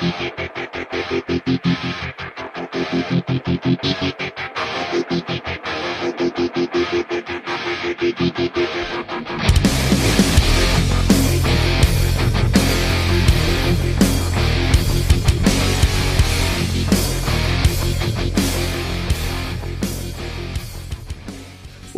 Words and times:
Thank 0.00 0.20
you. 0.20 0.43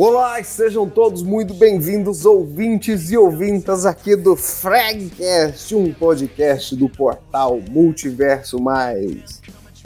Olá, 0.08 0.40
sejam 0.44 0.88
todos 0.88 1.20
muito 1.20 1.52
bem-vindos, 1.52 2.24
ouvintes 2.24 3.10
e 3.10 3.16
ouvintas 3.16 3.84
aqui 3.84 4.14
do 4.14 4.36
Fragcast, 4.36 5.74
um 5.74 5.92
podcast 5.92 6.76
do 6.76 6.88
portal 6.88 7.60
Multiverso 7.68 8.62
Mais. 8.62 9.42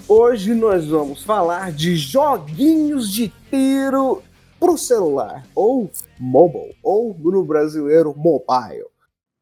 Hoje 0.07 0.53
nós 0.55 0.87
vamos 0.87 1.23
falar 1.23 1.73
de 1.73 1.97
joguinhos 1.97 3.11
de 3.11 3.33
tiro 3.49 4.23
pro 4.59 4.77
celular, 4.77 5.43
ou 5.55 5.91
mobile, 6.19 6.77
ou 6.83 7.17
no 7.19 7.43
brasileiro 7.43 8.15
mobile. 8.15 8.85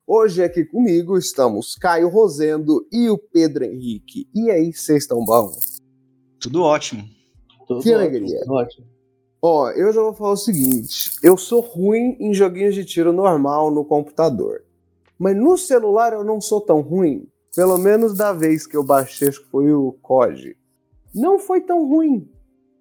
Hoje 0.07 0.45
aqui 0.45 0.65
comigo 0.65 1.19
estamos 1.19 1.74
Caio 1.74 2.09
Rosendo 2.09 2.87
e 2.93 3.10
o 3.10 3.19
Pedro 3.19 3.65
Henrique. 3.65 4.29
E 4.33 4.49
aí, 4.49 4.73
vocês 4.73 5.02
estão 5.02 5.24
bons? 5.24 5.83
Tudo 6.38 6.63
ótimo. 6.63 7.02
Tudo 7.66 7.83
que 7.83 7.93
ótimo, 7.93 7.97
alegria. 7.97 8.41
Tudo 8.43 8.55
ótimo. 8.55 8.98
Ó, 9.41 9.70
eu 9.70 9.92
já 9.92 10.01
vou 10.01 10.12
falar 10.12 10.33
o 10.33 10.37
seguinte: 10.37 11.12
eu 11.23 11.37
sou 11.37 11.60
ruim 11.60 12.16
em 12.19 12.34
joguinhos 12.34 12.74
de 12.74 12.84
tiro 12.84 13.12
normal 13.12 13.70
no 13.70 13.84
computador. 13.84 14.65
Mas 15.19 15.37
no 15.37 15.56
celular 15.56 16.12
eu 16.12 16.24
não 16.24 16.41
sou 16.41 16.60
tão 16.60 16.80
ruim. 16.80 17.27
Pelo 17.55 17.79
menos 17.79 18.16
da 18.16 18.32
vez 18.32 18.66
que 18.66 18.77
eu 18.77 18.84
baixei, 18.84 19.29
acho 19.29 19.43
que 19.43 19.51
foi 19.51 19.73
o 19.73 19.93
COD. 20.02 20.56
Não 21.15 21.38
foi 21.38 21.60
tão 21.60 21.88
ruim. 21.88 22.29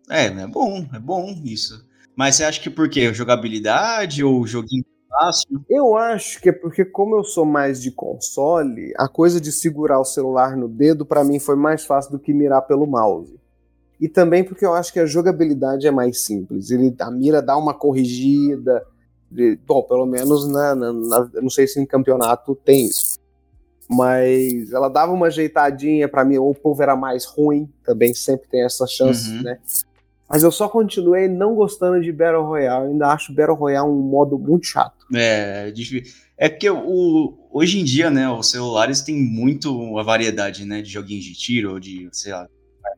É, 0.09 0.25
é 0.25 0.47
bom, 0.47 0.85
é 0.93 0.99
bom 0.99 1.35
isso. 1.43 1.85
Mas 2.15 2.35
você 2.35 2.43
acha 2.43 2.61
que 2.61 2.69
por 2.69 2.89
quê? 2.89 3.13
Jogabilidade 3.13 4.23
ou 4.23 4.45
joguinho 4.45 4.85
fácil? 5.09 5.63
Eu 5.69 5.95
acho 5.95 6.41
que 6.41 6.49
é 6.49 6.51
porque, 6.51 6.85
como 6.85 7.17
eu 7.17 7.23
sou 7.23 7.45
mais 7.45 7.81
de 7.81 7.91
console, 7.91 8.93
a 8.97 9.07
coisa 9.07 9.39
de 9.39 9.51
segurar 9.51 9.99
o 9.99 10.05
celular 10.05 10.55
no 10.55 10.67
dedo, 10.67 11.05
para 11.05 11.23
mim, 11.23 11.39
foi 11.39 11.55
mais 11.55 11.85
fácil 11.85 12.11
do 12.11 12.19
que 12.19 12.33
mirar 12.33 12.61
pelo 12.63 12.85
mouse 12.85 13.39
e 13.99 14.07
também 14.07 14.43
porque 14.43 14.65
eu 14.65 14.73
acho 14.73 14.93
que 14.93 14.99
a 14.99 15.05
jogabilidade 15.05 15.87
é 15.87 15.91
mais 15.91 16.21
simples. 16.21 16.69
Ele, 16.69 16.93
a 16.99 17.09
mira 17.09 17.41
dá 17.41 17.57
uma 17.57 17.73
corrigida. 17.73 18.85
De, 19.29 19.59
bom, 19.65 19.81
pelo 19.81 20.05
menos 20.05 20.47
na, 20.47 20.75
na, 20.75 20.93
na, 20.93 21.29
não 21.41 21.49
sei 21.49 21.67
se 21.67 21.79
em 21.79 21.85
campeonato 21.85 22.55
tem 22.55 22.85
isso. 22.85 23.17
Mas 23.89 24.71
ela 24.71 24.89
dava 24.89 25.11
uma 25.11 25.27
ajeitadinha 25.27 26.07
para 26.07 26.23
mim, 26.23 26.37
ou 26.37 26.51
o 26.51 26.55
povo 26.55 26.81
era 26.83 26.95
mais 26.95 27.25
ruim, 27.25 27.69
também 27.83 28.13
sempre 28.13 28.47
tem 28.49 28.63
essa 28.63 28.85
chance, 28.85 29.29
uhum. 29.29 29.43
né? 29.43 29.59
Mas 30.29 30.43
eu 30.43 30.51
só 30.51 30.67
continuei 30.67 31.27
não 31.29 31.55
gostando 31.55 32.01
de 32.01 32.11
Battle 32.11 32.43
Royale. 32.43 32.85
Eu 32.85 32.91
ainda 32.91 33.07
acho 33.07 33.33
Battle 33.33 33.55
Royale 33.55 33.89
um 33.89 34.01
modo 34.01 34.37
muito 34.37 34.65
chato. 34.65 35.05
É, 35.15 35.71
é 36.37 36.49
porque 36.49 36.69
o, 36.69 37.33
hoje 37.49 37.79
em 37.79 37.83
dia, 37.85 38.09
né, 38.09 38.29
os 38.29 38.51
celulares 38.51 39.01
têm 39.01 39.15
muito 39.15 39.97
a 39.97 40.03
variedade, 40.03 40.65
né, 40.65 40.81
de 40.81 40.89
joguinhos 40.89 41.23
de 41.23 41.33
tiro, 41.33 41.79
de, 41.79 42.09
sei 42.11 42.33
lá, 42.33 42.47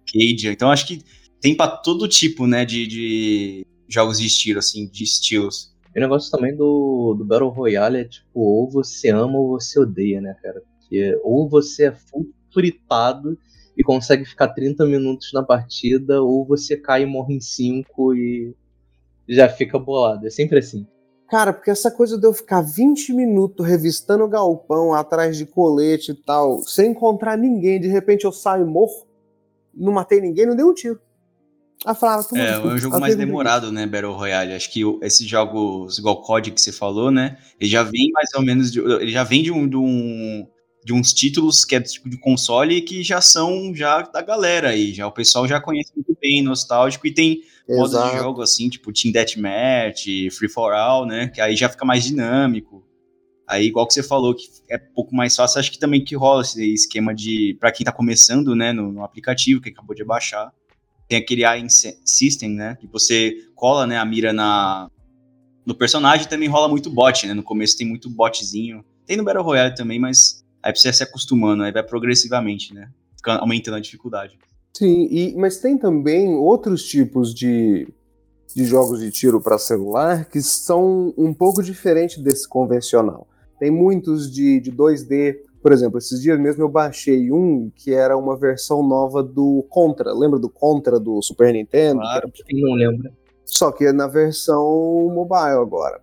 arcade. 0.10 0.48
Então 0.48 0.72
acho 0.72 0.88
que 0.88 1.04
tem 1.42 1.56
para 1.56 1.78
todo 1.78 2.08
tipo, 2.08 2.46
né, 2.46 2.66
de, 2.66 2.88
de, 2.88 3.66
jogos 3.88 4.20
de 4.20 4.28
estilo, 4.28 4.60
assim, 4.60 4.88
de 4.88 5.04
estilos. 5.04 5.74
o 5.96 6.00
negócio 6.00 6.32
também 6.32 6.56
do, 6.56 7.16
do 7.18 7.26
Battle 7.26 7.50
Royale 7.50 8.00
é 8.00 8.04
tipo, 8.06 8.40
ou 8.40 8.70
você 8.70 9.10
ama 9.10 9.38
ou 9.38 9.50
você 9.50 9.80
odeia, 9.80 10.22
né, 10.22 10.36
cara? 10.42 10.62
Porque 10.80 11.20
ou 11.24 11.48
você 11.50 11.88
é 11.88 11.92
full 11.92 12.28
fritado 12.54 13.38
e 13.78 13.84
consegue 13.84 14.26
ficar 14.26 14.50
30 14.50 14.86
minutos 14.86 15.32
na 15.34 15.42
partida, 15.42 16.22
ou 16.22 16.46
você 16.46 16.76
cai 16.76 17.04
e 17.04 17.06
morre 17.06 17.36
em 17.36 17.40
5 17.40 18.16
e 18.16 18.54
já 19.28 19.48
fica 19.48 19.80
bolado. 19.80 20.28
É 20.28 20.30
sempre 20.30 20.60
assim. 20.60 20.86
Cara, 21.30 21.54
porque 21.54 21.70
essa 21.70 21.92
coisa 21.92 22.18
de 22.18 22.26
eu 22.26 22.34
ficar 22.34 22.62
20 22.62 23.14
minutos 23.14 23.66
revistando 23.66 24.24
o 24.24 24.28
galpão 24.28 24.94
atrás 24.96 25.38
de 25.38 25.46
colete 25.46 26.12
e 26.12 26.16
tal, 26.16 26.64
sem 26.64 26.92
encontrar 26.92 27.38
ninguém, 27.38 27.80
de 27.80 27.88
repente 27.88 28.26
eu 28.26 28.32
saio 28.32 28.66
e 28.66 28.70
morro 28.70 29.08
não 29.80 29.94
matei 29.94 30.20
ninguém, 30.20 30.46
não 30.46 30.56
dei 30.56 30.66
um 30.66 30.74
tiro. 30.74 31.00
Aí 31.86 31.96
falava, 31.96 32.28
é, 32.36 32.50
é 32.50 32.60
um 32.60 32.78
jogo 32.78 33.00
mais 33.00 33.16
demorado, 33.16 33.72
né, 33.72 33.88
Battle 33.88 34.12
Royale. 34.12 34.52
Acho 34.52 34.70
que 34.70 34.82
esses 35.02 35.26
jogos, 35.26 35.98
igual 35.98 36.16
o 36.16 36.22
COD 36.22 36.52
que 36.52 36.60
você 36.60 36.74
falou, 36.74 37.10
né, 37.10 37.38
ele 37.60 37.70
já 37.70 37.84
vem 37.84 38.12
mais 38.12 38.30
ou 38.36 38.42
menos, 38.42 38.70
de, 38.72 38.80
ele 38.80 39.12
já 39.12 39.24
vem 39.24 39.42
de, 39.42 39.52
um, 39.52 39.66
de, 39.66 39.78
um, 39.78 40.46
de 40.84 40.92
uns 40.94 41.14
títulos 41.14 41.64
que 41.64 41.76
é 41.76 41.80
tipo 41.80 42.10
de 42.10 42.20
console 42.20 42.82
que 42.82 43.02
já 43.02 43.22
são 43.22 43.74
já 43.74 44.02
da 44.02 44.22
galera 44.22 44.70
aí, 44.70 44.94
já 44.94 45.08
o 45.08 45.12
pessoal 45.12 45.48
já 45.48 45.62
conhece 45.62 45.94
muito 45.96 46.18
bem, 46.20 46.42
nostálgico, 46.42 47.08
e 47.08 47.14
tem 47.14 47.40
modos 47.70 47.98
de 48.12 48.18
jogo 48.18 48.42
assim, 48.42 48.68
tipo 48.68 48.92
Team 48.92 49.14
Deathmatch, 49.14 50.06
Free 50.38 50.50
For 50.50 50.74
All, 50.74 51.06
né, 51.06 51.30
que 51.30 51.40
aí 51.40 51.56
já 51.56 51.70
fica 51.70 51.86
mais 51.86 52.04
dinâmico. 52.04 52.84
Aí, 53.50 53.66
igual 53.66 53.88
que 53.88 53.96
você 53.96 54.04
falou, 54.04 54.36
que 54.36 54.48
é 54.70 54.76
um 54.76 54.94
pouco 54.94 55.16
mais 55.16 55.36
fácil, 55.36 55.60
acho 55.60 55.72
que 55.72 55.80
também 55.80 56.04
que 56.04 56.16
rola 56.16 56.44
esse 56.44 56.72
esquema 56.72 57.16
de, 57.16 57.58
para 57.60 57.72
quem 57.72 57.84
tá 57.84 57.92
começando, 57.92 58.56
né, 58.56 58.72
no, 58.72 58.92
no, 58.92 59.04
aplicativo, 59.04 59.60
que 59.60 59.70
acabou 59.70 59.96
de 59.96 60.04
baixar, 60.04 60.54
tem 61.08 61.18
aquele 61.18 61.44
AI 61.44 61.66
System, 61.68 62.52
né, 62.52 62.78
que 62.80 62.86
você 62.86 63.36
cola, 63.56 63.88
né, 63.88 63.98
a 63.98 64.06
mira 64.06 64.32
na, 64.32 64.88
no 65.66 65.74
personagem 65.74 66.28
também 66.28 66.48
rola 66.48 66.68
muito 66.68 66.92
bot, 66.92 67.26
né, 67.26 67.34
no 67.34 67.42
começo 67.42 67.76
tem 67.76 67.88
muito 67.88 68.08
botzinho, 68.08 68.86
tem 69.04 69.18
no 69.18 69.24
Battle 69.24 69.44
Royale 69.44 69.74
também, 69.74 69.98
mas 69.98 70.46
aí 70.62 70.72
precisa 70.72 70.94
se 70.94 71.02
acostumando, 71.02 71.64
aí 71.64 71.72
vai 71.72 71.82
progressivamente, 71.82 72.72
né, 72.72 72.92
aumentando 73.26 73.78
a 73.78 73.80
dificuldade. 73.80 74.38
Sim, 74.78 75.08
e, 75.10 75.36
mas 75.36 75.58
tem 75.58 75.76
também 75.76 76.36
outros 76.36 76.84
tipos 76.84 77.34
de, 77.34 77.88
de 78.56 78.64
jogos 78.64 79.00
de 79.00 79.10
tiro 79.10 79.42
para 79.42 79.58
celular 79.58 80.26
que 80.26 80.40
são 80.40 81.12
um 81.18 81.34
pouco 81.34 81.64
diferentes 81.64 82.20
desse 82.20 82.48
convencional. 82.48 83.28
Tem 83.60 83.70
muitos 83.70 84.32
de, 84.32 84.60
de 84.60 84.72
2D. 84.72 85.38
Por 85.62 85.72
exemplo, 85.72 85.98
esses 85.98 86.22
dias 86.22 86.40
mesmo 86.40 86.64
eu 86.64 86.70
baixei 86.70 87.32
um 87.32 87.70
que 87.76 87.94
era 87.94 88.18
uma 88.18 88.38
versão 88.38 88.82
nova 88.82 89.22
do 89.22 89.66
Contra. 89.70 90.14
Lembra 90.14 90.40
do 90.40 90.50
Contra 90.50 91.00
do 91.00 91.22
Super 91.22 91.54
Nintendo? 91.54 92.00
Claro, 92.00 92.32
quem 92.46 92.62
não 92.62 92.74
lembra. 92.74 93.12
Só 93.46 93.72
que 93.72 93.86
é 93.86 93.92
na 93.92 94.08
versão 94.08 95.12
mobile 95.14 95.60
agora. 95.62 96.00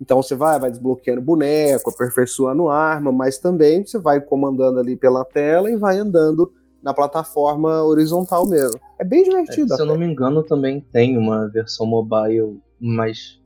Então 0.00 0.22
você 0.22 0.34
vai, 0.34 0.58
vai 0.58 0.70
desbloqueando 0.70 1.22
boneco, 1.22 1.90
aperfeiçoando 1.90 2.68
arma, 2.68 3.12
mas 3.12 3.38
também 3.38 3.84
você 3.84 3.98
vai 3.98 4.20
comandando 4.20 4.78
ali 4.78 4.96
pela 4.96 5.24
tela 5.24 5.70
e 5.70 5.76
vai 5.76 5.98
andando 5.98 6.52
na 6.82 6.92
plataforma 6.92 7.82
horizontal 7.82 8.46
mesmo. 8.46 8.78
É 8.98 9.04
bem 9.04 9.24
divertido. 9.24 9.72
É, 9.72 9.76
se 9.76 9.82
eu 9.82 9.86
não 9.86 9.98
me 9.98 10.06
engano, 10.06 10.42
também 10.42 10.80
tem 10.92 11.16
uma 11.16 11.48
versão 11.48 11.86
mobile 11.86 12.60
mais 12.78 13.40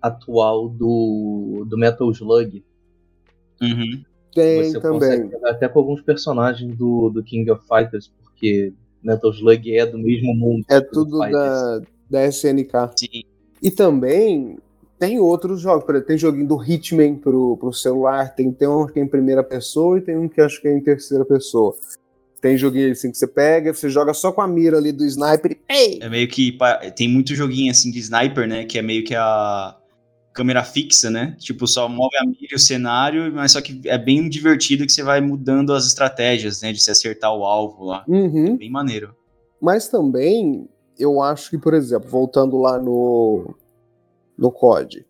atual 0.00 0.68
do, 0.68 1.64
do 1.66 1.78
Metal 1.78 2.10
Slug. 2.10 2.64
Uhum. 3.62 4.02
Tem 4.34 4.64
Você 4.64 4.80
também. 4.80 5.30
até 5.44 5.68
com 5.68 5.78
alguns 5.78 6.00
personagens 6.00 6.76
do, 6.76 7.10
do 7.10 7.22
King 7.22 7.50
of 7.50 7.62
Fighters, 7.66 8.10
porque 8.22 8.72
Metal 9.02 9.30
Slug 9.30 9.76
é 9.76 9.86
do 9.86 9.98
mesmo 9.98 10.34
mundo. 10.34 10.64
É 10.68 10.80
tudo 10.80 11.18
da, 11.18 11.80
da 12.10 12.26
SNK. 12.26 12.72
Sim. 12.96 13.22
E 13.62 13.70
também 13.70 14.58
tem 14.98 15.18
outros 15.20 15.60
jogos, 15.60 15.84
por 15.84 15.94
exemplo, 15.94 16.08
tem 16.08 16.18
joguinho 16.18 16.48
do 16.48 16.62
Hitman 16.62 17.16
pro, 17.16 17.56
pro 17.56 17.72
celular, 17.72 18.34
tem, 18.34 18.50
tem 18.52 18.68
um 18.68 18.86
que 18.86 18.98
é 18.98 19.02
em 19.02 19.08
primeira 19.08 19.42
pessoa 19.42 19.98
e 19.98 20.00
tem 20.00 20.16
um 20.16 20.28
que 20.28 20.40
acho 20.40 20.60
que 20.60 20.68
é 20.68 20.72
em 20.72 20.80
terceira 20.80 21.24
pessoa. 21.24 21.74
Tem 22.40 22.56
joguinho 22.56 22.90
assim 22.90 23.10
que 23.10 23.18
você 23.18 23.26
pega, 23.26 23.72
você 23.72 23.88
joga 23.88 24.14
só 24.14 24.32
com 24.32 24.40
a 24.40 24.48
mira 24.48 24.78
ali 24.78 24.90
do 24.90 25.04
sniper 25.04 25.56
e. 25.70 26.02
É 26.02 26.08
meio 26.08 26.26
que. 26.26 26.56
Tem 26.96 27.08
muito 27.08 27.34
joguinho 27.36 27.70
assim 27.70 27.90
de 27.90 28.00
sniper, 28.00 28.48
né? 28.48 28.64
Que 28.64 28.78
é 28.78 28.82
meio 28.82 29.04
que 29.04 29.14
a 29.14 29.76
câmera 30.32 30.64
fixa, 30.64 31.10
né? 31.10 31.36
Tipo, 31.38 31.66
só 31.66 31.88
move 31.88 32.16
a 32.16 32.26
mira 32.26 32.48
e 32.52 32.54
o 32.54 32.58
cenário, 32.58 33.32
mas 33.32 33.52
só 33.52 33.60
que 33.60 33.80
é 33.84 33.98
bem 33.98 34.28
divertido 34.28 34.86
que 34.86 34.92
você 34.92 35.02
vai 35.02 35.20
mudando 35.20 35.72
as 35.72 35.86
estratégias, 35.86 36.62
né? 36.62 36.72
De 36.72 36.82
se 36.82 36.90
acertar 36.90 37.34
o 37.34 37.44
alvo 37.44 37.84
lá. 37.84 38.04
Uhum. 38.08 38.56
Bem 38.56 38.70
maneiro. 38.70 39.14
Mas 39.60 39.88
também, 39.88 40.68
eu 40.98 41.20
acho 41.22 41.50
que, 41.50 41.58
por 41.58 41.74
exemplo, 41.74 42.08
voltando 42.08 42.58
lá 42.58 42.78
no, 42.78 43.54
no 44.36 44.50
COD, 44.50 45.06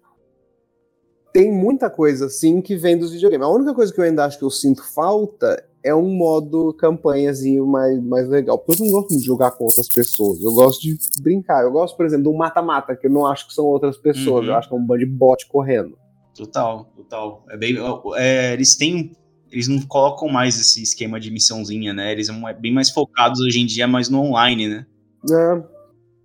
tem 1.33 1.51
muita 1.51 1.89
coisa 1.89 2.27
assim 2.27 2.61
que 2.61 2.77
vem 2.77 2.99
dos 2.99 3.13
videogames. 3.13 3.47
A 3.47 3.51
única 3.51 3.75
coisa 3.75 3.93
que 3.93 3.99
eu 3.99 4.05
ainda 4.05 4.25
acho 4.25 4.39
que 4.39 4.45
eu 4.45 4.51
sinto 4.51 4.85
falta 4.93 5.65
é 5.85 5.95
um 5.95 6.15
modo 6.15 6.73
campanhazinho 6.75 7.67
mais, 7.67 8.03
mais 8.03 8.29
legal. 8.29 8.59
Porque 8.59 8.83
eu 8.83 8.87
não 8.87 8.93
gosto 8.93 9.19
de 9.19 9.25
jogar 9.25 9.51
com 9.53 9.65
outras 9.65 9.89
pessoas. 9.89 10.41
Eu 10.43 10.53
gosto 10.53 10.81
de 10.81 10.97
brincar. 11.21 11.65
Eu 11.65 11.73
gosto, 11.73 11.97
por 11.97 12.07
exemplo, 12.07 12.25
do 12.25 12.35
mata-mata, 12.35 12.95
que 12.95 13.07
eu 13.07 13.11
não 13.11 13.27
acho 13.27 13.49
que 13.49 13.55
são 13.55 13.65
outras 13.65 13.97
pessoas. 13.97 14.45
Uhum. 14.45 14.51
Eu 14.51 14.55
acho 14.55 14.69
que 14.69 14.75
é 14.75 14.79
um 14.79 14.85
bando 14.85 15.01
de 15.01 15.07
bot 15.07 15.47
correndo. 15.49 15.99
Total, 16.35 16.85
total. 16.97 17.45
É 17.51 17.57
bem, 17.57 17.77
é, 18.17 18.53
eles 18.53 18.77
têm. 18.77 19.13
Eles 19.51 19.69
não 19.69 19.83
colocam 19.83 20.29
mais 20.29 20.59
esse 20.59 20.83
esquema 20.83 21.21
de 21.21 21.31
missãozinha, 21.31 21.93
né? 21.93 22.13
Eles 22.13 22.29
são 22.29 22.41
bem 22.59 22.73
mais 22.73 22.89
focados 22.89 23.39
hoje 23.41 23.61
em 23.61 23.67
dia, 23.67 23.87
mais 23.87 24.09
no 24.09 24.21
online, 24.21 24.67
né? 24.67 24.87
É. 25.31 25.63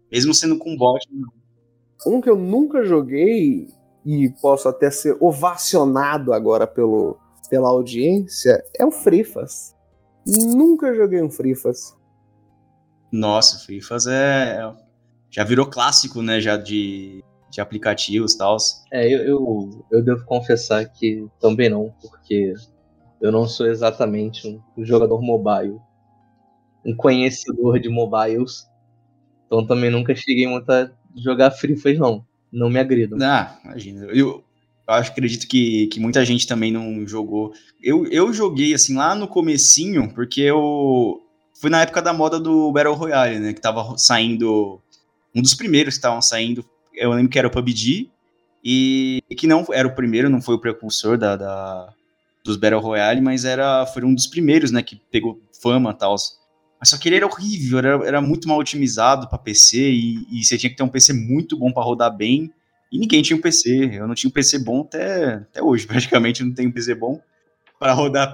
Mesmo 0.09 0.33
sendo 0.33 0.57
com 0.57 0.77
bot. 0.77 1.05
Não. 1.11 1.29
Um 2.05 2.21
que 2.21 2.29
eu 2.29 2.37
nunca 2.37 2.85
joguei 2.85 3.67
e 4.05 4.29
posso 4.41 4.69
até 4.69 4.89
ser 4.89 5.17
ovacionado 5.19 6.31
agora 6.31 6.65
pelo, 6.65 7.17
pela 7.49 7.69
audiência 7.69 8.63
é 8.77 8.85
o 8.85 8.91
Frifas. 8.91 9.75
Nunca 10.25 10.93
joguei 10.93 11.21
um 11.21 11.29
Frifas. 11.29 11.95
Nossa, 13.11 13.65
Frifas 13.65 14.07
é. 14.07 14.59
Já 15.29 15.43
virou 15.43 15.65
clássico, 15.65 16.21
né? 16.21 16.41
Já 16.41 16.57
de, 16.57 17.23
de 17.49 17.61
aplicativos 17.61 18.33
e 18.33 18.37
tal. 18.37 18.57
É, 18.91 19.07
eu, 19.07 19.19
eu, 19.19 19.85
eu, 19.91 20.03
devo 20.03 20.25
confessar 20.25 20.85
que 20.85 21.25
também 21.39 21.69
não, 21.69 21.93
porque 22.01 22.53
eu 23.21 23.31
não 23.31 23.47
sou 23.47 23.67
exatamente 23.67 24.47
um 24.77 24.85
jogador 24.85 25.21
mobile. 25.21 25.79
Um 26.85 26.95
conhecedor 26.95 27.79
de 27.79 27.89
mobiles. 27.89 28.67
Então 29.45 29.65
também 29.65 29.89
nunca 29.89 30.13
cheguei 30.15 30.47
muito 30.47 30.69
a 30.69 30.89
jogar 31.15 31.51
Frifas, 31.51 31.97
não. 31.97 32.25
Não 32.51 32.69
me 32.69 32.79
agridam. 32.79 33.17
Ah, 33.21 33.59
imagina. 33.63 34.05
Eu, 34.05 34.43
eu 34.87 34.93
acho, 34.93 35.11
acredito 35.11 35.47
que, 35.47 35.87
que 35.87 35.99
muita 35.99 36.23
gente 36.25 36.47
também 36.47 36.71
não 36.71 37.07
jogou. 37.07 37.53
Eu, 37.81 38.05
eu 38.07 38.31
joguei, 38.33 38.73
assim, 38.73 38.95
lá 38.95 39.13
no 39.13 39.27
comecinho, 39.27 40.11
porque 40.13 40.41
eu... 40.41 41.21
Foi 41.59 41.69
na 41.69 41.81
época 41.81 42.01
da 42.01 42.13
moda 42.13 42.39
do 42.39 42.71
Battle 42.71 42.93
Royale, 42.93 43.39
né? 43.39 43.53
Que 43.53 43.61
tava 43.61 43.97
saindo... 43.97 44.81
Um 45.35 45.41
dos 45.41 45.53
primeiros 45.53 45.95
que 45.95 45.99
estavam 45.99 46.21
saindo, 46.21 46.65
eu 46.93 47.11
lembro 47.11 47.29
que 47.29 47.37
era 47.37 47.47
o 47.47 47.51
PUBG, 47.51 48.09
e 48.63 49.23
que 49.37 49.45
não 49.45 49.65
era 49.71 49.87
o 49.87 49.95
primeiro, 49.95 50.29
não 50.29 50.41
foi 50.41 50.55
o 50.55 50.59
precursor 50.59 51.17
da, 51.17 51.35
da 51.35 51.93
dos 52.43 52.57
Battle 52.57 52.81
Royale, 52.81 53.21
mas 53.21 53.45
era, 53.45 53.85
foi 53.85 54.03
um 54.03 54.13
dos 54.13 54.27
primeiros, 54.27 54.71
né, 54.71 54.81
que 54.81 55.01
pegou 55.11 55.39
fama 55.61 55.91
e 55.91 55.93
tal. 55.93 56.15
Mas 56.79 56.89
só 56.89 56.97
que 56.97 57.09
ele 57.09 57.17
era 57.17 57.25
horrível, 57.25 57.79
era, 57.79 58.07
era 58.07 58.21
muito 58.21 58.47
mal 58.47 58.57
otimizado 58.57 59.27
para 59.27 59.37
PC 59.37 59.89
e, 59.89 60.27
e, 60.31 60.43
você 60.43 60.57
tinha 60.57 60.69
que 60.69 60.75
ter 60.75 60.83
um 60.83 60.89
PC 60.89 61.13
muito 61.13 61.57
bom 61.57 61.71
para 61.71 61.83
rodar 61.83 62.15
bem. 62.15 62.51
E 62.91 62.97
ninguém 62.97 63.21
tinha 63.21 63.37
um 63.37 63.41
PC. 63.41 63.91
Eu 63.93 64.07
não 64.07 64.15
tinha 64.15 64.29
um 64.29 64.33
PC 64.33 64.59
bom 64.59 64.81
até, 64.81 65.35
até 65.35 65.61
hoje, 65.61 65.85
praticamente 65.87 66.43
não 66.43 66.53
tenho 66.53 66.69
um 66.69 66.71
PC 66.71 66.95
bom 66.95 67.21
para 67.79 67.93
rodar, 67.93 68.33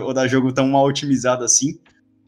rodar 0.00 0.28
jogo 0.28 0.52
tão 0.52 0.68
mal 0.68 0.84
otimizado 0.84 1.44
assim. 1.44 1.78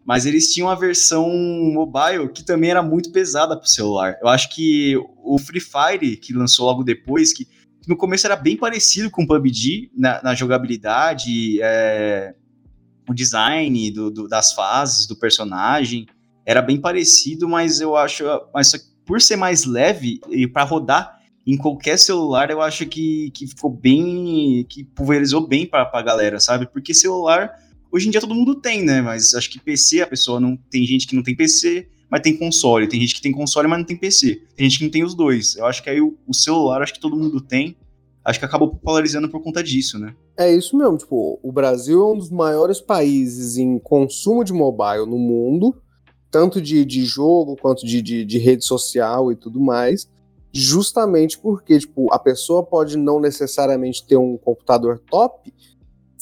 Mas 0.04 0.24
eles 0.24 0.52
tinham 0.52 0.68
a 0.68 0.74
versão 0.74 1.28
mobile 1.28 2.28
que 2.28 2.44
também 2.44 2.70
era 2.70 2.82
muito 2.82 3.10
pesada 3.10 3.56
para 3.56 3.64
o 3.64 3.68
celular. 3.68 4.16
Eu 4.22 4.28
acho 4.28 4.54
que 4.54 4.96
o 5.18 5.36
Free 5.38 5.60
Fire, 5.60 6.16
que 6.16 6.32
lançou 6.32 6.66
logo 6.66 6.84
depois, 6.84 7.32
que 7.32 7.48
no 7.88 7.96
começo 7.96 8.26
era 8.26 8.36
bem 8.36 8.56
parecido 8.56 9.10
com 9.10 9.22
o 9.22 9.26
PUBG 9.26 9.90
na, 9.96 10.22
na 10.22 10.34
jogabilidade, 10.34 11.60
é, 11.60 12.34
o 13.08 13.14
design 13.14 13.90
do, 13.90 14.10
do, 14.10 14.28
das 14.28 14.52
fases, 14.52 15.06
do 15.06 15.16
personagem, 15.16 16.06
era 16.44 16.62
bem 16.62 16.80
parecido, 16.80 17.48
mas 17.48 17.80
eu 17.80 17.96
acho, 17.96 18.24
mas 18.54 18.72
por 19.04 19.20
ser 19.20 19.36
mais 19.36 19.64
leve 19.64 20.20
e 20.28 20.46
para 20.46 20.64
rodar 20.64 21.15
em 21.46 21.56
qualquer 21.56 21.96
celular, 21.96 22.50
eu 22.50 22.60
acho 22.60 22.86
que, 22.86 23.30
que 23.30 23.46
ficou 23.46 23.70
bem. 23.70 24.66
que 24.68 24.82
pulverizou 24.82 25.46
bem 25.46 25.64
pra, 25.64 25.86
pra 25.86 26.02
galera, 26.02 26.40
sabe? 26.40 26.66
Porque 26.66 26.92
celular, 26.92 27.52
hoje 27.92 28.08
em 28.08 28.10
dia 28.10 28.20
todo 28.20 28.34
mundo 28.34 28.56
tem, 28.56 28.82
né? 28.82 29.00
Mas 29.00 29.32
acho 29.34 29.48
que 29.48 29.60
PC, 29.60 30.02
a 30.02 30.06
pessoa 30.08 30.40
não. 30.40 30.56
Tem 30.56 30.84
gente 30.84 31.06
que 31.06 31.14
não 31.14 31.22
tem 31.22 31.36
PC, 31.36 31.88
mas 32.10 32.20
tem 32.20 32.36
console. 32.36 32.88
Tem 32.88 33.00
gente 33.00 33.14
que 33.14 33.22
tem 33.22 33.30
console, 33.30 33.68
mas 33.68 33.78
não 33.78 33.86
tem 33.86 33.96
PC. 33.96 34.42
Tem 34.56 34.68
gente 34.68 34.78
que 34.78 34.84
não 34.84 34.90
tem 34.90 35.04
os 35.04 35.14
dois. 35.14 35.54
Eu 35.54 35.66
acho 35.66 35.82
que 35.84 35.88
aí 35.88 36.00
o, 36.00 36.18
o 36.26 36.34
celular, 36.34 36.82
acho 36.82 36.94
que 36.94 37.00
todo 37.00 37.16
mundo 37.16 37.40
tem. 37.40 37.76
Acho 38.24 38.40
que 38.40 38.44
acabou 38.44 38.70
popularizando 38.70 39.28
por 39.28 39.40
conta 39.40 39.62
disso, 39.62 40.00
né? 40.00 40.16
É 40.36 40.52
isso 40.52 40.76
mesmo, 40.76 40.98
tipo, 40.98 41.38
o 41.40 41.52
Brasil 41.52 42.02
é 42.02 42.12
um 42.12 42.18
dos 42.18 42.28
maiores 42.28 42.80
países 42.80 43.56
em 43.56 43.78
consumo 43.78 44.42
de 44.42 44.52
mobile 44.52 45.06
no 45.06 45.16
mundo, 45.16 45.80
tanto 46.28 46.60
de, 46.60 46.84
de 46.84 47.04
jogo 47.04 47.56
quanto 47.56 47.86
de, 47.86 48.02
de, 48.02 48.24
de 48.24 48.38
rede 48.38 48.64
social 48.64 49.30
e 49.30 49.36
tudo 49.36 49.60
mais 49.60 50.08
justamente 50.60 51.38
porque, 51.38 51.78
tipo, 51.78 52.12
a 52.12 52.18
pessoa 52.18 52.62
pode 52.62 52.96
não 52.96 53.20
necessariamente 53.20 54.06
ter 54.06 54.16
um 54.16 54.36
computador 54.36 54.98
top, 55.10 55.52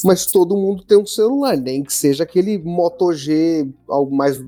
mas 0.04 0.26
todo 0.26 0.56
mundo 0.56 0.84
tem 0.84 0.98
um 0.98 1.06
celular, 1.06 1.56
nem 1.56 1.82
que 1.82 1.92
seja 1.92 2.25
aquele 2.25 2.58
Moto 2.58 3.12
G 3.12 3.69
algo 3.88 4.14
mais 4.14 4.40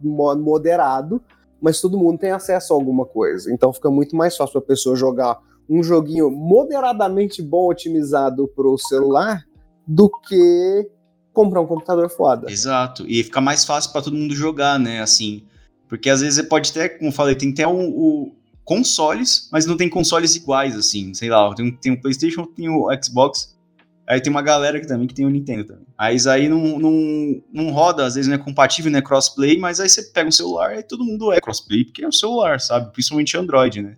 moderado, 0.00 1.20
mas 1.60 1.80
todo 1.80 1.98
mundo 1.98 2.18
tem 2.18 2.30
acesso 2.30 2.72
a 2.72 2.76
alguma 2.76 3.04
coisa. 3.04 3.52
Então 3.52 3.72
fica 3.72 3.90
muito 3.90 4.16
mais 4.16 4.36
fácil 4.36 4.52
para 4.52 4.60
a 4.62 4.66
pessoa 4.66 4.96
jogar 4.96 5.38
um 5.68 5.82
joguinho 5.82 6.30
moderadamente 6.30 7.42
bom 7.42 7.68
otimizado 7.68 8.48
para 8.48 8.66
o 8.66 8.78
celular 8.78 9.44
do 9.86 10.08
que 10.08 10.90
comprar 11.32 11.60
um 11.60 11.66
computador 11.66 12.08
foda. 12.08 12.50
Exato. 12.50 13.04
E 13.06 13.22
fica 13.22 13.40
mais 13.40 13.64
fácil 13.64 13.92
para 13.92 14.02
todo 14.02 14.16
mundo 14.16 14.34
jogar, 14.34 14.78
né? 14.78 15.00
Assim, 15.00 15.44
porque 15.88 16.10
às 16.10 16.20
vezes 16.20 16.36
você 16.36 16.42
pode 16.42 16.72
ter, 16.72 16.98
como 16.98 17.10
eu 17.10 17.14
falei, 17.14 17.34
tem 17.34 17.52
até 17.52 17.66
um, 17.66 18.32
consoles, 18.68 19.48
mas 19.50 19.64
não 19.64 19.78
tem 19.78 19.88
consoles 19.88 20.36
iguais, 20.36 20.76
assim, 20.76 21.14
sei 21.14 21.30
lá, 21.30 21.54
tem, 21.54 21.74
tem 21.74 21.92
o 21.92 21.98
PlayStation, 21.98 22.44
tem 22.44 22.68
o 22.68 22.86
Xbox, 23.02 23.58
aí 24.06 24.20
tem 24.20 24.30
uma 24.30 24.42
galera 24.42 24.78
que 24.78 24.86
também 24.86 25.08
que 25.08 25.14
tem 25.14 25.24
o 25.24 25.30
Nintendo 25.30 25.64
também. 25.64 25.86
Isso 26.14 26.28
aí 26.28 26.50
não, 26.50 26.78
não, 26.78 27.42
não 27.50 27.70
roda, 27.70 28.04
às 28.04 28.14
vezes 28.14 28.28
não 28.28 28.34
é 28.34 28.38
compatível, 28.38 28.92
não 28.92 28.98
é 28.98 29.02
crossplay, 29.02 29.56
mas 29.56 29.80
aí 29.80 29.88
você 29.88 30.02
pega 30.02 30.28
um 30.28 30.32
celular 30.32 30.78
e 30.78 30.82
todo 30.82 31.02
mundo 31.02 31.32
é 31.32 31.40
crossplay, 31.40 31.82
porque 31.82 32.04
é 32.04 32.08
um 32.08 32.12
celular, 32.12 32.60
sabe? 32.60 32.92
Principalmente 32.92 33.38
Android, 33.38 33.80
né? 33.80 33.96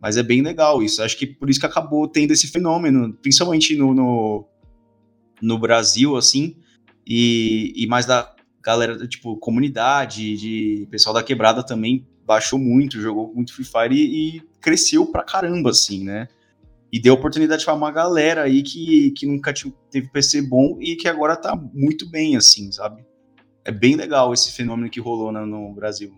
Mas 0.00 0.16
é 0.16 0.22
bem 0.22 0.40
legal 0.40 0.82
isso. 0.82 1.02
Acho 1.02 1.18
que 1.18 1.26
por 1.26 1.50
isso 1.50 1.60
que 1.60 1.66
acabou 1.66 2.08
tendo 2.08 2.30
esse 2.30 2.46
fenômeno, 2.46 3.12
principalmente 3.20 3.76
no, 3.76 3.92
no, 3.92 4.48
no 5.42 5.58
Brasil, 5.58 6.16
assim, 6.16 6.56
e, 7.06 7.74
e 7.76 7.86
mais 7.86 8.06
da 8.06 8.34
galera, 8.62 9.06
tipo, 9.06 9.36
comunidade, 9.36 10.34
de 10.34 10.88
pessoal 10.90 11.14
da 11.14 11.22
quebrada 11.22 11.62
também 11.62 12.06
baixou 12.26 12.58
muito, 12.58 13.00
jogou 13.00 13.32
muito 13.32 13.54
Free 13.54 13.64
Fire 13.64 13.94
e, 13.94 14.36
e 14.36 14.40
cresceu 14.60 15.06
pra 15.06 15.22
caramba, 15.22 15.70
assim, 15.70 16.04
né? 16.04 16.26
E 16.92 17.00
deu 17.00 17.14
oportunidade 17.14 17.64
para 17.64 17.74
uma 17.74 17.90
galera 17.90 18.42
aí 18.42 18.62
que, 18.62 19.12
que 19.12 19.26
nunca 19.26 19.54
teve 19.90 20.08
PC 20.08 20.42
bom 20.42 20.78
e 20.80 20.96
que 20.96 21.08
agora 21.08 21.36
tá 21.36 21.54
muito 21.72 22.08
bem, 22.10 22.36
assim, 22.36 22.70
sabe? 22.72 23.04
É 23.64 23.70
bem 23.70 23.96
legal 23.96 24.32
esse 24.32 24.52
fenômeno 24.52 24.90
que 24.90 25.00
rolou 25.00 25.30
no, 25.30 25.46
no 25.46 25.72
Brasil. 25.72 26.14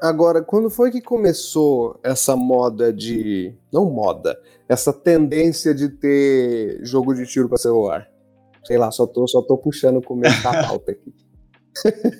Agora, 0.00 0.42
quando 0.42 0.68
foi 0.68 0.90
que 0.90 1.00
começou 1.00 1.98
essa 2.02 2.34
moda 2.34 2.92
de. 2.92 3.54
Não 3.72 3.88
moda, 3.88 4.36
essa 4.68 4.92
tendência 4.92 5.72
de 5.72 5.88
ter 5.88 6.80
jogo 6.82 7.14
de 7.14 7.24
tiro 7.24 7.48
para 7.48 7.58
celular? 7.58 8.08
Sei 8.64 8.76
lá, 8.76 8.90
só 8.90 9.06
tô, 9.06 9.26
só 9.28 9.42
tô 9.42 9.56
puxando 9.56 9.98
o 9.98 10.02
começo 10.02 10.42
da 10.42 10.50
pauta 10.66 10.92
aqui. 10.92 11.14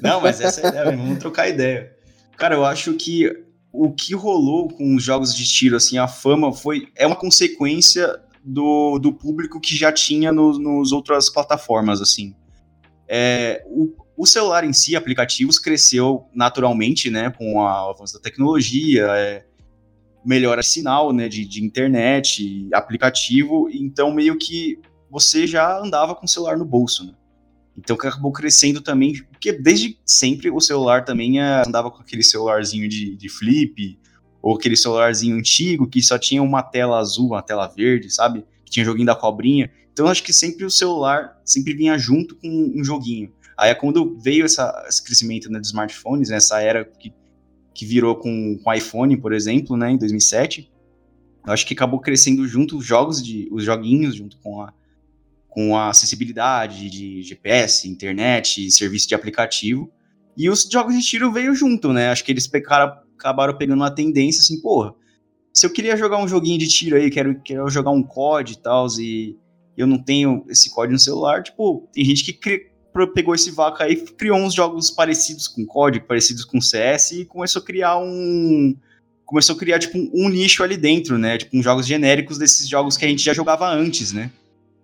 Não, 0.00 0.20
mas 0.20 0.40
essa 0.40 0.60
é 0.60 0.66
a 0.66 0.68
ideia, 0.68 0.96
vamos 0.96 1.18
trocar 1.18 1.48
ideia. 1.48 2.01
Cara, 2.36 2.54
eu 2.54 2.64
acho 2.64 2.94
que 2.94 3.30
o 3.72 3.90
que 3.92 4.14
rolou 4.14 4.68
com 4.68 4.94
os 4.94 5.02
jogos 5.02 5.34
de 5.34 5.44
tiro, 5.44 5.76
assim, 5.76 5.96
a 5.98 6.06
fama 6.06 6.52
foi 6.52 6.88
é 6.94 7.06
uma 7.06 7.16
consequência 7.16 8.20
do, 8.44 8.98
do 8.98 9.12
público 9.12 9.60
que 9.60 9.74
já 9.74 9.92
tinha 9.92 10.30
no, 10.32 10.58
nos 10.58 10.92
outras 10.92 11.30
plataformas, 11.30 12.00
assim. 12.00 12.34
É, 13.08 13.64
o, 13.66 13.94
o, 14.16 14.26
celular 14.26 14.64
em 14.64 14.72
si, 14.72 14.96
aplicativos, 14.96 15.58
cresceu 15.58 16.26
naturalmente, 16.34 17.10
né, 17.10 17.30
com 17.30 17.54
o 17.54 17.66
avanço 17.66 18.14
da 18.14 18.20
tecnologia, 18.20 19.06
é, 19.16 19.44
melhora 20.24 20.62
sinal, 20.62 21.12
né, 21.12 21.28
de, 21.28 21.46
de 21.46 21.64
internet, 21.64 22.68
aplicativo, 22.72 23.68
então 23.72 24.12
meio 24.12 24.36
que 24.38 24.78
você 25.10 25.46
já 25.46 25.78
andava 25.78 26.14
com 26.14 26.24
o 26.24 26.28
celular 26.28 26.56
no 26.56 26.64
bolso, 26.64 27.06
né? 27.06 27.12
Então 27.76 27.96
acabou 27.96 28.32
crescendo 28.32 28.80
também, 28.80 29.14
porque 29.30 29.52
desde 29.52 29.98
sempre 30.04 30.50
o 30.50 30.60
celular 30.60 31.04
também 31.04 31.40
é, 31.40 31.62
andava 31.66 31.90
com 31.90 32.02
aquele 32.02 32.22
celularzinho 32.22 32.88
de, 32.88 33.16
de 33.16 33.28
flip, 33.28 33.98
ou 34.42 34.56
aquele 34.56 34.76
celularzinho 34.76 35.36
antigo 35.36 35.86
que 35.86 36.02
só 36.02 36.18
tinha 36.18 36.42
uma 36.42 36.62
tela 36.62 36.98
azul, 36.98 37.28
uma 37.28 37.42
tela 37.42 37.66
verde, 37.68 38.10
sabe? 38.10 38.44
Que 38.64 38.72
tinha 38.72 38.84
joguinho 38.84 39.06
da 39.06 39.14
cobrinha. 39.14 39.70
Então 39.92 40.06
acho 40.08 40.22
que 40.22 40.32
sempre 40.32 40.64
o 40.64 40.70
celular 40.70 41.40
sempre 41.44 41.74
vinha 41.74 41.96
junto 41.96 42.34
com 42.36 42.48
um 42.48 42.82
joguinho. 42.82 43.32
Aí 43.56 43.74
quando 43.74 44.18
veio 44.18 44.44
essa, 44.44 44.84
esse 44.88 45.02
crescimento 45.02 45.50
né, 45.50 45.58
dos 45.60 45.68
smartphones, 45.68 46.30
né, 46.30 46.36
essa 46.36 46.60
era 46.60 46.84
que, 46.84 47.12
que 47.72 47.86
virou 47.86 48.16
com 48.16 48.58
o 48.64 48.72
iPhone, 48.72 49.16
por 49.16 49.32
exemplo, 49.32 49.76
né, 49.76 49.92
em 49.92 49.98
2007, 49.98 50.70
eu 51.46 51.52
acho 51.52 51.66
que 51.66 51.74
acabou 51.74 52.00
crescendo 52.00 52.46
junto 52.46 52.78
os 52.78 52.84
jogos 52.84 53.22
de 53.22 53.48
os 53.52 53.64
joguinhos 53.64 54.14
junto 54.14 54.36
com 54.38 54.62
a 54.62 54.72
com 55.52 55.76
a 55.76 55.90
acessibilidade 55.90 56.88
de 56.88 57.22
GPS, 57.22 57.86
internet, 57.86 58.70
serviço 58.70 59.06
de 59.06 59.14
aplicativo. 59.14 59.90
E 60.34 60.48
os 60.48 60.66
jogos 60.70 60.94
de 60.94 61.02
tiro 61.02 61.30
veio 61.30 61.54
junto, 61.54 61.92
né? 61.92 62.08
Acho 62.08 62.24
que 62.24 62.32
eles 62.32 62.46
pegaram, 62.46 62.90
acabaram 63.18 63.56
pegando 63.56 63.80
uma 63.80 63.90
tendência 63.90 64.40
assim, 64.40 64.60
porra, 64.62 64.94
se 65.52 65.66
eu 65.66 65.70
queria 65.70 65.94
jogar 65.94 66.16
um 66.16 66.26
joguinho 66.26 66.58
de 66.58 66.66
tiro 66.68 66.96
aí, 66.96 67.10
quero, 67.10 67.38
quero 67.42 67.68
jogar 67.68 67.90
um 67.90 68.02
COD 68.02 68.52
e 68.52 68.56
tal, 68.56 68.86
e 68.98 69.36
eu 69.76 69.86
não 69.86 70.02
tenho 70.02 70.42
esse 70.48 70.70
COD 70.70 70.90
no 70.90 70.98
celular, 70.98 71.42
tipo, 71.42 71.86
tem 71.92 72.02
gente 72.02 72.24
que 72.24 72.32
cri, 72.32 72.72
pegou 73.14 73.34
esse 73.34 73.50
vácuo 73.50 73.82
aí, 73.82 73.96
criou 73.96 74.38
uns 74.38 74.54
jogos 74.54 74.90
parecidos 74.90 75.46
com 75.46 75.66
COD, 75.66 76.00
parecidos 76.00 76.46
com 76.46 76.62
CS, 76.62 77.12
e 77.12 77.24
começou 77.26 77.60
a 77.60 77.64
criar 77.64 77.98
um... 77.98 78.74
Começou 79.26 79.54
a 79.54 79.58
criar, 79.58 79.78
tipo, 79.78 79.98
um 80.14 80.28
nicho 80.28 80.62
ali 80.62 80.76
dentro, 80.76 81.16
né? 81.16 81.38
Tipo, 81.38 81.56
uns 81.56 81.64
jogos 81.64 81.86
genéricos 81.86 82.36
desses 82.38 82.68
jogos 82.68 82.96
que 82.96 83.04
a 83.04 83.08
gente 83.08 83.22
já 83.22 83.32
jogava 83.32 83.66
antes, 83.70 84.12
né? 84.12 84.30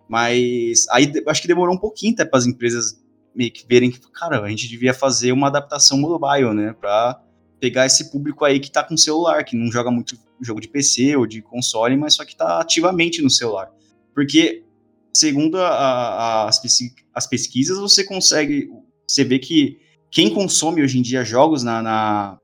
Mas 0.08 0.86
aí 0.90 1.12
acho 1.26 1.42
que 1.42 1.48
demorou 1.48 1.74
um 1.74 1.78
pouquinho 1.78 2.14
até 2.14 2.24
para 2.24 2.38
as 2.38 2.46
empresas 2.46 2.98
meio 3.34 3.52
que 3.52 3.64
verem 3.68 3.90
que, 3.90 4.00
cara, 4.10 4.40
a 4.42 4.48
gente 4.48 4.66
devia 4.66 4.94
fazer 4.94 5.32
uma 5.32 5.48
adaptação 5.48 5.98
mobile, 5.98 6.52
né? 6.54 6.72
Para 6.72 7.20
pegar 7.60 7.86
esse 7.86 8.10
público 8.10 8.44
aí 8.44 8.58
que 8.58 8.70
tá 8.70 8.82
com 8.82 8.96
celular, 8.96 9.44
que 9.44 9.56
não 9.56 9.70
joga 9.70 9.90
muito 9.90 10.16
jogo 10.40 10.60
de 10.60 10.68
PC 10.68 11.16
ou 11.16 11.26
de 11.26 11.42
console, 11.42 11.96
mas 11.96 12.14
só 12.14 12.24
que 12.24 12.36
tá 12.36 12.60
ativamente 12.60 13.20
no 13.22 13.30
celular. 13.30 13.70
Porque, 14.14 14.64
segundo 15.12 15.58
a, 15.58 15.68
a, 15.68 16.48
as, 16.48 17.26
pesquisas, 17.26 17.78
você 17.78 18.04
consegue. 18.04 18.70
você 19.06 19.24
vê 19.24 19.38
que 19.38 19.78
quem 20.10 20.32
consome 20.32 20.82
hoje 20.82 20.98
em 20.98 21.02
dia 21.02 21.24
jogos 21.24 21.62
na, 21.62 21.82
na 21.82 22.38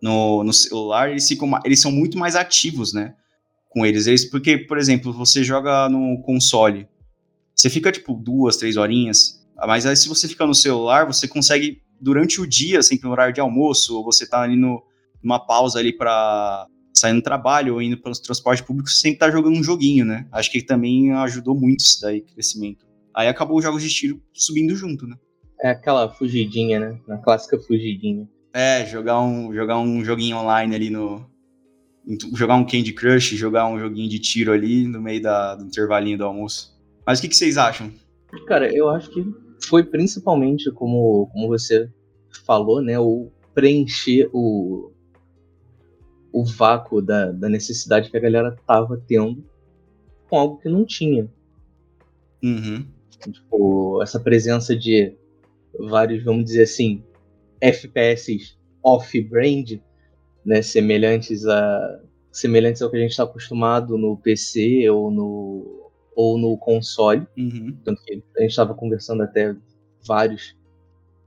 no, 0.00 0.44
no, 0.44 0.52
celular, 0.52 1.10
eles, 1.10 1.26
ficam, 1.26 1.50
eles 1.64 1.80
são 1.80 1.90
muito 1.90 2.18
mais 2.18 2.36
ativos, 2.36 2.92
né? 2.92 3.14
Com 3.76 3.84
eles. 3.84 4.06
eles. 4.06 4.24
Porque, 4.24 4.56
por 4.56 4.78
exemplo, 4.78 5.12
você 5.12 5.44
joga 5.44 5.86
no 5.90 6.22
console, 6.22 6.88
você 7.54 7.68
fica, 7.68 7.92
tipo, 7.92 8.14
duas, 8.14 8.56
três 8.56 8.78
horinhas, 8.78 9.46
mas 9.66 9.84
aí 9.84 9.94
se 9.94 10.08
você 10.08 10.26
fica 10.26 10.46
no 10.46 10.54
celular, 10.54 11.04
você 11.06 11.28
consegue, 11.28 11.82
durante 12.00 12.40
o 12.40 12.46
dia, 12.46 12.82
sempre 12.82 13.04
no 13.04 13.12
horário 13.12 13.34
de 13.34 13.40
almoço, 13.40 13.94
ou 13.94 14.02
você 14.02 14.26
tá 14.26 14.40
ali 14.40 14.56
no, 14.56 14.82
numa 15.22 15.38
pausa 15.38 15.78
ali 15.78 15.92
para 15.92 16.66
sair 16.94 17.12
no 17.12 17.20
trabalho 17.20 17.74
ou 17.74 17.82
indo 17.82 17.98
pelos 17.98 18.18
transportes 18.18 18.64
públicos, 18.64 18.94
você 18.94 19.00
sempre 19.00 19.18
tá 19.18 19.30
jogando 19.30 19.58
um 19.58 19.62
joguinho, 19.62 20.06
né? 20.06 20.26
Acho 20.32 20.50
que 20.50 20.62
também 20.62 21.12
ajudou 21.12 21.54
muito 21.54 21.80
isso 21.80 22.00
daí, 22.00 22.22
crescimento. 22.22 22.86
Aí 23.14 23.28
acabou 23.28 23.58
os 23.58 23.62
jogos 23.62 23.82
de 23.82 23.90
tiro 23.90 24.22
subindo 24.32 24.74
junto, 24.74 25.06
né? 25.06 25.16
É 25.60 25.68
aquela 25.68 26.08
fugidinha, 26.08 26.80
né? 26.80 26.98
Na 27.06 27.18
clássica 27.18 27.58
fugidinha. 27.58 28.26
É, 28.54 28.86
jogar 28.86 29.20
um, 29.20 29.52
jogar 29.52 29.78
um 29.78 30.02
joguinho 30.02 30.38
online 30.38 30.74
ali 30.74 30.88
no. 30.88 31.26
Jogar 32.34 32.56
um 32.56 32.64
Candy 32.64 32.92
Crush, 32.92 33.36
jogar 33.36 33.68
um 33.68 33.78
joguinho 33.78 34.08
de 34.08 34.18
tiro 34.18 34.52
ali 34.52 34.86
no 34.86 35.00
meio 35.00 35.20
da, 35.20 35.56
do 35.56 35.64
intervalinho 35.64 36.18
do 36.18 36.24
almoço. 36.24 36.76
Mas 37.04 37.18
o 37.18 37.22
que, 37.22 37.28
que 37.28 37.36
vocês 37.36 37.56
acham? 37.56 37.92
Cara, 38.46 38.72
eu 38.72 38.88
acho 38.88 39.10
que 39.10 39.24
foi 39.66 39.82
principalmente, 39.82 40.70
como, 40.70 41.28
como 41.32 41.48
você 41.48 41.90
falou, 42.44 42.80
né? 42.80 42.98
O 42.98 43.30
preencher 43.54 44.28
o, 44.32 44.92
o 46.32 46.44
vácuo 46.44 47.00
da, 47.00 47.32
da 47.32 47.48
necessidade 47.48 48.10
que 48.10 48.16
a 48.16 48.20
galera 48.20 48.56
tava 48.66 49.02
tendo 49.08 49.44
com 50.28 50.36
algo 50.36 50.58
que 50.58 50.68
não 50.68 50.84
tinha. 50.84 51.28
Uhum. 52.42 52.86
Tipo, 53.32 54.02
essa 54.02 54.20
presença 54.20 54.76
de 54.76 55.16
vários, 55.78 56.22
vamos 56.22 56.44
dizer 56.44 56.62
assim, 56.62 57.02
FPS 57.60 58.56
off-brand, 58.82 59.80
né, 60.46 60.62
semelhantes 60.62 61.44
a 61.44 62.00
semelhantes 62.30 62.80
ao 62.80 62.90
que 62.90 62.96
a 62.96 63.00
gente 63.00 63.10
está 63.10 63.24
acostumado 63.24 63.98
no 63.98 64.16
PC 64.16 64.88
ou 64.88 65.10
no 65.10 65.90
ou 66.14 66.38
no 66.38 66.56
console, 66.56 67.26
uhum. 67.36 67.76
tanto 67.84 68.02
que 68.02 68.22
a 68.38 68.40
gente 68.40 68.50
estava 68.50 68.72
conversando 68.72 69.22
até 69.22 69.54
vários 70.06 70.56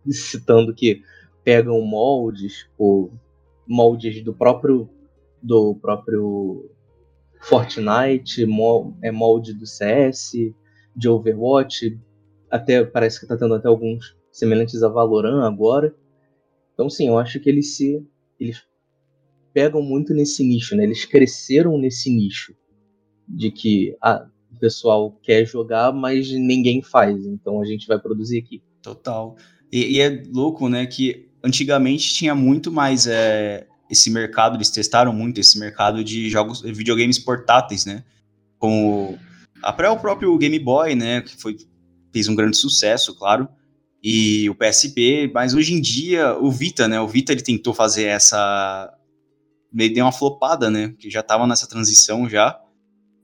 citando 0.09 0.73
que 0.73 1.03
pegam 1.43 1.79
moldes 1.81 2.67
ou 2.77 3.11
moldes 3.67 4.23
do 4.23 4.33
próprio 4.33 4.89
do 5.43 5.75
próprio 5.75 6.71
Fortnite, 7.41 8.47
é 9.01 9.11
molde 9.11 9.53
do 9.53 9.65
CS, 9.65 10.31
de 10.95 11.07
Overwatch, 11.07 11.97
até 12.49 12.83
parece 12.83 13.19
que 13.19 13.25
está 13.25 13.37
tendo 13.37 13.53
até 13.53 13.67
alguns 13.67 14.17
semelhantes 14.31 14.83
a 14.83 14.89
Valorant 14.89 15.45
agora. 15.45 15.95
Então, 16.73 16.89
sim, 16.89 17.07
eu 17.07 17.17
acho 17.17 17.39
que 17.39 17.49
eles 17.49 17.75
se. 17.75 18.05
Eles 18.39 18.63
pegam 19.59 19.81
muito 19.81 20.13
nesse 20.13 20.41
nicho, 20.41 20.73
né? 20.73 20.85
Eles 20.85 21.03
cresceram 21.03 21.77
nesse 21.77 22.09
nicho. 22.09 22.55
De 23.27 23.51
que 23.51 23.93
ah, 24.01 24.25
o 24.49 24.57
pessoal 24.57 25.11
quer 25.21 25.45
jogar, 25.45 25.91
mas 25.91 26.31
ninguém 26.31 26.81
faz. 26.81 27.25
Então 27.25 27.61
a 27.61 27.65
gente 27.65 27.85
vai 27.85 27.99
produzir 27.99 28.39
aqui. 28.39 28.63
Total. 28.81 29.35
E, 29.69 29.97
e 29.97 29.99
é 29.99 30.23
louco, 30.33 30.69
né? 30.69 30.85
Que 30.85 31.27
antigamente 31.43 32.13
tinha 32.13 32.33
muito 32.33 32.71
mais 32.71 33.05
é, 33.05 33.67
esse 33.91 34.09
mercado, 34.09 34.55
eles 34.55 34.69
testaram 34.69 35.11
muito 35.11 35.41
esse 35.41 35.59
mercado 35.59 36.05
de 36.05 36.29
jogos, 36.29 36.61
videogames 36.61 37.19
portáteis, 37.19 37.85
né? 37.85 38.05
Como 38.57 39.19
até 39.61 39.89
o 39.89 39.99
próprio 39.99 40.37
Game 40.37 40.57
Boy, 40.57 40.95
né? 40.95 41.21
Que 41.21 41.35
foi, 41.35 41.57
fez 42.13 42.29
um 42.29 42.35
grande 42.35 42.55
sucesso, 42.55 43.13
claro 43.13 43.49
e 44.01 44.49
o 44.49 44.55
PSP, 44.55 45.29
mas 45.33 45.53
hoje 45.53 45.73
em 45.73 45.81
dia 45.81 46.37
o 46.39 46.49
Vita, 46.49 46.87
né? 46.87 47.01
O 47.01 47.07
Vita 47.07 47.33
ele 47.33 47.41
tentou 47.41 47.73
fazer 47.73 48.05
essa 48.05 48.89
meio 49.71 49.93
deu 49.93 50.05
uma 50.05 50.11
flopada, 50.11 50.69
né? 50.69 50.93
Que 50.97 51.09
já 51.09 51.21
tava 51.21 51.45
nessa 51.47 51.67
transição 51.67 52.27
já. 52.27 52.59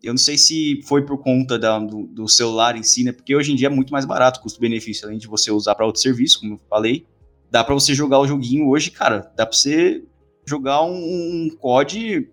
Eu 0.03 0.13
não 0.13 0.17
sei 0.17 0.37
se 0.37 0.81
foi 0.83 1.03
por 1.03 1.17
conta 1.17 1.57
da, 1.57 1.79
do, 1.79 2.05
do, 2.05 2.27
celular 2.27 2.75
em 2.75 2.83
si, 2.83 3.03
né? 3.03 3.11
Porque 3.11 3.35
hoje 3.35 3.51
em 3.51 3.55
dia 3.55 3.67
é 3.67 3.71
muito 3.71 3.91
mais 3.91 4.05
barato, 4.05 4.39
custo-benefício, 4.39 5.07
além 5.07 5.17
de 5.17 5.27
você 5.27 5.51
usar 5.51 5.73
para 5.73 5.85
outro 5.85 6.01
serviço, 6.01 6.39
como 6.39 6.53
eu 6.53 6.59
falei. 6.69 7.07
Dá 7.49 7.63
para 7.63 7.73
você 7.73 7.95
jogar 7.95 8.19
o 8.19 8.27
joguinho 8.27 8.69
hoje, 8.69 8.91
cara. 8.91 9.31
Dá 9.35 9.45
para 9.45 9.57
você 9.57 10.03
jogar 10.45 10.83
um, 10.83 10.93
um 10.93 11.49
COD 11.59 12.29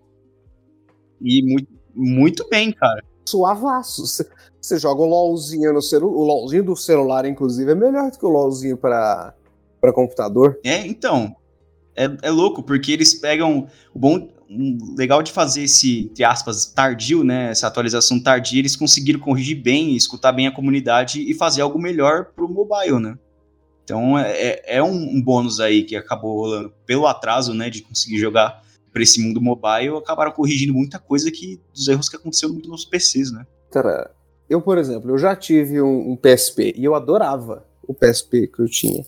e 1.19 1.41
muito, 1.41 1.67
muito 1.95 2.47
bem, 2.49 2.71
cara. 2.71 3.03
Suavaço. 3.25 4.03
Você 4.61 4.77
joga 4.77 5.01
um 5.01 5.07
LOLzinho 5.07 5.73
no 5.73 5.81
celular. 5.81 6.15
O 6.15 6.23
LOLzinho 6.23 6.63
do 6.63 6.75
celular, 6.75 7.25
inclusive, 7.25 7.71
é 7.71 7.75
melhor 7.75 8.11
do 8.11 8.19
que 8.19 8.25
o 8.25 8.29
LOLzinho 8.29 8.77
para 8.77 9.33
computador. 9.93 10.59
É, 10.63 10.85
então. 10.85 11.35
É, 11.95 12.09
é 12.23 12.29
louco, 12.29 12.63
porque 12.63 12.91
eles 12.91 13.13
pegam. 13.13 13.67
O 13.93 13.99
bom. 13.99 14.29
Legal 14.95 15.23
de 15.23 15.31
fazer 15.31 15.63
esse, 15.63 16.01
entre 16.11 16.23
aspas, 16.23 16.65
tardio, 16.65 17.23
né? 17.23 17.49
Essa 17.49 17.65
atualização 17.65 18.19
tardia, 18.19 18.59
eles 18.59 18.75
conseguiram 18.75 19.19
corrigir 19.19 19.59
bem, 19.59 19.95
escutar 19.95 20.31
bem 20.31 20.45
a 20.45 20.51
comunidade 20.51 21.27
e 21.27 21.33
fazer 21.33 21.63
algo 21.63 21.79
melhor 21.79 22.25
pro 22.35 22.47
mobile, 22.47 22.99
né? 22.99 23.17
Então 23.83 24.17
é, 24.17 24.31
é, 24.31 24.77
é 24.77 24.83
um, 24.83 24.91
um 24.91 25.19
bônus 25.19 25.59
aí 25.59 25.83
que 25.83 25.95
acabou 25.95 26.37
rolando 26.37 26.71
pelo 26.85 27.07
atraso, 27.07 27.51
né? 27.53 27.69
De 27.69 27.81
conseguir 27.81 28.19
jogar 28.19 28.61
para 28.91 29.01
esse 29.01 29.19
mundo 29.19 29.41
mobile, 29.41 29.97
acabaram 29.97 30.31
corrigindo 30.31 30.73
muita 30.73 30.99
coisa 30.99 31.31
que 31.31 31.59
dos 31.73 31.87
erros 31.87 32.07
que 32.07 32.15
aconteceram 32.15 32.53
nos 32.53 32.85
PCs, 32.85 33.31
né? 33.31 33.47
Cara, 33.71 34.11
eu, 34.47 34.61
por 34.61 34.77
exemplo, 34.77 35.09
eu 35.09 35.17
já 35.17 35.35
tive 35.35 35.81
um, 35.81 36.11
um 36.11 36.15
PSP 36.15 36.75
e 36.77 36.83
eu 36.83 36.93
adorava 36.93 37.65
o 37.87 37.93
PSP 37.93 38.47
que 38.47 38.61
eu 38.61 38.67
tinha. 38.67 39.03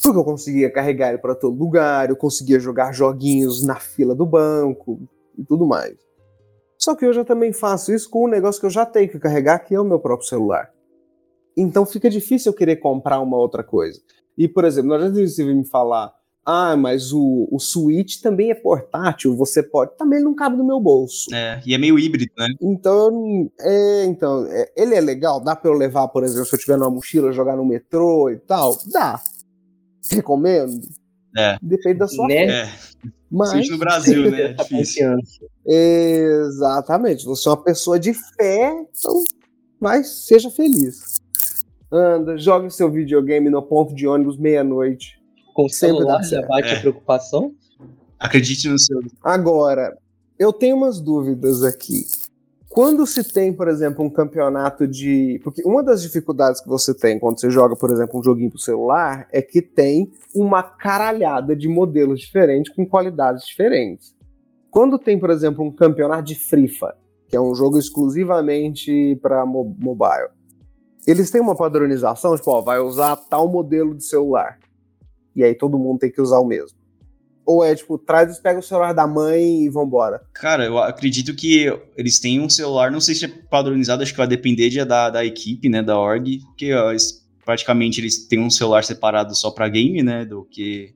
Porque 0.00 0.18
eu 0.18 0.24
conseguia 0.24 0.70
carregar 0.70 1.10
ele 1.10 1.18
para 1.18 1.34
todo 1.34 1.58
lugar, 1.58 2.08
eu 2.08 2.16
conseguia 2.16 2.60
jogar 2.60 2.92
joguinhos 2.92 3.62
na 3.62 3.76
fila 3.76 4.14
do 4.14 4.24
banco 4.24 5.00
e 5.36 5.44
tudo 5.44 5.66
mais. 5.66 5.96
Só 6.78 6.96
que 6.96 7.04
eu 7.04 7.12
já 7.12 7.24
também 7.24 7.52
faço 7.52 7.92
isso 7.92 8.10
com 8.10 8.24
um 8.24 8.28
negócio 8.28 8.60
que 8.60 8.66
eu 8.66 8.70
já 8.70 8.84
tenho 8.84 9.08
que 9.08 9.18
carregar, 9.18 9.60
que 9.60 9.74
é 9.74 9.80
o 9.80 9.84
meu 9.84 10.00
próprio 10.00 10.28
celular. 10.28 10.70
Então 11.56 11.86
fica 11.86 12.10
difícil 12.10 12.50
eu 12.50 12.56
querer 12.56 12.76
comprar 12.76 13.20
uma 13.20 13.36
outra 13.36 13.62
coisa. 13.62 14.00
E, 14.36 14.48
por 14.48 14.64
exemplo, 14.64 14.90
nós 14.90 15.02
já 15.02 15.10
você 15.10 15.44
me 15.44 15.64
falar, 15.64 16.12
ah, 16.44 16.76
mas 16.76 17.12
o, 17.12 17.48
o 17.52 17.58
Switch 17.60 18.20
também 18.20 18.50
é 18.50 18.54
portátil, 18.54 19.36
você 19.36 19.62
pode. 19.62 19.96
Também 19.96 20.20
não 20.20 20.34
cabe 20.34 20.56
no 20.56 20.64
meu 20.64 20.80
bolso. 20.80 21.32
É, 21.32 21.60
e 21.64 21.72
é 21.72 21.78
meio 21.78 21.98
híbrido, 21.98 22.32
né? 22.36 22.48
Então, 22.60 23.48
é, 23.60 24.04
então 24.06 24.46
é, 24.46 24.72
ele 24.76 24.94
é 24.94 25.00
legal, 25.00 25.40
dá 25.40 25.54
pra 25.54 25.70
eu 25.70 25.74
levar, 25.74 26.08
por 26.08 26.24
exemplo, 26.24 26.46
se 26.46 26.54
eu 26.54 26.58
tiver 26.58 26.76
numa 26.76 26.90
mochila, 26.90 27.32
jogar 27.32 27.56
no 27.56 27.64
metrô 27.64 28.28
e 28.28 28.38
tal? 28.38 28.76
Dá. 28.90 29.20
Recomendo? 30.10 30.80
É. 31.36 31.58
Depende 31.62 31.98
da 31.98 32.08
sua 32.08 32.28
né? 32.28 32.44
É. 32.44 32.72
Mas... 33.30 33.68
No 33.70 33.78
Brasil, 33.78 34.28
né? 34.30 34.42
É 34.42 34.52
difícil. 34.54 35.18
Exatamente. 35.66 37.24
Você 37.24 37.48
é 37.48 37.52
uma 37.52 37.62
pessoa 37.62 37.98
de 37.98 38.12
fé, 38.12 38.72
então 38.90 39.24
mas 39.82 40.26
seja 40.26 40.48
feliz. 40.48 41.20
Anda, 41.90 42.38
jogue 42.38 42.70
seu 42.70 42.88
videogame 42.88 43.50
no 43.50 43.60
ponto 43.60 43.92
de 43.92 44.06
ônibus 44.06 44.38
meia-noite 44.38 45.20
com 45.52 45.68
Sempre 45.68 45.96
celular 45.96 46.22
já 46.22 46.40
bate 46.46 46.68
é. 46.68 46.76
a 46.76 46.80
preocupação? 46.80 47.52
Acredite 48.16 48.68
no 48.68 48.78
seu. 48.78 49.00
Agora, 49.20 49.98
eu 50.38 50.52
tenho 50.52 50.76
umas 50.76 51.00
dúvidas 51.00 51.64
aqui. 51.64 52.06
Quando 52.72 53.06
se 53.06 53.22
tem, 53.22 53.52
por 53.52 53.68
exemplo, 53.68 54.02
um 54.02 54.08
campeonato 54.08 54.88
de. 54.88 55.38
Porque 55.44 55.62
uma 55.62 55.82
das 55.82 56.00
dificuldades 56.00 56.58
que 56.58 56.68
você 56.68 56.94
tem 56.94 57.18
quando 57.18 57.38
você 57.38 57.50
joga, 57.50 57.76
por 57.76 57.90
exemplo, 57.90 58.18
um 58.18 58.24
joguinho 58.24 58.48
pro 58.48 58.58
celular 58.58 59.28
é 59.30 59.42
que 59.42 59.60
tem 59.60 60.10
uma 60.34 60.62
caralhada 60.62 61.54
de 61.54 61.68
modelos 61.68 62.20
diferentes 62.20 62.74
com 62.74 62.86
qualidades 62.86 63.44
diferentes. 63.46 64.14
Quando 64.70 64.98
tem, 64.98 65.18
por 65.18 65.28
exemplo, 65.28 65.62
um 65.62 65.70
campeonato 65.70 66.22
de 66.22 66.34
FIFA, 66.34 66.96
que 67.28 67.36
é 67.36 67.40
um 67.40 67.54
jogo 67.54 67.78
exclusivamente 67.78 69.18
para 69.20 69.44
mo 69.44 69.76
mobile, 69.78 70.30
eles 71.06 71.30
têm 71.30 71.42
uma 71.42 71.54
padronização, 71.54 72.34
tipo, 72.36 72.50
ó, 72.50 72.62
vai 72.62 72.78
usar 72.78 73.16
tal 73.16 73.48
modelo 73.48 73.94
de 73.94 74.04
celular 74.04 74.58
e 75.36 75.44
aí 75.44 75.54
todo 75.54 75.78
mundo 75.78 75.98
tem 75.98 76.10
que 76.10 76.22
usar 76.22 76.38
o 76.38 76.46
mesmo? 76.46 76.78
Ou 77.44 77.64
é 77.64 77.74
tipo, 77.74 77.98
traz, 77.98 78.38
pega 78.38 78.60
o 78.60 78.62
celular 78.62 78.92
da 78.92 79.06
mãe 79.06 79.64
e 79.64 79.68
vambora? 79.68 80.22
Cara, 80.32 80.64
eu 80.64 80.78
acredito 80.78 81.34
que 81.34 81.66
eles 81.96 82.20
têm 82.20 82.40
um 82.40 82.48
celular, 82.48 82.90
não 82.90 83.00
sei 83.00 83.14
se 83.14 83.24
é 83.24 83.28
padronizado, 83.28 84.02
acho 84.02 84.12
que 84.12 84.18
vai 84.18 84.28
depender 84.28 84.70
de, 84.70 84.84
da, 84.84 85.10
da 85.10 85.24
equipe, 85.24 85.68
né, 85.68 85.82
da 85.82 85.98
org, 85.98 86.38
porque 86.46 86.72
ó, 86.72 86.94
praticamente 87.44 88.00
eles 88.00 88.26
têm 88.26 88.38
um 88.38 88.50
celular 88.50 88.84
separado 88.84 89.34
só 89.34 89.50
para 89.50 89.68
game, 89.68 90.02
né, 90.02 90.24
do 90.24 90.44
que 90.44 90.94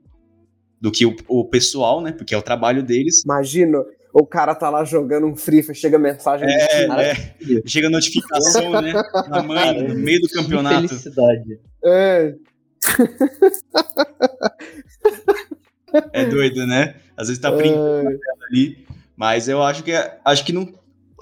do 0.80 0.92
que 0.92 1.06
o, 1.06 1.16
o, 1.26 1.44
pessoal, 1.44 2.00
né, 2.00 2.12
porque 2.12 2.34
é 2.34 2.38
o 2.38 2.42
trabalho 2.42 2.82
deles. 2.82 3.22
Imagina, 3.24 3.82
o 4.12 4.26
cara 4.26 4.54
tá 4.54 4.68
lá 4.68 4.84
jogando 4.84 5.26
um 5.26 5.34
Free 5.34 5.62
Fire, 5.62 5.74
chega 5.74 5.98
mensagem 5.98 6.46
é, 6.46 6.84
é. 6.84 7.62
chega 7.66 7.90
notificação, 7.90 8.70
né, 8.80 8.92
da 9.28 9.42
mãe 9.42 9.88
no 9.88 9.96
meio 9.96 10.20
do 10.20 10.28
campeonato. 10.28 10.88
Felicidade. 10.88 11.58
É, 11.82 12.34
é 16.12 16.24
doido, 16.24 16.66
né? 16.66 16.96
Às 17.16 17.28
vezes 17.28 17.40
tá 17.40 17.50
brincando 17.50 18.10
é... 18.10 18.18
ali, 18.50 18.86
mas 19.16 19.48
eu 19.48 19.62
acho 19.62 19.82
que 19.82 19.92
acho 20.24 20.44
que 20.44 20.52
não 20.52 20.72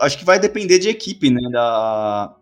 acho 0.01 0.19
que 0.19 0.25
vai 0.25 0.39
depender 0.39 0.79
de 0.79 0.89
equipe, 0.89 1.31
né, 1.31 1.41
da 1.51 2.37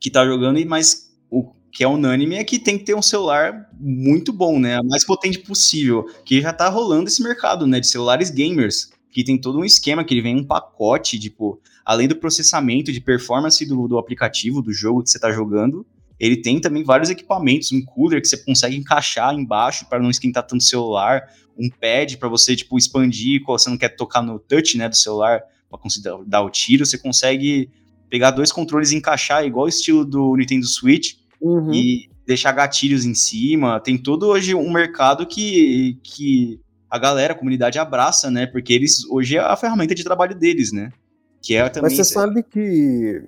que 0.00 0.10
tá 0.10 0.24
jogando, 0.24 0.64
mas 0.66 1.12
o, 1.30 1.52
que 1.72 1.82
é 1.82 1.88
unânime 1.88 2.36
é 2.36 2.44
que 2.44 2.58
tem 2.58 2.76
que 2.76 2.84
ter 2.84 2.94
um 2.94 3.00
celular 3.00 3.70
muito 3.80 4.32
bom, 4.32 4.58
né? 4.58 4.78
O 4.80 4.84
mais 4.84 5.06
potente 5.06 5.38
possível. 5.38 6.04
Que 6.24 6.42
já 6.42 6.52
tá 6.52 6.68
rolando 6.68 7.08
esse 7.08 7.22
mercado, 7.22 7.66
né? 7.66 7.80
De 7.80 7.86
celulares 7.86 8.30
gamers. 8.30 8.90
Que 9.10 9.24
tem 9.24 9.40
todo 9.40 9.58
um 9.58 9.64
esquema, 9.64 10.04
que 10.04 10.12
ele 10.12 10.20
vem 10.20 10.36
um 10.36 10.44
pacote, 10.44 11.18
tipo, 11.18 11.60
além 11.84 12.08
do 12.08 12.16
processamento 12.16 12.92
de 12.92 13.00
performance 13.00 13.64
do, 13.64 13.88
do 13.88 13.96
aplicativo, 13.96 14.60
do 14.60 14.72
jogo 14.72 15.02
que 15.02 15.10
você 15.10 15.18
tá 15.18 15.32
jogando, 15.32 15.86
ele 16.20 16.36
tem 16.36 16.60
também 16.60 16.84
vários 16.84 17.10
equipamentos, 17.10 17.72
um 17.72 17.82
cooler 17.84 18.20
que 18.20 18.28
você 18.28 18.36
consegue 18.36 18.76
encaixar 18.76 19.34
embaixo 19.34 19.86
para 19.88 19.98
não 19.98 20.10
esquentar 20.10 20.46
tanto 20.46 20.60
o 20.60 20.64
celular, 20.64 21.28
um 21.58 21.68
pad 21.68 22.16
para 22.18 22.28
você 22.28 22.56
tipo 22.56 22.78
expandir, 22.78 23.42
quando 23.42 23.58
você 23.58 23.70
não 23.70 23.78
quer 23.78 23.90
tocar 23.90 24.22
no 24.22 24.38
touch, 24.38 24.76
né, 24.76 24.88
do 24.88 24.96
celular 24.96 25.42
para 25.68 25.78
conseguir 25.78 26.10
dar 26.26 26.42
o 26.42 26.50
tiro, 26.50 26.84
você 26.84 26.98
consegue 26.98 27.70
pegar 28.10 28.30
dois 28.30 28.52
controles 28.52 28.92
e 28.92 28.96
encaixar 28.96 29.44
igual 29.44 29.66
o 29.66 29.68
estilo 29.68 30.04
do 30.04 30.36
Nintendo 30.36 30.66
Switch 30.66 31.14
uhum. 31.40 31.72
e 31.72 32.10
deixar 32.26 32.52
gatilhos 32.52 33.04
em 33.04 33.14
cima. 33.14 33.80
Tem 33.80 33.96
todo 33.96 34.26
hoje 34.26 34.54
um 34.54 34.70
mercado 34.70 35.26
que, 35.26 35.98
que 36.02 36.60
a 36.90 36.98
galera, 36.98 37.32
a 37.32 37.36
comunidade 37.36 37.78
abraça, 37.78 38.30
né? 38.30 38.46
Porque 38.46 38.72
eles 38.72 39.04
hoje 39.10 39.36
é 39.36 39.40
a 39.40 39.56
ferramenta 39.56 39.94
de 39.94 40.04
trabalho 40.04 40.34
deles, 40.34 40.72
né? 40.72 40.92
Que 41.40 41.54
é 41.54 41.68
também. 41.68 41.90
Mas 41.90 41.96
você 41.96 42.12
sabe 42.12 42.42
que 42.42 43.22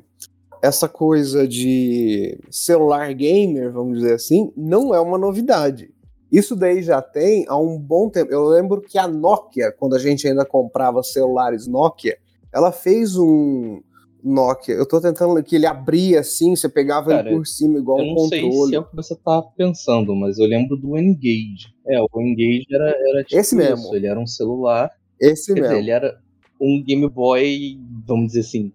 essa 0.63 0.89
coisa 0.89 1.49
de 1.49 2.39
celular 2.51 3.13
gamer, 3.15 3.73
vamos 3.73 3.99
dizer 3.99 4.15
assim, 4.15 4.53
não 4.57 4.95
é 4.95 5.01
uma 5.01 5.19
novidade. 5.19 5.91
Isso 6.35 6.57
daí 6.57 6.83
já 6.83 7.01
tem 7.01 7.45
há 7.47 7.57
um 7.57 7.79
bom 7.79 8.11
tempo. 8.11 8.33
Eu 8.33 8.47
lembro 8.47 8.81
que 8.81 8.99
a 8.99 9.07
Nokia, 9.07 9.71
quando 9.71 9.95
a 9.95 10.01
gente 10.01 10.27
ainda 10.27 10.45
comprava 10.45 11.01
celulares 11.01 11.69
Nokia, 11.69 12.19
ela 12.53 12.73
fez 12.73 13.17
um 13.17 13.81
Nokia. 14.21 14.75
Eu 14.75 14.85
tô 14.85 15.01
tentando 15.01 15.41
que 15.45 15.55
ele 15.55 15.65
abria 15.65 16.19
assim, 16.19 16.57
você 16.57 16.69
pegava 16.69 17.11
Cara, 17.11 17.29
ele 17.29 17.37
por 17.37 17.47
cima 17.47 17.79
igual 17.79 18.01
um 18.01 18.17
controle. 18.17 18.43
Eu 18.43 18.49
não 18.49 18.53
sei 18.53 18.69
se 18.69 18.75
é 18.75 18.79
o 18.81 18.85
que 18.85 18.97
você 18.97 19.15
tá 19.15 19.43
pensando, 19.57 20.17
mas 20.17 20.37
eu 20.37 20.47
lembro 20.47 20.77
do 20.77 20.99
Engage. 20.99 21.73
É, 21.87 22.01
o 22.01 22.21
Engage 22.21 22.67
era, 22.69 22.91
era 22.91 23.23
tipo 23.23 23.41
Esse 23.41 23.55
mesmo. 23.55 23.85
Isso. 23.85 23.95
Ele 23.95 24.07
era 24.09 24.19
um 24.19 24.27
celular. 24.27 24.91
Esse 25.21 25.53
mesmo. 25.53 25.69
Dizer, 25.69 25.79
ele 25.79 25.91
era 25.93 26.19
um 26.61 26.83
Game 26.83 27.09
Boy, 27.09 27.79
vamos 28.05 28.33
dizer 28.33 28.41
assim, 28.41 28.73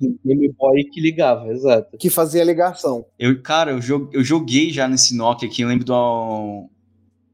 Game 0.00 0.48
Boy 0.58 0.84
que 0.84 1.00
ligava, 1.00 1.48
exato. 1.52 1.96
Que 1.98 2.08
fazia 2.08 2.42
ligação. 2.44 3.04
Eu, 3.18 3.42
cara, 3.42 3.72
eu, 3.72 4.08
eu 4.12 4.24
joguei 4.24 4.70
já 4.70 4.88
nesse 4.88 5.14
Nokia 5.14 5.48
aqui, 5.48 5.62
eu 5.62 5.68
lembro 5.68 5.84
de 5.84 5.92
um, 5.92 6.68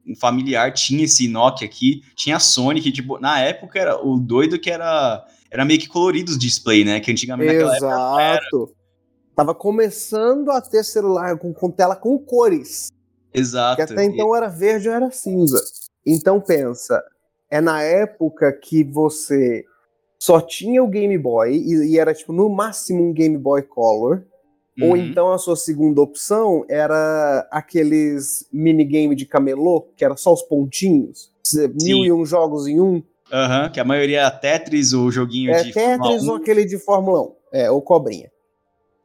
um 0.06 0.16
familiar 0.16 0.73
tinha 0.73 1.04
esse 1.04 1.28
Nokia 1.28 1.66
aqui, 1.66 2.02
tinha 2.14 2.37
a 2.37 2.40
Sony, 2.40 2.80
que 2.80 2.90
tipo, 2.90 3.18
na 3.18 3.40
época 3.40 3.78
era 3.78 4.04
o 4.04 4.18
doido 4.18 4.58
que 4.58 4.70
era 4.70 5.25
era 5.50 5.64
meio 5.64 5.78
que 5.78 5.88
colorido 5.88 6.30
os 6.32 6.38
display, 6.38 6.85
né? 6.85 7.00
Que 7.00 7.11
antigamente 7.11 7.54
Exato. 7.54 7.73
naquela 7.73 8.23
época 8.23 8.56
era. 8.56 8.76
Tava 9.35 9.54
começando 9.54 10.50
a 10.50 10.61
ter 10.61 10.82
celular 10.82 11.38
com, 11.38 11.52
com 11.52 11.70
tela 11.70 11.94
com 11.94 12.18
cores. 12.18 12.88
Exato. 13.32 13.76
Que 13.76 13.82
até 13.82 14.04
então 14.04 14.35
era 14.35 14.49
verde 14.49 14.88
ou 14.88 14.94
era 14.94 15.11
cinza. 15.11 15.61
Então 16.04 16.40
pensa, 16.40 17.02
é 17.50 17.61
na 17.61 17.82
época 17.82 18.50
que 18.52 18.82
você 18.82 19.64
só 20.26 20.40
tinha 20.40 20.83
o 20.83 20.88
Game 20.88 21.16
Boy 21.16 21.52
e, 21.52 21.92
e 21.92 21.99
era 22.00 22.12
tipo 22.12 22.33
no 22.33 22.49
máximo 22.49 23.00
um 23.00 23.12
Game 23.12 23.38
Boy 23.38 23.62
Color. 23.62 24.25
Uhum. 24.76 24.90
Ou 24.90 24.97
então 24.97 25.33
a 25.33 25.38
sua 25.38 25.54
segunda 25.54 26.00
opção 26.00 26.64
era 26.68 27.47
aqueles 27.49 28.45
minigame 28.52 29.14
de 29.14 29.25
camelô, 29.25 29.83
que 29.97 30.04
era 30.04 30.16
só 30.16 30.33
os 30.33 30.42
pontinhos. 30.42 31.30
Sim. 31.45 31.73
Mil 31.80 32.04
e 32.04 32.12
um 32.12 32.26
jogos 32.26 32.66
em 32.66 32.80
um. 32.80 33.00
Aham, 33.33 33.64
uhum, 33.64 33.73
que 33.73 33.78
a 33.78 33.85
maioria 33.85 34.23
é 34.23 34.30
Tetris 34.30 34.92
ou 34.92 35.12
joguinho 35.12 35.52
é 35.52 35.62
de 35.62 35.73
Tetris 35.73 35.97
Fórmula 35.97 36.23
1. 36.23 36.28
ou 36.28 36.37
aquele 36.37 36.64
de 36.64 36.78
Fórmula 36.78 37.23
1. 37.23 37.33
É, 37.52 37.71
ou 37.71 37.80
cobrinha. 37.80 38.30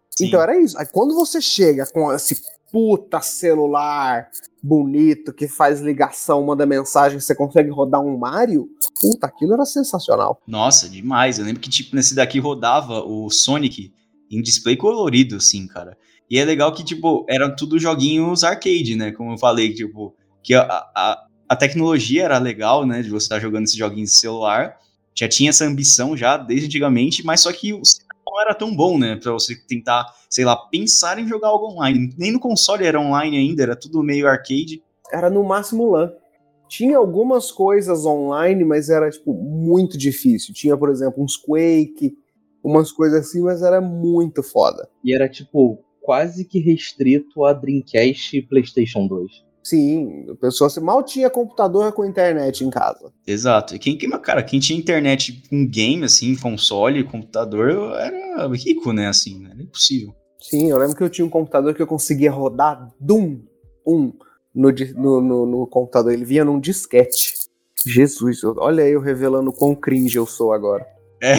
Sim. 0.10 0.25
Então 0.25 0.42
era 0.42 0.60
isso. 0.60 0.75
Aí 0.80 0.88
quando 0.88 1.13
você 1.13 1.40
chega 1.40 1.86
com 1.86 2.12
esse 2.12 2.42
puta 2.72 3.22
celular 3.22 4.30
bonito 4.63 5.34
que 5.34 5.48
faz 5.48 5.82
ligação, 5.82 6.44
manda 6.46 6.66
mensagem, 6.66 7.20
você 7.20 7.36
consegue 7.36 7.70
rodar 7.70 8.00
um 8.01 8.18
Mario, 8.18 8.70
puta, 9.00 9.27
aquilo 9.27 9.53
era 9.53 9.66
sensacional. 9.66 10.40
Nossa, 10.48 10.88
demais. 10.88 11.40
Eu 11.40 11.46
lembro 11.46 11.62
que, 11.62 11.70
tipo, 11.70 11.96
nesse 11.96 12.14
daqui 12.14 12.40
rodava 12.40 13.03
o 13.03 13.29
Sonic 13.29 13.92
em 14.29 14.42
display 14.42 14.77
colorido, 14.77 15.36
assim, 15.38 15.68
cara. 15.68 15.98
E 16.29 16.38
é 16.38 16.46
legal 16.46 16.74
que, 16.74 16.84
tipo, 16.84 17.25
eram 17.27 17.53
tudo 17.55 17.79
joguinhos 17.79 18.44
arcade, 18.44 18.96
né? 18.96 19.12
Como 19.12 19.34
eu 19.34 19.38
falei, 19.38 19.74
tipo, 19.74 20.16
que 20.44 20.53
a, 20.53 20.64
a, 20.64 21.25
a 21.50 21.55
tecnologia 21.55 22.24
era 22.24 22.38
legal, 22.38 22.86
né? 22.86 23.01
De 23.01 23.10
você 23.10 23.25
estar 23.25 23.40
jogando 23.40 23.66
esses 23.66 23.75
joguinhos 23.75 24.12
de 24.12 24.18
celular. 24.18 24.77
Já 25.14 25.27
tinha 25.27 25.50
essa 25.50 25.66
ambição 25.66 26.16
já 26.16 26.38
desde 26.38 26.68
antigamente, 26.68 27.25
mas 27.25 27.42
só 27.42 27.51
que 27.51 27.74
o 27.74 27.81
não 28.31 28.41
era 28.41 28.55
tão 28.55 28.74
bom, 28.74 28.98
né? 28.98 29.17
Pra 29.17 29.33
você 29.33 29.55
tentar, 29.67 30.05
sei 30.29 30.46
lá, 30.46 30.55
pensar 30.55 31.20
em 31.20 31.27
jogar 31.27 31.50
algo 31.50 31.67
online. 31.67 32.15
Nem 32.17 32.31
no 32.31 32.39
console 32.39 32.85
era 32.85 33.00
online 33.00 33.37
ainda, 33.37 33.63
era 33.63 33.75
tudo 33.75 34.01
meio 34.01 34.27
arcade. 34.27 34.81
Era 35.11 35.29
no 35.29 35.44
máximo 35.44 35.91
LAN. 35.91 36.11
Tinha 36.70 36.98
algumas 36.98 37.51
coisas 37.51 38.05
online, 38.05 38.63
mas 38.63 38.89
era, 38.89 39.09
tipo, 39.09 39.33
muito 39.33 39.98
difícil. 39.98 40.53
Tinha, 40.53 40.77
por 40.77 40.89
exemplo, 40.89 41.22
uns 41.22 41.35
Quake, 41.35 42.15
umas 42.63 42.94
coisas 42.94 43.27
assim, 43.27 43.41
mas 43.41 43.61
era 43.61 43.81
muito 43.81 44.41
foda. 44.41 44.87
E 45.03 45.13
era, 45.13 45.27
tipo, 45.27 45.83
quase 46.01 46.46
que 46.46 46.59
restrito 46.59 47.44
a 47.44 47.51
Dreamcast 47.51 48.37
e 48.37 48.41
PlayStation 48.41 49.05
2. 49.05 49.50
Sim, 49.63 50.25
a 50.29 50.35
pessoa 50.35 50.69
mal 50.81 51.03
tinha 51.03 51.29
computador 51.29 51.91
com 51.91 52.03
internet 52.03 52.63
em 52.63 52.69
casa. 52.69 53.11
Exato. 53.27 53.75
E 53.75 53.79
quem, 53.79 53.97
cara, 53.97 54.41
quem 54.41 54.59
tinha 54.59 54.77
internet 54.77 55.43
com 55.50 55.67
game, 55.67 56.03
assim, 56.03 56.35
console, 56.35 57.03
computador, 57.03 57.93
era 58.00 58.47
rico, 58.47 58.91
né? 58.91 59.07
Assim, 59.07 59.39
né? 59.39 59.51
Era 59.53 59.61
impossível. 59.61 60.15
Sim, 60.39 60.71
eu 60.71 60.77
lembro 60.77 60.95
que 60.95 61.03
eu 61.03 61.09
tinha 61.09 61.25
um 61.25 61.29
computador 61.29 61.75
que 61.75 61.81
eu 61.81 61.87
conseguia 61.87 62.31
rodar 62.31 62.91
Doom 63.00 63.41
1 63.85 64.13
no, 64.55 64.71
no, 64.95 65.21
no, 65.21 65.45
no 65.45 65.67
computador. 65.67 66.11
Ele 66.11 66.25
vinha 66.25 66.43
num 66.43 66.59
disquete. 66.59 67.35
Jesus, 67.85 68.43
olha 68.43 68.83
aí 68.83 68.91
eu 68.91 69.01
revelando 69.01 69.51
quão 69.51 69.75
cringe 69.75 70.17
eu 70.17 70.25
sou 70.25 70.53
agora. 70.53 70.85
É. 71.22 71.36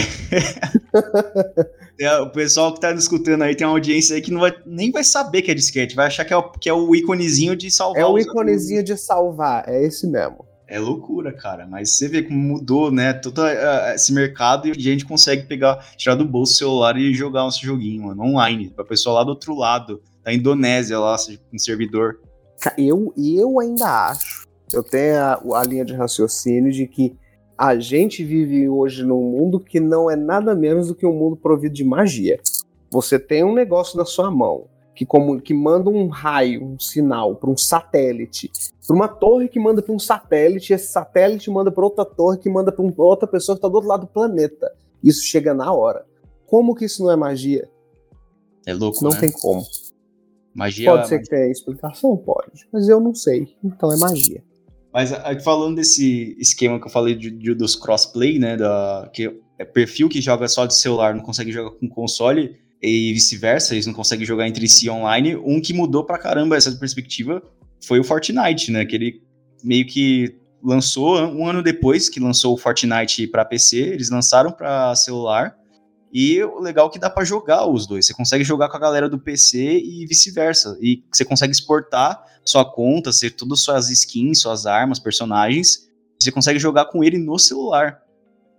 é. 2.01 2.18
o 2.21 2.31
pessoal 2.31 2.73
que 2.73 2.81
tá 2.81 2.92
escutando 2.92 3.42
aí 3.42 3.55
tem 3.55 3.66
uma 3.66 3.73
audiência 3.75 4.14
aí 4.14 4.23
que 4.23 4.31
não 4.31 4.40
vai, 4.40 4.55
nem 4.64 4.92
vai 4.92 5.03
saber 5.03 5.42
que 5.42 5.51
é 5.51 5.55
disquete, 5.55 5.97
vai 5.97 6.07
achar 6.07 6.25
que 6.25 6.33
é 6.33 6.37
o, 6.37 6.51
que 6.51 6.68
é 6.68 6.73
o 6.73 6.95
íconezinho 6.95 7.57
de 7.57 7.71
salvar. 7.71 8.01
É 8.01 8.07
o 8.07 8.18
íconezinho 8.18 8.83
de 8.83 8.97
salvar, 8.97 9.68
é 9.68 9.85
esse 9.85 10.07
mesmo. 10.07 10.47
É 10.73 10.79
loucura, 10.79 11.35
cara. 11.35 11.66
Mas 11.66 11.90
você 11.90 12.09
vê 12.09 12.23
como 12.23 12.38
mudou, 12.38 12.90
né? 12.90 13.12
Todo 13.12 13.42
uh, 13.42 13.92
esse 13.95 14.11
mercado 14.11 14.68
e 14.68 14.71
a 14.71 14.75
gente 14.75 15.05
consegue 15.05 15.42
pegar, 15.42 15.85
tirar 15.99 16.14
do 16.14 16.25
bolso 16.25 16.53
o 16.53 16.57
celular 16.57 16.97
e 16.97 17.12
jogar 17.12 17.40
nosso 17.40 17.62
joguinho, 17.62 18.05
mano, 18.05 18.23
online. 18.23 18.71
Pra 18.71 18.83
pessoa 18.83 19.16
lá 19.16 19.25
do 19.25 19.31
outro 19.31 19.55
lado, 19.55 20.01
da 20.25 20.33
Indonésia, 20.33 20.99
lá, 20.99 21.16
um 21.53 21.59
servidor. 21.59 22.21
Eu, 22.79 23.12
eu 23.18 23.61
ainda 23.61 24.09
acho. 24.09 24.47
Eu 24.73 24.83
tenho 24.83 25.18
a, 25.18 25.42
a 25.57 25.64
linha 25.64 25.85
de 25.85 25.92
raciocínio 25.92 26.73
de 26.73 26.87
que 26.87 27.14
a 27.57 27.79
gente 27.79 28.25
vive 28.25 28.69
hoje 28.69 29.05
num 29.05 29.23
mundo 29.23 29.61
que 29.61 29.79
não 29.79 30.11
é 30.11 30.17
nada 30.17 30.55
menos 30.55 30.88
do 30.88 30.95
que 30.95 31.07
um 31.07 31.12
mundo 31.12 31.37
provido 31.37 31.75
de 31.75 31.85
magia. 31.85 32.41
Você 32.91 33.19
tem 33.19 33.45
um 33.45 33.55
negócio 33.55 33.97
na 33.97 34.05
sua 34.05 34.31
mão 34.31 34.67
que, 34.95 35.07
como, 35.07 35.41
que 35.41 35.55
manda 35.55 35.88
um 35.88 36.09
raio, 36.09 36.65
um 36.65 36.79
sinal 36.79 37.35
para 37.35 37.51
um 37.51 37.57
satélite, 37.57 38.51
para 38.87 38.95
uma 38.95 39.09
torre 39.09 39.49
que 39.49 39.59
manda 39.59 39.81
para 39.83 39.95
um 39.95 39.99
satélite, 39.99 40.73
e 40.73 40.75
esse 40.75 40.88
satélite 40.88 41.51
manda 41.51 41.71
para 41.71 41.85
outra 41.85 42.05
torre 42.05 42.38
que 42.38 42.51
manda 42.51 42.71
para 42.71 42.85
outra 42.99 43.27
pessoa 43.27 43.57
que 43.57 43.59
está 43.59 43.69
do 43.69 43.75
outro 43.75 43.88
lado 43.88 44.01
do 44.03 44.07
planeta. 44.09 44.71
Isso 45.03 45.25
chega 45.25 45.55
na 45.55 45.73
hora. 45.73 46.05
Como 46.47 46.75
que 46.75 46.85
isso 46.85 47.03
não 47.03 47.11
é 47.11 47.17
magia? 47.17 47.69
É 48.67 48.75
louco, 48.75 49.03
Não 49.03 49.11
né? 49.11 49.21
tem 49.21 49.33
como. 49.33 49.65
Magia. 50.55 50.91
Pode 50.91 51.09
ser 51.09 51.21
que 51.21 51.29
tenha 51.29 51.51
explicação? 51.51 52.17
Pode. 52.17 52.69
Mas 52.71 52.88
eu 52.88 53.01
não 53.01 53.15
sei. 53.15 53.57
Então 53.65 53.91
é 53.91 53.97
magia. 53.97 54.45
Mas 54.92 55.11
falando 55.42 55.76
desse 55.76 56.37
esquema 56.38 56.78
que 56.78 56.87
eu 56.87 56.90
falei 56.90 57.14
de, 57.14 57.31
de, 57.31 57.55
dos 57.55 57.74
crossplay, 57.74 58.38
né? 58.38 58.57
Da, 58.57 59.11
que 59.12 59.35
é 59.59 59.64
perfil 59.64 60.09
que 60.09 60.20
joga 60.20 60.46
só 60.48 60.66
de 60.66 60.74
celular, 60.74 61.14
não 61.14 61.22
consegue 61.22 61.50
jogar 61.50 61.70
com 61.70 61.88
console, 61.88 62.57
e 62.83 63.12
vice-versa, 63.12 63.74
eles 63.74 63.87
não 63.87 63.94
conseguem 63.94 64.26
jogar 64.26 64.48
entre 64.48 64.68
si 64.68 64.90
online. 64.90 65.37
Um 65.37 65.61
que 65.61 65.72
mudou 65.72 66.05
pra 66.05 66.18
caramba 66.18 66.57
essa 66.57 66.72
perspectiva 66.72 67.40
foi 67.81 68.00
o 68.00 68.05
Fortnite, 68.05 68.72
né? 68.72 68.85
Que 68.85 68.96
ele 68.96 69.22
meio 69.62 69.87
que 69.87 70.35
lançou 70.62 71.16
um 71.18 71.46
ano 71.46 71.62
depois 71.62 72.09
que 72.09 72.20
lançou 72.20 72.55
o 72.55 72.59
Fortnite 72.59 73.26
para 73.28 73.44
PC, 73.44 73.78
eles 73.78 74.11
lançaram 74.11 74.50
para 74.50 74.94
celular. 74.96 75.57
E 76.12 76.42
o 76.42 76.61
legal 76.61 76.88
é 76.88 76.90
que 76.90 76.98
dá 76.98 77.09
para 77.09 77.25
jogar 77.25 77.66
os 77.66 77.87
dois. 77.87 78.07
Você 78.07 78.12
consegue 78.12 78.44
jogar 78.44 78.68
com 78.68 78.77
a 78.77 78.81
galera 78.81 79.09
do 79.09 79.18
PC 79.18 79.59
e 79.59 80.07
vice-versa. 80.07 80.77
E 80.81 81.03
você 81.11 81.25
consegue 81.25 81.53
exportar 81.53 82.22
sua 82.44 82.70
conta, 82.70 83.12
ser 83.12 83.31
todas 83.31 83.61
suas 83.61 83.88
skins, 83.88 84.42
suas 84.42 84.66
armas, 84.66 84.98
personagens. 84.98 85.88
Você 86.20 86.31
consegue 86.31 86.59
jogar 86.59 86.87
com 86.87 87.03
ele 87.03 87.16
no 87.16 87.38
celular. 87.38 88.03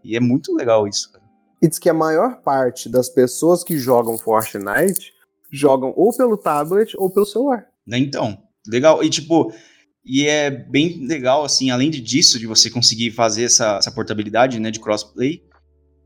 E 0.04 0.16
é 0.16 0.20
muito 0.20 0.54
legal 0.56 0.88
isso, 0.88 1.12
cara. 1.12 1.24
E 1.62 1.68
diz 1.68 1.78
que 1.78 1.90
a 1.90 1.94
maior 1.94 2.42
parte 2.42 2.90
das 2.90 3.08
pessoas 3.08 3.64
que 3.64 3.78
jogam 3.78 4.18
Fortnite 4.18 5.14
jogam 5.52 5.94
ou 5.96 6.12
pelo 6.12 6.36
tablet 6.36 6.94
ou 6.98 7.10
pelo 7.10 7.26
celular. 7.26 7.68
Né, 7.86 8.00
então, 8.00 8.38
legal. 8.68 9.04
E 9.04 9.10
tipo, 9.10 9.54
e 10.04 10.28
é 10.28 10.50
bem 10.50 11.06
legal, 11.06 11.46
assim, 11.46 11.70
além 11.70 11.92
disso, 11.92 12.40
de 12.40 12.48
você 12.48 12.70
conseguir 12.70 13.12
fazer 13.12 13.44
essa, 13.44 13.78
essa 13.78 13.92
portabilidade, 13.92 14.60
né, 14.60 14.72
de 14.72 14.80
crossplay, 14.80 15.44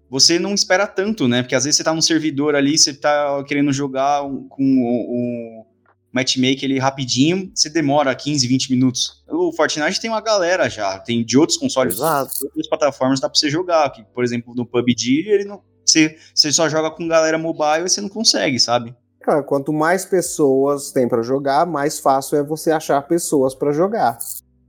você 0.10 0.40
não 0.40 0.54
espera 0.54 0.88
tanto, 0.88 1.28
né? 1.28 1.42
Porque 1.42 1.56
às 1.56 1.66
vezes 1.66 1.78
você 1.78 1.84
tá 1.84 1.94
num 1.94 2.02
servidor 2.02 2.56
ali, 2.56 2.78
você 2.78 2.94
tá 2.94 3.44
querendo 3.46 3.72
jogar 3.74 4.22
com 4.22 4.64
um, 4.64 5.64
um, 5.64 5.66
matchmaker 6.12 6.64
ele 6.64 6.80
rapidinho, 6.80 7.52
você 7.54 7.70
demora 7.70 8.14
15, 8.16 8.48
20 8.48 8.72
minutos. 8.72 9.24
O 9.30 9.52
Fortnite 9.52 10.00
tem 10.00 10.10
uma 10.10 10.22
galera 10.22 10.70
já, 10.70 11.00
tem 11.00 11.24
de 11.24 11.38
outros 11.38 11.58
consoles, 11.58 11.96
Exato. 11.96 12.32
outras 12.46 12.68
plataformas 12.68 13.20
dá 13.20 13.30
pra 13.30 13.38
você 13.38 13.50
jogar. 13.50 13.90
Que, 13.92 14.04
por 14.14 14.24
exemplo, 14.24 14.54
no 14.56 14.66
PUBG, 14.66 15.28
ele 15.28 15.46
não. 15.46 15.62
Você, 15.86 16.18
você 16.34 16.52
só 16.52 16.68
joga 16.68 16.92
com 16.92 17.08
galera 17.08 17.38
mobile 17.38 17.86
e 17.86 17.90
você 17.90 18.02
não 18.02 18.10
consegue, 18.10 18.60
sabe? 18.60 18.94
Cara, 19.22 19.42
quanto 19.44 19.72
mais 19.72 20.06
pessoas 20.06 20.92
tem 20.92 21.08
para 21.08 21.22
jogar, 21.22 21.66
mais 21.66 22.00
fácil 22.00 22.38
é 22.38 22.44
você 22.44 22.72
achar 22.72 23.02
pessoas 23.04 23.56
para 23.56 23.72
jogar. 23.72 24.18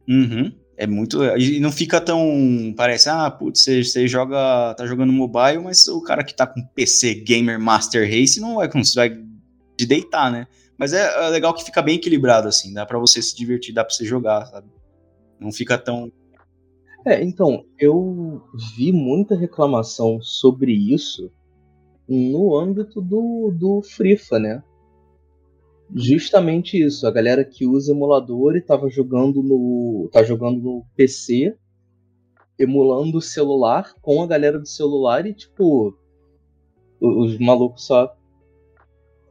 Uhum. 0.08 0.52
É 0.80 0.86
muito. 0.86 1.24
E 1.36 1.58
não 1.58 1.72
fica 1.72 2.00
tão. 2.00 2.72
Parece, 2.76 3.08
ah, 3.08 3.28
putz, 3.28 3.62
você, 3.62 3.82
você 3.82 4.06
joga. 4.06 4.74
tá 4.74 4.86
jogando 4.86 5.12
mobile, 5.12 5.58
mas 5.58 5.88
o 5.88 6.00
cara 6.00 6.22
que 6.22 6.32
tá 6.32 6.46
com 6.46 6.64
PC 6.64 7.16
Gamer 7.16 7.58
Master 7.58 8.08
Race 8.08 8.40
não 8.40 8.54
vai 8.54 8.70
conseguir 8.70 9.26
de 9.76 9.84
deitar, 9.84 10.30
né? 10.30 10.46
Mas 10.78 10.92
é, 10.92 11.26
é, 11.26 11.28
legal 11.30 11.52
que 11.52 11.64
fica 11.64 11.82
bem 11.82 11.96
equilibrado, 11.96 12.46
assim, 12.46 12.72
dá 12.72 12.86
para 12.86 12.96
você 12.96 13.20
se 13.20 13.36
divertir, 13.36 13.74
dá 13.74 13.84
pra 13.84 13.92
você 13.92 14.04
jogar, 14.04 14.46
sabe? 14.46 14.68
Não 15.40 15.50
fica 15.50 15.76
tão. 15.76 16.12
É, 17.04 17.24
então, 17.24 17.64
eu 17.76 18.40
vi 18.76 18.92
muita 18.92 19.34
reclamação 19.34 20.20
sobre 20.22 20.72
isso 20.72 21.28
no 22.08 22.56
âmbito 22.56 23.02
do, 23.02 23.50
do 23.52 23.82
Frifa, 23.82 24.38
né? 24.38 24.62
Justamente 25.94 26.82
isso, 26.82 27.06
a 27.06 27.10
galera 27.10 27.44
que 27.44 27.66
usa 27.66 27.92
emulador 27.92 28.56
e 28.56 28.60
tava 28.60 28.88
jogando 28.90 29.42
no. 29.42 30.08
tá 30.12 30.22
jogando 30.22 30.60
no 30.60 30.84
PC, 30.94 31.56
emulando 32.58 33.18
o 33.18 33.22
celular 33.22 33.94
com 34.02 34.22
a 34.22 34.26
galera 34.26 34.58
do 34.58 34.68
celular 34.68 35.26
e 35.26 35.34
tipo. 35.34 35.96
Os 37.00 37.38
malucos 37.38 37.86
só 37.86 38.12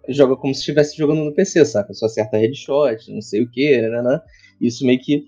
joga 0.08 0.38
como 0.38 0.54
se 0.54 0.62
estivesse 0.62 0.98
jogando 0.98 1.24
no 1.24 1.34
PC, 1.34 1.66
saca? 1.66 1.94
Só 1.94 2.06
acerta 2.06 2.38
headshot, 2.38 3.12
não 3.12 3.22
sei 3.22 3.44
o 3.44 3.52
que, 3.52 3.82
né, 3.82 3.90
né, 3.90 4.02
né? 4.02 4.22
Isso 4.60 4.86
meio 4.86 5.00
que 5.00 5.26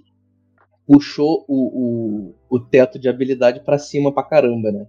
puxou 0.87 1.45
o, 1.47 2.29
o, 2.29 2.35
o 2.49 2.59
teto 2.59 2.97
de 2.97 3.09
habilidade 3.09 3.59
para 3.59 3.77
cima 3.77 4.11
pra 4.11 4.23
caramba, 4.23 4.71
né? 4.71 4.87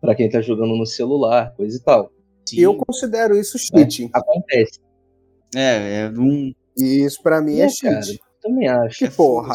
Pra 0.00 0.14
quem 0.14 0.28
tá 0.28 0.40
jogando 0.42 0.76
no 0.76 0.84
celular, 0.84 1.54
coisa 1.56 1.76
e 1.76 1.80
tal. 1.80 2.12
Sim. 2.46 2.60
Eu 2.60 2.76
considero 2.76 3.38
isso 3.38 3.56
cheat. 3.58 4.04
É, 4.04 4.08
acontece. 4.12 4.80
É, 5.54 6.02
é 6.02 6.12
um. 6.16 6.52
E 6.76 7.04
isso 7.04 7.22
pra 7.22 7.40
mim 7.40 7.58
é, 7.58 7.64
é 7.64 7.68
cheat. 7.68 8.20
Também 8.40 8.68
acho. 8.68 8.98
Que 8.98 9.10
porra. 9.10 9.54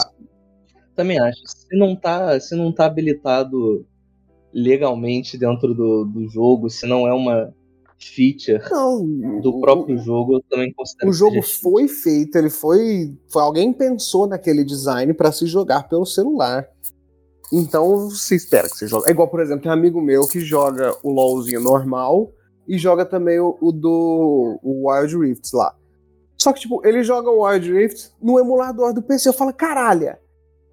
Também 0.96 1.20
acho. 1.20 1.40
Se 1.46 1.78
não 1.78 1.96
tá, 1.96 2.40
se 2.40 2.56
não 2.56 2.72
tá 2.72 2.86
habilitado 2.86 3.86
legalmente 4.54 5.38
dentro 5.38 5.74
do, 5.74 6.06
do 6.06 6.28
jogo, 6.30 6.70
se 6.70 6.88
não 6.88 7.08
é 7.08 7.14
uma 7.14 7.54
feature 8.00 8.62
não, 8.70 9.40
do 9.42 9.60
próprio 9.60 9.96
o, 9.96 10.00
jogo, 10.00 10.36
eu 10.36 10.44
também 10.50 10.72
considero. 10.74 11.10
O 11.10 11.14
jogo 11.14 11.42
foi 11.42 11.88
feito, 11.88 12.36
ele 12.38 12.50
foi, 12.50 13.16
foi. 13.32 13.42
Alguém 13.42 13.74
pensou 13.74 14.28
naquele 14.28 14.64
design 14.64 15.14
para 15.14 15.32
se 15.32 15.46
jogar 15.46 15.88
pelo 15.88 16.06
celular. 16.06 16.68
Então 17.52 18.10
você 18.10 18.36
espera 18.36 18.70
que 18.70 18.78
você 18.78 18.88
jogue. 18.88 19.08
É 19.08 19.12
igual, 19.12 19.28
por 19.28 19.40
exemplo, 19.40 19.64
tem 19.64 19.72
um 19.72 19.74
amigo 19.74 20.02
meu 20.02 20.28
que 20.28 20.40
joga 20.40 20.96
o 21.04 21.12
LOLzinho 21.12 21.62
normal 21.62 22.32
e 22.68 22.78
joga 22.78 23.06
também 23.06 23.40
o, 23.40 23.58
o 23.62 23.72
do 23.72 24.60
o 24.62 24.90
Wild 24.90 25.18
Rifts 25.18 25.54
lá. 25.54 25.74
Só 26.38 26.54
que, 26.54 26.62
tipo, 26.62 26.86
ele 26.86 27.04
joga 27.04 27.30
o 27.30 27.46
Wild 27.46 27.72
Rift 27.72 28.12
no 28.22 28.40
emulador 28.40 28.94
do 28.94 29.02
PC. 29.02 29.30
Eu 29.30 29.34
falo, 29.34 29.54
caralho, 29.54 30.16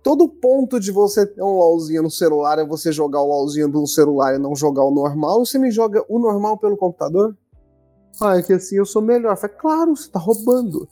todo 0.03 0.29
ponto 0.29 0.79
de 0.79 0.93
você 0.93 1.27
ter 1.27 1.43
um 1.43 1.57
LOLzinho 1.57 2.03
no 2.03 2.11
celular 2.11 2.59
é 2.59 2.65
você 2.65 2.93
jogar 2.93 3.23
o 3.23 3.27
LOLzinho 3.27 3.69
do 3.69 3.87
celular 3.87 4.35
e 4.35 4.39
não 4.39 4.55
jogar 4.55 4.85
o 4.85 4.91
normal. 4.91 5.45
Você 5.45 5.59
me 5.59 5.71
joga 5.71 6.05
o 6.09 6.19
normal 6.19 6.59
pelo 6.59 6.77
computador? 6.77 7.35
Ah, 8.21 8.39
é 8.39 8.43
que 8.43 8.53
assim 8.53 8.77
eu 8.77 8.85
sou 8.85 9.01
melhor. 9.01 9.33
Eu 9.33 9.37
falei, 9.37 9.57
claro, 9.57 9.97
você 9.97 10.11
tá 10.11 10.19
roubando. 10.19 10.87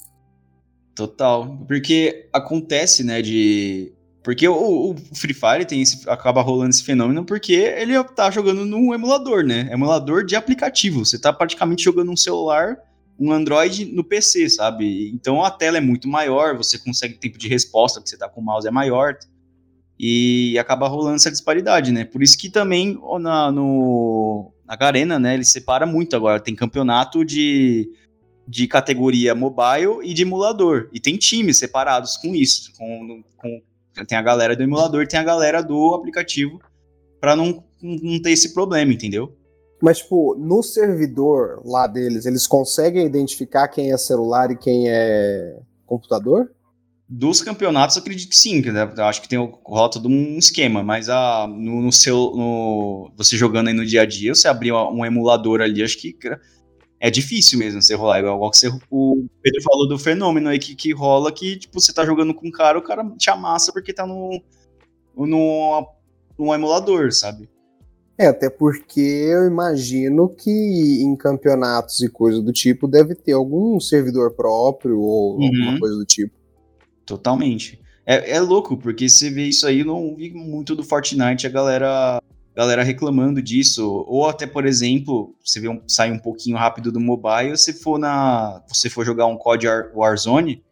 Total. 0.95 1.59
Porque 1.69 2.29
acontece, 2.33 3.05
né, 3.05 3.21
de. 3.21 3.93
Porque 4.23 4.47
o, 4.49 4.91
o 4.91 4.97
Free 5.15 5.35
Fire 5.35 5.67
tem 5.67 5.83
esse, 5.83 6.09
acaba 6.09 6.41
rolando 6.41 6.71
esse 6.71 6.85
fenômeno 6.85 7.25
porque 7.25 7.55
ele 7.55 8.03
tá 8.05 8.31
jogando 8.31 8.65
num 8.65 8.95
emulador, 8.95 9.43
né? 9.43 9.69
Emulador 9.73 10.25
de 10.25 10.37
aplicativo. 10.37 11.05
Você 11.05 11.19
tá 11.19 11.33
praticamente 11.33 11.83
jogando 11.83 12.13
um 12.13 12.17
celular 12.17 12.79
um 13.23 13.31
Android 13.31 13.85
no 13.85 14.03
PC, 14.03 14.49
sabe? 14.49 15.11
Então 15.15 15.45
a 15.45 15.51
tela 15.51 15.79
é 15.79 15.81
muito 15.81 16.09
maior, 16.09 16.57
você 16.57 16.77
consegue 16.77 17.15
tempo 17.15 17.39
de 17.39 17.49
resposta, 17.49 18.03
que 18.03 18.09
você 18.11 18.19
tá 18.19 18.29
com 18.29 18.41
o 18.41 18.45
mouse 18.45 18.67
é 18.67 18.71
maior, 18.71 19.17
e 19.99 20.59
acaba 20.59 20.89
rolando 20.89 21.15
essa 21.15 21.31
disparidade, 21.31 21.93
né? 21.93 22.05
Por 22.05 22.23
isso 22.23 22.37
que 22.37 22.51
também 22.51 23.01
na, 23.21 23.53
no, 23.53 24.53
na 24.67 24.75
Garena, 24.75 25.19
né, 25.21 25.35
ele 25.35 25.45
separa 25.45 25.87
muito 25.87 26.17
agora, 26.17 26.41
tem 26.41 26.57
campeonato 26.57 27.25
de, 27.25 27.89
de 28.49 28.67
categoria 28.67 29.37
mobile 29.37 30.01
e 30.03 30.13
de 30.13 30.23
emulador, 30.23 30.89
e 30.93 30.99
tem 30.99 31.17
times 31.17 31.59
separados 31.59 32.17
com 32.17 32.35
isso, 32.35 32.73
com, 32.77 33.23
com 33.37 33.63
tem 34.09 34.19
a 34.19 34.23
galera 34.23 34.57
do 34.57 34.63
emulador, 34.63 35.07
tem 35.07 35.21
a 35.21 35.25
galera 35.25 35.63
do 35.63 35.95
aplicativo, 35.95 36.61
para 37.21 37.37
não, 37.37 37.63
não 37.81 38.21
ter 38.21 38.33
esse 38.33 38.53
problema, 38.53 38.93
entendeu? 38.93 39.37
Mas, 39.83 39.99
tipo, 39.99 40.37
no 40.37 40.63
servidor 40.63 41.61
lá 41.65 41.89
deles, 41.89 42.25
eles 42.25 42.47
conseguem 42.47 43.05
identificar 43.05 43.67
quem 43.67 43.91
é 43.91 43.97
celular 43.97 44.53
e 44.53 44.57
quem 44.57 44.89
é 44.89 45.59
computador? 45.85 46.53
Dos 47.09 47.43
campeonatos, 47.43 47.97
acredito 47.97 48.31
que 48.31 48.37
sim. 48.37 48.63
Né? 48.63 48.81
Acho 48.99 49.21
que 49.21 49.29
tem 49.29 49.41
o 49.41 49.59
rota 49.65 49.99
de 49.99 50.07
um 50.07 50.39
esquema, 50.39 50.85
mas 50.85 51.09
a, 51.09 51.49
no, 51.49 51.83
no 51.83 51.91
seu. 51.91 52.15
No, 52.15 53.13
você 53.17 53.37
jogando 53.37 53.69
aí 53.69 53.75
no 53.75 53.85
dia 53.85 54.03
a 54.03 54.07
dia, 54.07 54.33
você 54.33 54.47
abrir 54.47 54.73
um 54.73 55.05
emulador 55.05 55.61
ali, 55.61 55.83
acho 55.83 55.99
que 55.99 56.17
é 57.01 57.11
difícil 57.11 57.59
mesmo 57.59 57.83
você 57.83 57.97
rolar. 57.97 58.21
Igual 58.21 58.53
que 58.53 58.59
você, 58.59 58.69
o 58.89 59.27
Pedro 59.43 59.63
falou 59.65 59.89
do 59.89 59.99
fenômeno 59.99 60.49
aí 60.49 60.61
que, 60.61 60.77
que 60.77 60.93
rola 60.93 61.33
que, 61.33 61.57
tipo, 61.57 61.81
você 61.81 61.93
tá 61.93 62.07
jogando 62.07 62.33
com 62.33 62.47
um 62.47 62.53
cara, 62.53 62.79
o 62.79 62.83
cara 62.83 63.05
te 63.19 63.29
amassa 63.29 63.73
porque 63.73 63.93
tá 63.93 64.07
no, 64.07 64.41
no, 65.17 65.89
no 66.39 66.55
emulador, 66.55 67.11
sabe? 67.11 67.51
É, 68.19 68.27
até 68.27 68.51
porque 68.51 69.01
eu 69.01 69.47
imagino 69.47 70.29
que 70.29 70.51
em 70.51 71.17
campeonatos 71.17 72.01
e 72.03 72.09
coisa 72.09 72.43
do 72.43 72.53
tipo 72.53 72.87
deve 72.87 73.15
ter 73.15 73.33
algum 73.33 73.81
servidor 73.81 74.35
próprio 74.35 75.01
ou 75.01 75.39
uhum. 75.39 75.47
alguma 75.47 75.79
coisa 75.79 75.97
do 75.97 76.05
tipo. 76.05 76.35
Totalmente. 77.07 77.81
É, 78.07 78.33
é 78.33 78.41
louco, 78.41 78.77
porque 78.77 79.09
você 79.09 79.31
vê 79.31 79.45
isso 79.45 79.67
aí, 79.67 79.81
eu 79.81 79.87
não 79.87 80.15
vi 80.15 80.31
muito 80.31 80.75
do 80.75 80.83
Fortnite, 80.83 81.47
a 81.47 81.51
galera, 81.51 82.23
galera 82.55 82.83
reclamando 82.83 83.41
disso. 83.41 84.05
Ou 84.07 84.29
até, 84.29 84.47
por 84.47 84.67
exemplo, 84.67 85.35
você 85.43 85.61
vê 85.61 85.69
um, 85.69 85.81
sai 85.87 86.11
um 86.11 86.19
pouquinho 86.19 86.57
rápido 86.57 86.93
do 86.93 87.01
mobile, 87.01 87.57
se 87.57 87.73
for 87.73 87.99
na. 87.99 88.63
Você 88.69 88.91
for 88.91 89.05
jogar 89.05 89.27
um 89.27 89.37
COD 89.37 89.67
Warzone, 89.95 90.63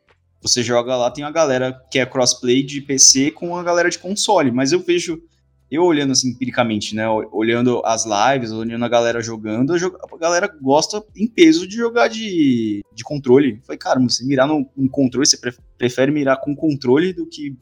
você 0.42 0.62
joga 0.62 0.96
lá, 0.96 1.10
tem 1.10 1.24
uma 1.24 1.30
galera 1.30 1.72
que 1.90 1.98
é 1.98 2.06
crossplay 2.06 2.62
de 2.62 2.80
PC 2.80 3.30
com 3.30 3.56
a 3.56 3.62
galera 3.62 3.90
de 3.90 3.98
console. 3.98 4.50
Mas 4.50 4.72
eu 4.72 4.80
vejo 4.80 5.22
eu 5.70 5.84
olhando 5.84 6.12
assim 6.12 6.30
empiricamente, 6.30 6.96
né? 6.96 7.08
Olhando 7.08 7.80
as 7.84 8.04
lives, 8.04 8.50
olhando 8.50 8.84
a 8.84 8.88
galera 8.88 9.22
jogando, 9.22 9.72
a 9.72 10.16
galera 10.18 10.52
gosta 10.60 11.02
em 11.14 11.28
peso 11.28 11.66
de 11.66 11.76
jogar 11.76 12.08
de, 12.08 12.84
de 12.92 13.04
controle. 13.04 13.60
Falei, 13.64 13.78
cara, 13.78 14.00
você 14.00 14.24
mirar 14.24 14.48
no, 14.48 14.68
no 14.76 14.90
controle, 14.90 15.26
você 15.26 15.38
prefere 15.78 16.10
mirar 16.10 16.40
com 16.40 16.56
controle 16.56 17.12
do 17.12 17.24
que 17.24 17.56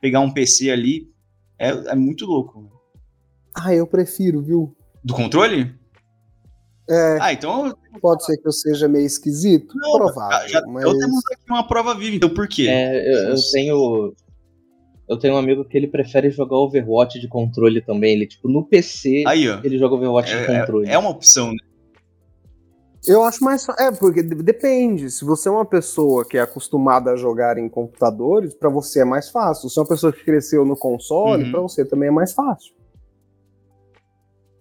pegar 0.00 0.20
um 0.20 0.30
PC 0.30 0.70
ali. 0.70 1.10
É, 1.58 1.70
é 1.70 1.94
muito 1.94 2.26
louco. 2.26 2.70
Ah, 3.54 3.74
eu 3.74 3.86
prefiro, 3.86 4.42
viu? 4.42 4.76
Do 5.02 5.14
controle? 5.14 5.74
É. 6.90 7.18
Ah, 7.20 7.32
então. 7.32 7.74
Pode 8.02 8.24
ser 8.26 8.36
que 8.36 8.46
eu 8.46 8.52
seja 8.52 8.86
meio 8.86 9.06
esquisito? 9.06 9.74
Não, 9.78 9.92
Provável. 9.92 10.48
Já, 10.48 10.60
mas... 10.66 10.84
Eu 10.84 10.98
temos 10.98 11.24
aqui 11.32 11.50
uma 11.50 11.66
prova 11.66 11.94
viva, 11.94 12.14
então 12.14 12.28
por 12.28 12.46
quê? 12.46 12.66
É, 12.68 13.14
eu, 13.14 13.30
eu 13.30 13.36
tenho 13.52 14.14
eu 15.08 15.16
tenho 15.16 15.34
um 15.34 15.38
amigo 15.38 15.64
que 15.64 15.76
ele 15.76 15.86
prefere 15.86 16.30
jogar 16.30 16.56
Overwatch 16.56 17.20
de 17.20 17.28
controle 17.28 17.80
também. 17.80 18.14
Ele, 18.14 18.26
tipo, 18.26 18.48
no 18.48 18.64
PC, 18.64 19.22
Aí, 19.26 19.46
ele 19.62 19.78
joga 19.78 19.94
Overwatch 19.94 20.32
é, 20.32 20.40
de 20.40 20.46
controle. 20.46 20.88
É 20.88 20.98
uma 20.98 21.10
opção, 21.10 21.50
né? 21.50 21.58
Eu 23.06 23.22
acho 23.22 23.44
mais. 23.44 23.64
É, 23.78 23.92
porque 23.92 24.20
depende. 24.20 25.08
Se 25.12 25.24
você 25.24 25.48
é 25.48 25.52
uma 25.52 25.64
pessoa 25.64 26.24
que 26.24 26.36
é 26.36 26.40
acostumada 26.40 27.12
a 27.12 27.16
jogar 27.16 27.56
em 27.56 27.68
computadores, 27.68 28.52
para 28.52 28.68
você 28.68 29.02
é 29.02 29.04
mais 29.04 29.30
fácil. 29.30 29.70
Se 29.70 29.78
é 29.78 29.82
uma 29.82 29.88
pessoa 29.88 30.12
que 30.12 30.24
cresceu 30.24 30.64
no 30.64 30.76
console, 30.76 31.44
uhum. 31.44 31.50
para 31.52 31.60
você 31.60 31.84
também 31.84 32.08
é 32.08 32.12
mais 32.12 32.32
fácil. 32.32 32.74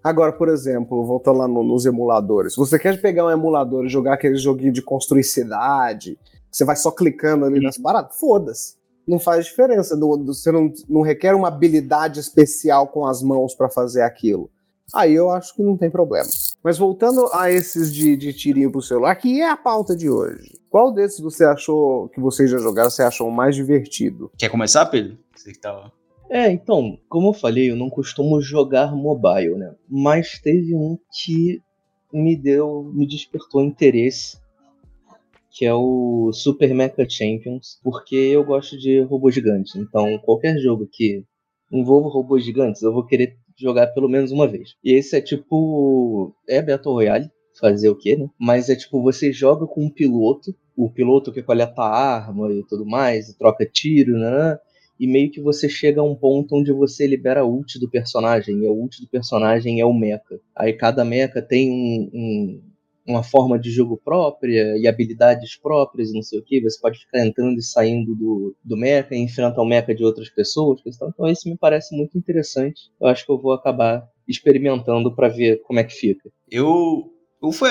Agora, 0.04 0.32
por 0.32 0.48
exemplo, 0.48 1.04
voltando 1.04 1.40
lá 1.40 1.48
no, 1.48 1.64
nos 1.64 1.88
emuladores. 1.88 2.54
Se 2.54 2.60
você 2.60 2.78
quer 2.78 3.02
pegar 3.02 3.26
um 3.26 3.32
emulador 3.32 3.84
e 3.84 3.90
jogar 3.90 4.14
aquele 4.14 4.36
joguinho 4.36 4.72
de 4.72 4.84
construir 4.84 5.24
cidade, 5.24 6.20
você 6.52 6.64
vai 6.64 6.76
só 6.76 6.92
clicando 6.92 7.46
ali 7.46 7.58
uhum. 7.58 7.64
nas 7.64 7.80
paradas, 7.80 8.16
foda-se 8.20 8.76
não 9.08 9.20
faz 9.20 9.46
diferença. 9.46 9.98
você 9.98 10.52
não, 10.52 10.72
não 10.88 11.02
requer 11.02 11.34
uma 11.34 11.48
habilidade 11.48 12.20
especial 12.20 12.88
com 12.88 13.06
as 13.06 13.22
mãos 13.22 13.54
para 13.54 13.70
fazer 13.70 14.02
aquilo. 14.02 14.50
Aí 14.94 15.14
eu 15.14 15.30
acho 15.30 15.56
que 15.56 15.64
não 15.64 15.76
tem 15.78 15.90
problema. 15.90 16.28
Mas 16.64 16.78
voltando 16.78 17.28
a 17.34 17.52
esses 17.52 17.94
de, 17.94 18.16
de 18.16 18.34
tirinho 18.34 18.72
pro 18.72 18.82
celular, 18.82 19.16
que 19.16 19.42
é 19.42 19.50
a 19.50 19.58
pauta 19.58 19.96
de 19.96 20.10
hoje. 20.10 20.60
Qual 20.70 20.92
desses 20.92 21.20
você 21.20 21.44
achou 21.44 22.10
que 22.10 22.20
vocês 22.20 22.50
já 22.50 22.58
jogaram, 22.58 22.90
você 22.90 23.04
achou 23.04 23.30
mais 23.32 23.56
divertido? 23.56 24.32
Quer 24.38 24.50
começar, 24.50 24.86
Pedro? 24.86 25.18
Você 25.36 25.52
que 25.52 25.60
tava. 25.60 25.92
É, 26.30 26.52
então, 26.52 26.98
como 27.08 27.30
eu 27.30 27.34
falei, 27.34 27.70
eu 27.70 27.76
não 27.76 27.90
costumo 27.90 28.42
jogar 28.42 28.96
mobile, 28.96 29.56
né? 29.56 29.74
Mas 29.88 30.40
teve 30.40 30.76
um 30.76 30.98
que 31.12 31.62
me 32.12 32.36
deu, 32.36 32.92
me 32.94 33.08
despertou 33.08 33.62
interesse, 33.62 34.38
que 35.56 35.66
é 35.66 35.74
o 35.74 36.32
Super 36.34 36.76
Mecha 36.76 37.08
Champions, 37.10 37.80
porque 37.82 38.16
eu 38.16 38.44
gosto 38.44 38.78
de 38.78 39.00
robô 39.04 39.32
gigante. 39.32 39.80
Então, 39.80 40.20
qualquer 40.20 40.58
jogo 40.60 40.86
que 40.92 41.24
envolva 41.72 42.10
robôs 42.10 42.44
gigantes, 42.44 42.82
eu 42.82 42.94
vou 42.94 43.06
querer 43.06 43.38
jogar 43.58 43.88
pelo 43.88 44.10
menos 44.10 44.34
uma 44.34 44.50
vez. 44.50 44.76
E 44.84 44.94
esse 44.94 45.16
é 45.16 45.22
tipo. 45.22 46.36
É 46.48 46.62
Battle 46.62 46.94
Royale, 46.94 47.30
fazer 47.58 47.88
o 47.88 47.96
quê, 47.96 48.18
né? 48.18 48.28
Mas 48.38 48.70
é 48.70 48.76
tipo, 48.76 49.02
você 49.02 49.32
joga 49.32 49.66
com 49.66 49.86
um 49.86 49.90
piloto, 49.90 50.54
o 50.76 50.92
piloto 50.92 51.32
que 51.32 51.42
coleta 51.42 51.82
arma 51.82 52.52
e 52.52 52.62
tudo 52.68 52.86
mais, 52.86 53.30
e 53.30 53.38
troca 53.38 53.66
tiro, 53.66 54.18
né? 54.18 54.60
E 55.00 55.08
meio 55.08 55.32
que 55.32 55.42
você 55.42 55.70
chega 55.70 56.02
a 56.02 56.04
um 56.04 56.16
ponto 56.16 56.54
onde 56.54 56.74
você 56.74 57.08
libera 57.08 57.42
a 57.42 57.46
ult 57.46 57.80
do 57.80 57.90
personagem, 57.90 58.60
e 58.60 58.68
a 58.68 58.72
ult 58.72 59.02
do 59.02 59.08
personagem 59.08 59.80
é 59.80 59.86
o 59.86 59.94
mecha. 59.94 60.40
Aí 60.54 60.74
cada 60.74 61.06
mecha 61.06 61.42
tem 61.42 61.72
um, 61.72 62.10
um 62.14 62.62
uma 63.08 63.22
forma 63.22 63.60
de 63.60 63.70
jogo 63.70 64.00
própria 64.04 64.78
e 64.78 64.88
habilidades 64.88 65.56
próprias, 65.56 66.12
não 66.12 66.24
sei 66.24 66.40
o 66.40 66.44
que. 66.44 66.62
Você 66.62 66.80
pode 66.80 67.00
ficar 67.00 67.26
entrando 67.26 67.58
e 67.58 67.62
saindo 67.62 68.16
do, 68.16 68.56
do 68.64 68.76
mecha 68.76 69.16
enfrentar 69.16 69.62
o 69.62 69.66
mecha 69.66 69.94
de 69.94 70.04
outras 70.04 70.30
pessoas. 70.30 70.82
Então, 70.86 71.28
isso 71.28 71.48
me 71.48 71.58
parece 71.58 71.96
muito 71.96 72.18
interessante. 72.18 72.90
Eu 73.00 73.08
acho 73.08 73.26
que 73.26 73.32
eu 73.32 73.40
vou 73.40 73.54
acabar 73.54 74.08
experimentando 74.28 75.16
para 75.16 75.28
ver 75.28 75.62
como 75.64 75.80
é 75.80 75.84
que 75.84 75.94
fica. 75.94 76.30
Eu, 76.50 77.14
eu 77.42 77.52
fui, 77.52 77.70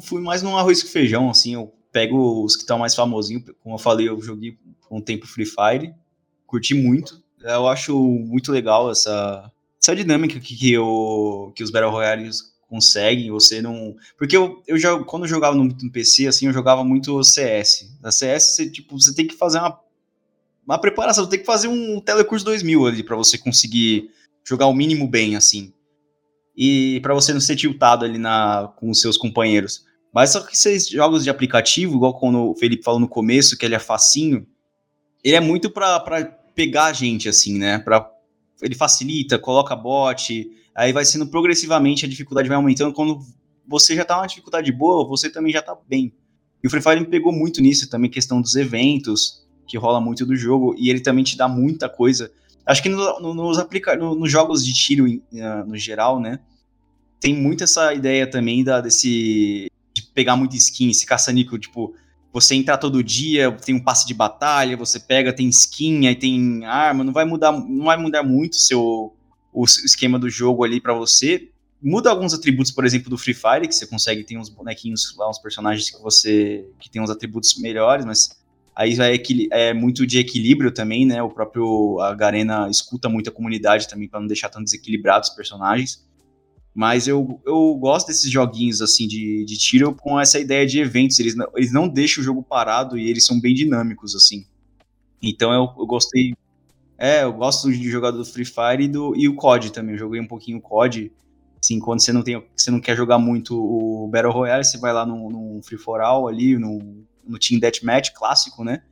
fui, 0.00 0.20
mais 0.20 0.42
num 0.42 0.56
arroz 0.56 0.82
com 0.82 0.88
feijão, 0.88 1.28
assim. 1.28 1.54
Eu 1.54 1.72
pego 1.90 2.44
os 2.44 2.54
que 2.54 2.62
estão 2.62 2.78
mais 2.78 2.94
famosinhos. 2.94 3.44
Como 3.62 3.74
eu 3.74 3.78
falei, 3.78 4.08
eu 4.08 4.20
joguei 4.20 4.56
um 4.90 5.00
tempo 5.00 5.26
Free 5.26 5.46
Fire. 5.46 5.92
Curti 6.46 6.74
muito. 6.74 7.20
Eu 7.42 7.66
acho 7.66 7.98
muito 7.98 8.52
legal 8.52 8.90
essa, 8.90 9.50
essa 9.80 9.94
dinâmica 9.94 10.38
que, 10.40 10.56
que, 10.56 10.72
eu, 10.72 11.52
que 11.54 11.62
os 11.62 11.70
Battle 11.70 11.90
Royales 11.90 12.47
conseguem, 12.68 13.30
você 13.30 13.62
não. 13.62 13.96
Porque 14.16 14.36
eu, 14.36 14.62
eu 14.66 14.78
já, 14.78 14.96
quando 15.04 15.24
eu 15.24 15.28
jogava 15.28 15.56
no, 15.56 15.64
no, 15.64 15.90
PC, 15.90 16.26
assim, 16.26 16.46
eu 16.46 16.52
jogava 16.52 16.84
muito 16.84 17.22
CS. 17.24 17.96
Na 18.00 18.12
CS, 18.12 18.54
você, 18.54 18.70
tipo, 18.70 18.98
você 19.00 19.14
tem 19.14 19.26
que 19.26 19.34
fazer 19.34 19.58
uma, 19.58 19.80
uma 20.66 20.78
preparação, 20.78 21.24
você 21.24 21.30
tem 21.30 21.40
que 21.40 21.46
fazer 21.46 21.68
um 21.68 22.00
Telecurso 22.00 22.44
2000 22.44 22.86
ali 22.86 23.02
para 23.02 23.16
você 23.16 23.38
conseguir 23.38 24.10
jogar 24.44 24.66
o 24.66 24.74
mínimo 24.74 25.08
bem, 25.08 25.34
assim. 25.34 25.72
E 26.56 27.00
para 27.00 27.14
você 27.14 27.32
não 27.32 27.40
ser 27.40 27.56
tiltado 27.56 28.04
ali 28.04 28.18
na, 28.18 28.72
com 28.76 28.90
os 28.90 29.00
seus 29.00 29.16
companheiros. 29.16 29.86
Mas 30.12 30.30
só 30.30 30.40
que 30.40 30.54
esses 30.54 30.88
jogos 30.88 31.24
de 31.24 31.30
aplicativo, 31.30 31.96
igual 31.96 32.18
quando 32.18 32.50
o 32.50 32.54
Felipe 32.54 32.82
falou 32.82 33.00
no 33.00 33.08
começo, 33.08 33.56
que 33.56 33.64
ele 33.64 33.74
é 33.74 33.78
facinho, 33.78 34.46
ele 35.22 35.36
é 35.36 35.40
muito 35.40 35.70
para 35.70 36.00
pegar 36.54 36.86
a 36.86 36.92
gente, 36.92 37.28
assim, 37.28 37.56
né? 37.56 37.78
Pra, 37.78 38.10
ele 38.60 38.74
facilita, 38.74 39.38
coloca 39.38 39.76
bot, 39.76 40.50
aí 40.78 40.92
vai 40.92 41.04
sendo 41.04 41.26
progressivamente 41.26 42.06
a 42.06 42.08
dificuldade 42.08 42.46
vai 42.46 42.56
aumentando. 42.56 42.92
Quando 42.92 43.18
você 43.66 43.96
já 43.96 44.04
tá 44.04 44.14
numa 44.14 44.28
dificuldade 44.28 44.70
boa, 44.70 45.06
você 45.08 45.28
também 45.28 45.52
já 45.52 45.60
tá 45.60 45.76
bem. 45.88 46.14
E 46.62 46.66
o 46.68 46.70
Free 46.70 46.80
Fire 46.80 47.00
me 47.00 47.06
pegou 47.06 47.32
muito 47.32 47.60
nisso, 47.60 47.90
também 47.90 48.08
questão 48.08 48.40
dos 48.40 48.54
eventos, 48.54 49.44
que 49.66 49.76
rola 49.76 50.00
muito 50.00 50.24
do 50.24 50.36
jogo, 50.36 50.76
e 50.78 50.88
ele 50.88 51.00
também 51.00 51.24
te 51.24 51.36
dá 51.36 51.48
muita 51.48 51.88
coisa. 51.88 52.30
Acho 52.64 52.80
que 52.80 52.88
no, 52.88 53.20
no, 53.20 53.34
nos, 53.34 53.58
aplica 53.58 53.96
no, 53.96 54.14
nos 54.14 54.30
jogos 54.30 54.64
de 54.64 54.72
tiro 54.72 55.06
uh, 55.06 55.66
no 55.66 55.76
geral, 55.76 56.20
né? 56.20 56.38
Tem 57.20 57.34
muito 57.34 57.64
essa 57.64 57.92
ideia 57.92 58.30
também 58.30 58.62
da, 58.62 58.80
desse. 58.80 59.68
de 59.92 60.02
pegar 60.14 60.36
muito 60.36 60.54
skin, 60.54 60.90
esse 60.90 61.04
caça-níquel, 61.04 61.58
tipo, 61.58 61.92
você 62.32 62.54
entrar 62.54 62.78
todo 62.78 63.02
dia, 63.02 63.50
tem 63.50 63.74
um 63.74 63.82
passe 63.82 64.06
de 64.06 64.14
batalha, 64.14 64.76
você 64.76 65.00
pega, 65.00 65.32
tem 65.32 65.48
skin, 65.48 66.06
aí 66.06 66.14
tem 66.14 66.64
arma, 66.64 67.02
não 67.02 67.12
vai 67.12 67.24
mudar, 67.24 67.50
não 67.50 67.86
vai 67.86 67.96
mudar 67.96 68.22
muito 68.22 68.56
seu, 68.56 69.12
o 69.52 69.64
esquema 69.64 70.18
do 70.18 70.28
jogo 70.28 70.64
ali 70.64 70.80
para 70.80 70.94
você. 70.94 71.50
Muda 71.80 72.10
alguns 72.10 72.34
atributos, 72.34 72.72
por 72.72 72.84
exemplo, 72.84 73.08
do 73.08 73.16
Free 73.16 73.34
Fire, 73.34 73.68
que 73.68 73.74
você 73.74 73.86
consegue 73.86 74.24
ter 74.24 74.36
uns 74.36 74.48
bonequinhos 74.48 75.14
lá, 75.16 75.30
uns 75.30 75.38
personagens 75.38 75.90
que 75.90 76.00
você 76.02 76.66
que 76.80 76.90
tem 76.90 77.00
uns 77.00 77.10
atributos 77.10 77.56
melhores, 77.58 78.04
mas 78.04 78.36
aí 78.74 78.96
é, 79.00 79.68
é 79.68 79.74
muito 79.74 80.06
de 80.06 80.18
equilíbrio 80.18 80.72
também, 80.72 81.06
né? 81.06 81.22
O 81.22 81.30
próprio 81.30 82.00
a 82.00 82.14
Garena 82.14 82.68
escuta 82.68 83.08
muito 83.08 83.30
a 83.30 83.32
comunidade 83.32 83.88
também 83.88 84.08
para 84.08 84.20
não 84.20 84.26
deixar 84.26 84.48
tão 84.48 84.62
desequilibrados 84.62 85.30
os 85.30 85.36
personagens. 85.36 86.06
Mas 86.74 87.08
eu, 87.08 87.40
eu 87.44 87.74
gosto 87.74 88.06
desses 88.06 88.30
joguinhos 88.30 88.80
assim 88.80 89.08
de, 89.08 89.44
de 89.44 89.56
tiro 89.58 89.92
com 89.94 90.18
essa 90.18 90.38
ideia 90.38 90.64
de 90.64 90.78
eventos. 90.78 91.18
Eles 91.18 91.34
não, 91.34 91.46
eles 91.56 91.72
não 91.72 91.88
deixam 91.88 92.22
o 92.22 92.24
jogo 92.24 92.42
parado 92.42 92.96
e 92.96 93.10
eles 93.10 93.26
são 93.26 93.40
bem 93.40 93.52
dinâmicos, 93.52 94.14
assim. 94.14 94.46
Então 95.20 95.52
eu, 95.52 95.68
eu 95.76 95.86
gostei 95.86 96.34
é, 96.98 97.22
eu 97.22 97.32
gosto 97.32 97.70
de 97.70 97.88
jogar 97.88 98.10
do 98.10 98.24
Free 98.24 98.44
Fire 98.44 98.82
e, 98.82 98.88
do, 98.88 99.14
e 99.16 99.28
o 99.28 99.36
COD 99.36 99.70
também. 99.72 99.94
Eu 99.94 99.98
joguei 99.98 100.20
um 100.20 100.26
pouquinho 100.26 100.58
o 100.58 100.60
COD. 100.60 101.12
Assim, 101.62 101.78
quando 101.78 102.00
você 102.00 102.12
não, 102.12 102.22
tem, 102.22 102.44
você 102.56 102.70
não 102.70 102.80
quer 102.80 102.96
jogar 102.96 103.18
muito 103.18 103.56
o 103.56 104.08
Battle 104.08 104.32
Royale, 104.32 104.64
você 104.64 104.78
vai 104.78 104.92
lá 104.92 105.06
no, 105.06 105.60
Free 105.62 105.78
For 105.78 106.00
All 106.00 106.26
ali, 106.26 106.58
no, 106.58 107.04
Team 107.38 107.60
Deathmatch 107.60 108.10
clássico, 108.12 108.64
né? 108.64 108.82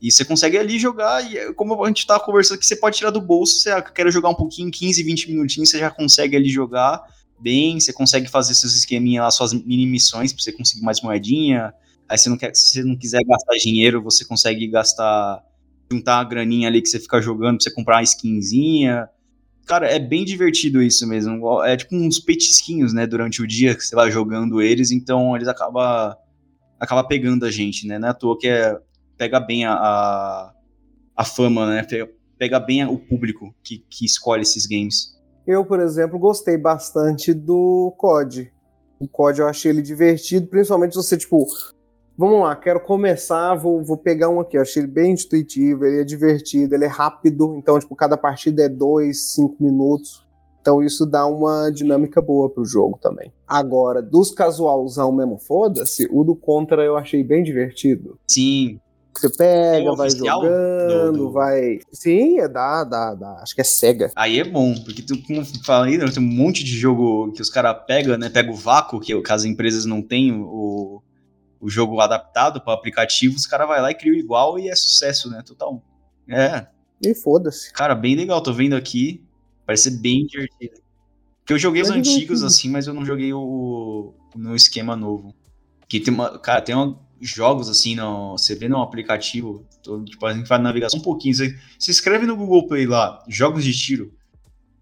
E 0.00 0.10
você 0.10 0.24
consegue 0.24 0.56
ali 0.56 0.78
jogar, 0.78 1.22
e 1.22 1.52
como 1.54 1.84
a 1.84 1.88
gente 1.88 2.06
tava 2.06 2.24
conversando 2.24 2.56
aqui, 2.56 2.66
você 2.66 2.74
pode 2.74 2.96
tirar 2.96 3.10
do 3.10 3.20
bolso, 3.20 3.58
você 3.58 3.70
ah, 3.70 3.82
quer 3.82 4.10
jogar 4.10 4.30
um 4.30 4.34
pouquinho, 4.34 4.70
15, 4.70 5.02
20 5.02 5.30
minutinhos, 5.30 5.70
você 5.70 5.78
já 5.78 5.90
consegue 5.90 6.36
ali 6.36 6.48
jogar 6.48 7.04
bem, 7.38 7.78
você 7.78 7.92
consegue 7.92 8.28
fazer 8.28 8.54
seus 8.54 8.74
esqueminhas 8.74 9.24
lá, 9.24 9.30
suas 9.30 9.52
mini 9.52 9.86
missões, 9.86 10.32
pra 10.32 10.42
você 10.42 10.52
conseguir 10.52 10.82
mais 10.82 11.00
moedinha. 11.02 11.72
Aí 12.08 12.16
você 12.16 12.28
não 12.28 12.36
quer, 12.36 12.54
se 12.54 12.72
você 12.72 12.82
não 12.82 12.96
quiser 12.96 13.22
gastar 13.24 13.54
dinheiro, 13.56 14.02
você 14.02 14.24
consegue 14.24 14.66
gastar 14.68 15.44
juntar 15.90 16.20
a 16.20 16.24
graninha 16.24 16.68
ali 16.68 16.80
que 16.80 16.88
você 16.88 17.00
fica 17.00 17.20
jogando 17.20 17.56
pra 17.56 17.64
você 17.64 17.74
comprar 17.74 17.96
uma 17.96 18.02
skinzinha. 18.02 19.08
Cara, 19.66 19.88
é 19.88 19.98
bem 19.98 20.24
divertido 20.24 20.82
isso 20.82 21.06
mesmo. 21.06 21.62
É 21.64 21.76
tipo 21.76 21.96
uns 21.96 22.18
petisquinhos, 22.18 22.92
né, 22.92 23.06
durante 23.06 23.42
o 23.42 23.46
dia 23.46 23.74
que 23.74 23.82
você 23.82 23.94
vai 23.94 24.10
jogando 24.10 24.62
eles, 24.62 24.90
então 24.90 25.34
eles 25.36 25.48
acabam 25.48 26.14
acaba 26.78 27.04
pegando 27.04 27.44
a 27.44 27.50
gente, 27.50 27.86
né? 27.86 27.98
Não 27.98 28.08
é 28.08 28.10
à 28.10 28.14
toa 28.14 28.38
que 28.38 28.48
é, 28.48 28.78
pega 29.18 29.38
bem 29.38 29.66
a, 29.66 29.74
a, 29.74 30.54
a 31.14 31.24
fama, 31.24 31.66
né? 31.66 31.82
Pega, 31.82 32.08
pega 32.38 32.58
bem 32.58 32.86
o 32.86 32.98
público 32.98 33.54
que, 33.62 33.84
que 33.90 34.06
escolhe 34.06 34.42
esses 34.42 34.64
games. 34.66 35.20
Eu, 35.46 35.64
por 35.64 35.78
exemplo, 35.80 36.18
gostei 36.18 36.56
bastante 36.56 37.34
do 37.34 37.94
COD. 37.98 38.50
O 38.98 39.06
COD 39.06 39.40
eu 39.40 39.48
achei 39.48 39.70
ele 39.70 39.82
divertido, 39.82 40.46
principalmente 40.46 40.92
se 40.92 41.02
você, 41.02 41.18
tipo, 41.18 41.46
Vamos 42.20 42.42
lá, 42.42 42.54
quero 42.54 42.80
começar, 42.80 43.54
vou, 43.54 43.82
vou 43.82 43.96
pegar 43.96 44.28
um 44.28 44.40
aqui. 44.40 44.58
Eu 44.58 44.60
achei 44.60 44.82
ele 44.82 44.92
bem 44.92 45.12
intuitivo, 45.12 45.86
ele 45.86 46.02
é 46.02 46.04
divertido, 46.04 46.74
ele 46.74 46.84
é 46.84 46.86
rápido, 46.86 47.54
então, 47.56 47.78
tipo, 47.78 47.96
cada 47.96 48.14
partida 48.14 48.62
é 48.62 48.68
dois, 48.68 49.32
cinco 49.32 49.56
minutos. 49.58 50.22
Então 50.60 50.82
isso 50.82 51.06
dá 51.06 51.26
uma 51.26 51.70
dinâmica 51.70 52.20
boa 52.20 52.50
pro 52.50 52.62
jogo 52.62 52.98
também. 53.00 53.32
Agora, 53.48 54.02
dos 54.02 54.30
casualzão 54.32 55.10
mesmo, 55.10 55.38
foda-se, 55.38 56.10
o 56.12 56.22
do 56.22 56.36
Contra 56.36 56.84
eu 56.84 56.94
achei 56.94 57.24
bem 57.24 57.42
divertido. 57.42 58.18
Sim. 58.28 58.78
Você 59.16 59.30
pega, 59.30 59.90
é 59.90 59.96
vai 59.96 60.10
jogando, 60.10 61.12
do, 61.12 61.18
do... 61.24 61.32
vai. 61.32 61.78
Sim, 61.90 62.38
é 62.38 62.46
da, 62.46 62.84
da, 62.84 63.14
da. 63.14 63.32
Acho 63.42 63.54
que 63.54 63.62
é 63.62 63.64
cega. 63.64 64.10
Aí 64.14 64.38
é 64.38 64.44
bom, 64.44 64.74
porque 64.84 65.00
tu, 65.00 65.14
como 65.26 65.42
falei, 65.64 65.98
tem 65.98 66.22
um 66.22 66.26
monte 66.26 66.62
de 66.62 66.72
jogo 66.72 67.32
que 67.32 67.40
os 67.40 67.48
caras 67.48 67.82
pegam, 67.86 68.18
né? 68.18 68.28
Pega 68.28 68.52
o 68.52 68.54
vácuo, 68.54 69.00
que, 69.00 69.18
que 69.18 69.32
as 69.32 69.44
empresas 69.44 69.86
não 69.86 70.02
têm, 70.02 70.32
o, 70.32 71.02
o 71.60 71.68
jogo 71.68 72.00
adaptado 72.00 72.60
para 72.60 72.72
aplicativo, 72.72 73.36
os 73.36 73.46
caras 73.46 73.68
vai 73.68 73.80
lá 73.80 73.90
e 73.90 73.94
cria 73.94 74.18
igual 74.18 74.58
e 74.58 74.68
é 74.68 74.74
sucesso, 74.74 75.30
né? 75.30 75.42
Total. 75.44 75.82
É. 76.28 76.66
E 77.04 77.14
foda-se. 77.14 77.72
Cara, 77.72 77.94
bem 77.94 78.14
legal, 78.14 78.42
tô 78.42 78.52
vendo 78.52 78.74
aqui. 78.74 79.24
Parece 79.66 79.90
bem 79.90 80.26
divertido. 80.26 80.80
Porque 81.40 81.52
eu 81.52 81.58
joguei 81.58 81.82
é 81.82 81.84
os 81.84 81.90
antigos 81.90 82.42
assim, 82.42 82.68
mas 82.68 82.86
eu 82.86 82.94
não 82.94 83.04
joguei 83.04 83.32
o 83.32 84.14
no 84.34 84.54
esquema 84.54 84.96
novo. 84.96 85.34
Que 85.88 86.00
tem 86.00 86.14
uma, 86.14 86.38
cara, 86.38 86.62
tem 86.62 86.74
uma, 86.74 86.98
jogos 87.20 87.68
assim, 87.68 87.94
no, 87.94 88.32
você 88.32 88.54
vê 88.54 88.68
no 88.68 88.80
aplicativo, 88.80 89.66
todo, 89.82 90.04
tipo, 90.04 90.24
a 90.26 90.32
gente 90.32 90.46
faz 90.46 90.62
navegação 90.62 90.98
um 90.98 91.02
pouquinho, 91.02 91.34
você 91.34 91.58
se 91.78 91.90
inscreve 91.90 92.26
no 92.26 92.36
Google 92.36 92.66
Play 92.66 92.86
lá, 92.86 93.22
jogos 93.28 93.64
de 93.64 93.76
tiro. 93.76 94.14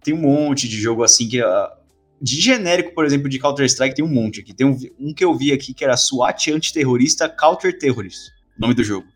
Tem 0.03 0.14
um 0.14 0.21
monte 0.21 0.69
de 0.69 0.81
jogo 0.81 1.03
assim 1.03 1.29
que 1.29 1.41
a, 1.41 1.77
de 2.20 2.40
genérico, 2.40 2.94
por 2.94 3.04
exemplo, 3.04 3.28
de 3.28 3.38
Counter-Strike, 3.38 3.96
tem 3.96 4.04
um 4.04 4.09
monte 4.09 4.40
aqui. 4.40 4.52
Tem 4.52 4.66
um, 4.66 4.76
um, 4.98 5.14
que 5.14 5.24
eu 5.24 5.35
vi 5.35 5.52
aqui 5.52 5.72
que 5.72 5.85
era 5.85 5.96
SWAT 5.96 6.48
antiterrorista 6.50 7.28
Counter-Terrorist, 7.28 8.33
nome 8.59 8.74
do 8.74 8.83
jogo. 8.83 9.07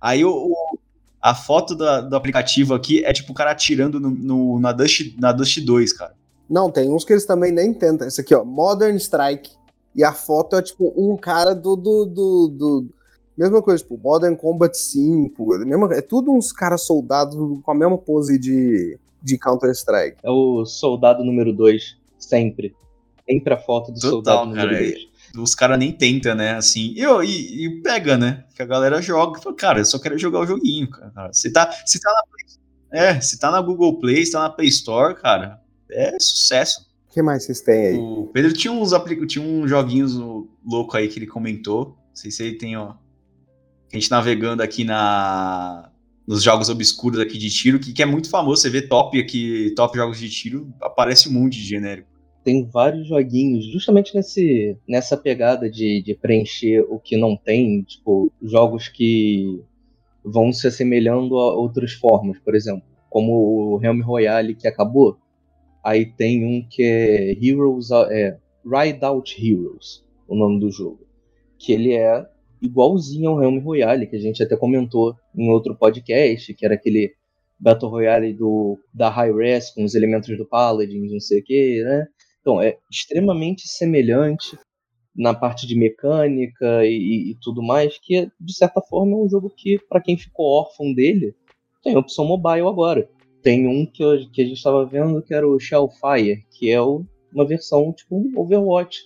Aí 0.00 0.24
o, 0.24 0.30
o, 0.30 0.78
a 1.20 1.34
foto 1.34 1.74
da, 1.74 2.00
do 2.00 2.14
aplicativo 2.14 2.74
aqui 2.74 3.04
é 3.04 3.12
tipo 3.12 3.32
o 3.32 3.34
cara 3.34 3.50
atirando 3.50 3.98
no, 3.98 4.10
no, 4.10 4.60
na, 4.60 4.72
Dust, 4.72 5.16
na 5.18 5.32
Dust 5.32 5.58
2, 5.60 5.92
cara. 5.92 6.14
Não, 6.48 6.70
tem 6.70 6.90
uns 6.90 7.04
que 7.04 7.12
eles 7.12 7.26
também 7.26 7.50
nem 7.50 7.72
tentam. 7.74 8.06
Esse 8.06 8.20
aqui, 8.20 8.34
ó, 8.34 8.44
Modern 8.44 8.96
Strike. 8.96 9.50
E 9.94 10.04
a 10.04 10.12
foto 10.12 10.56
é 10.56 10.62
tipo 10.62 10.92
um 10.96 11.16
cara 11.16 11.54
do. 11.54 11.74
do, 11.74 12.04
do, 12.04 12.48
do... 12.48 12.86
Mesma 13.36 13.60
coisa, 13.60 13.82
tipo, 13.82 13.98
Modern 13.98 14.36
Combat 14.36 14.74
5. 14.76 15.54
É, 15.54 15.98
é 15.98 16.02
tudo 16.02 16.30
uns 16.30 16.52
caras 16.52 16.82
soldados 16.82 17.36
com 17.62 17.70
a 17.70 17.74
mesma 17.74 17.98
pose 17.98 18.38
de, 18.38 18.98
de 19.22 19.38
Counter-Strike. 19.38 20.18
É 20.22 20.30
o 20.30 20.64
soldado 20.64 21.24
número 21.24 21.52
2. 21.52 21.96
Sempre. 22.26 22.74
Sempre 23.28 23.54
a 23.54 23.56
foto 23.56 23.92
do 23.92 24.00
Total, 24.00 24.10
soldado 24.10 24.54
cara, 24.54 24.66
número 24.66 24.92
2. 24.92 25.08
Os 25.38 25.54
caras 25.54 25.78
nem 25.78 25.92
tentam, 25.92 26.34
né? 26.34 26.54
Assim, 26.54 26.94
e, 26.96 27.02
e, 27.02 27.66
e, 27.66 27.82
pega, 27.82 28.16
né? 28.16 28.44
Que 28.54 28.62
a 28.62 28.66
galera 28.66 29.00
joga. 29.00 29.40
Fala, 29.40 29.54
cara, 29.54 29.78
eu 29.80 29.84
só 29.84 29.98
quero 29.98 30.18
jogar 30.18 30.40
o 30.40 30.46
joguinho, 30.46 30.88
cara. 30.90 31.32
Se 31.32 31.52
tá, 31.52 31.70
se 31.84 32.00
tá 32.00 32.10
na 32.10 32.98
É, 32.98 33.20
se 33.20 33.38
tá 33.38 33.50
na 33.50 33.60
Google 33.60 33.98
Play, 33.98 34.24
se 34.26 34.32
tá 34.32 34.40
na 34.40 34.50
Play 34.50 34.68
Store, 34.68 35.14
cara, 35.14 35.60
é 35.90 36.18
sucesso. 36.18 36.86
O 37.08 37.12
que 37.12 37.22
mais 37.22 37.44
vocês 37.44 37.60
têm 37.60 37.86
aí? 37.86 37.96
O 37.96 38.28
Pedro 38.32 38.52
tinha 38.52 38.72
uns, 38.72 38.90
tinha 39.28 39.44
uns 39.44 39.68
joguinhos 39.68 40.14
loucos 40.64 40.94
aí 40.94 41.08
que 41.08 41.18
ele 41.18 41.26
comentou. 41.26 41.96
Não 42.08 42.16
sei 42.16 42.30
se 42.30 42.42
ele 42.42 42.56
tem, 42.56 42.76
ó. 42.76 42.90
a 42.90 43.94
gente 43.94 44.10
navegando 44.10 44.62
aqui 44.62 44.84
na 44.84 45.90
nos 46.26 46.42
jogos 46.42 46.68
obscuros 46.68 47.20
aqui 47.20 47.38
de 47.38 47.48
tiro, 47.50 47.78
que, 47.78 47.92
que 47.92 48.02
é 48.02 48.06
muito 48.06 48.28
famoso, 48.28 48.60
você 48.60 48.68
vê 48.68 48.82
top 48.82 49.18
aqui, 49.20 49.72
top 49.76 49.96
jogos 49.96 50.18
de 50.18 50.28
tiro, 50.28 50.74
aparece 50.80 51.28
um 51.28 51.32
monte 51.32 51.56
de 51.56 51.64
genérico. 51.64 52.15
Tem 52.46 52.64
vários 52.64 53.08
joguinhos, 53.08 53.64
justamente 53.64 54.14
nesse, 54.14 54.78
nessa 54.86 55.16
pegada 55.16 55.68
de, 55.68 56.00
de 56.00 56.14
preencher 56.14 56.80
o 56.88 56.96
que 56.96 57.16
não 57.16 57.36
tem, 57.36 57.82
tipo, 57.82 58.32
jogos 58.40 58.86
que 58.86 59.60
vão 60.24 60.52
se 60.52 60.68
assemelhando 60.68 61.36
a 61.38 61.56
outras 61.56 61.94
formas, 61.94 62.38
por 62.38 62.54
exemplo, 62.54 62.84
como 63.10 63.32
o 63.74 63.84
Helm 63.84 64.00
Royale 64.00 64.54
que 64.54 64.68
acabou, 64.68 65.16
aí 65.82 66.06
tem 66.06 66.44
um 66.44 66.64
que 66.64 66.84
é 66.84 67.32
Heroes, 67.32 67.90
é, 67.90 68.38
Ride 68.64 69.04
Out 69.04 69.44
Heroes, 69.44 70.04
o 70.28 70.36
nome 70.36 70.60
do 70.60 70.70
jogo, 70.70 71.00
que 71.58 71.72
ele 71.72 71.94
é 71.94 72.28
igualzinho 72.62 73.30
ao 73.30 73.38
Realm 73.38 73.58
Royale, 73.58 74.06
que 74.06 74.14
a 74.14 74.20
gente 74.20 74.40
até 74.40 74.56
comentou 74.56 75.16
em 75.34 75.50
outro 75.50 75.74
podcast, 75.74 76.54
que 76.54 76.64
era 76.64 76.76
aquele 76.76 77.12
Battle 77.58 77.90
Royale 77.90 78.32
do, 78.32 78.78
da 78.94 79.08
High 79.08 79.32
Res 79.32 79.70
com 79.70 79.82
os 79.82 79.96
elementos 79.96 80.36
do 80.38 80.46
Paladin, 80.46 81.08
não 81.12 81.18
sei 81.18 81.40
o 81.40 81.42
que, 81.42 81.82
né? 81.82 82.06
Então, 82.46 82.62
é 82.62 82.78
extremamente 82.88 83.66
semelhante 83.66 84.56
na 85.16 85.34
parte 85.34 85.66
de 85.66 85.76
mecânica 85.76 86.86
e, 86.86 87.32
e, 87.32 87.36
tudo 87.42 87.60
mais, 87.60 87.98
que 87.98 88.30
de 88.40 88.54
certa 88.54 88.80
forma 88.80 89.14
é 89.14 89.16
um 89.16 89.28
jogo 89.28 89.50
que, 89.50 89.80
para 89.88 90.00
quem 90.00 90.16
ficou 90.16 90.46
órfão 90.46 90.94
dele, 90.94 91.34
tem 91.82 91.96
opção 91.96 92.24
mobile 92.24 92.68
agora. 92.68 93.10
Tem 93.42 93.66
um 93.66 93.84
que, 93.84 94.00
eu, 94.00 94.30
que 94.30 94.42
a 94.42 94.44
gente 94.44 94.58
estava 94.58 94.86
vendo 94.86 95.20
que 95.22 95.34
era 95.34 95.48
o 95.48 95.58
Shellfire, 95.58 96.46
que 96.52 96.70
é 96.70 96.80
o, 96.80 97.04
uma 97.34 97.44
versão 97.44 97.92
tipo 97.92 98.30
Overwatch 98.36 99.00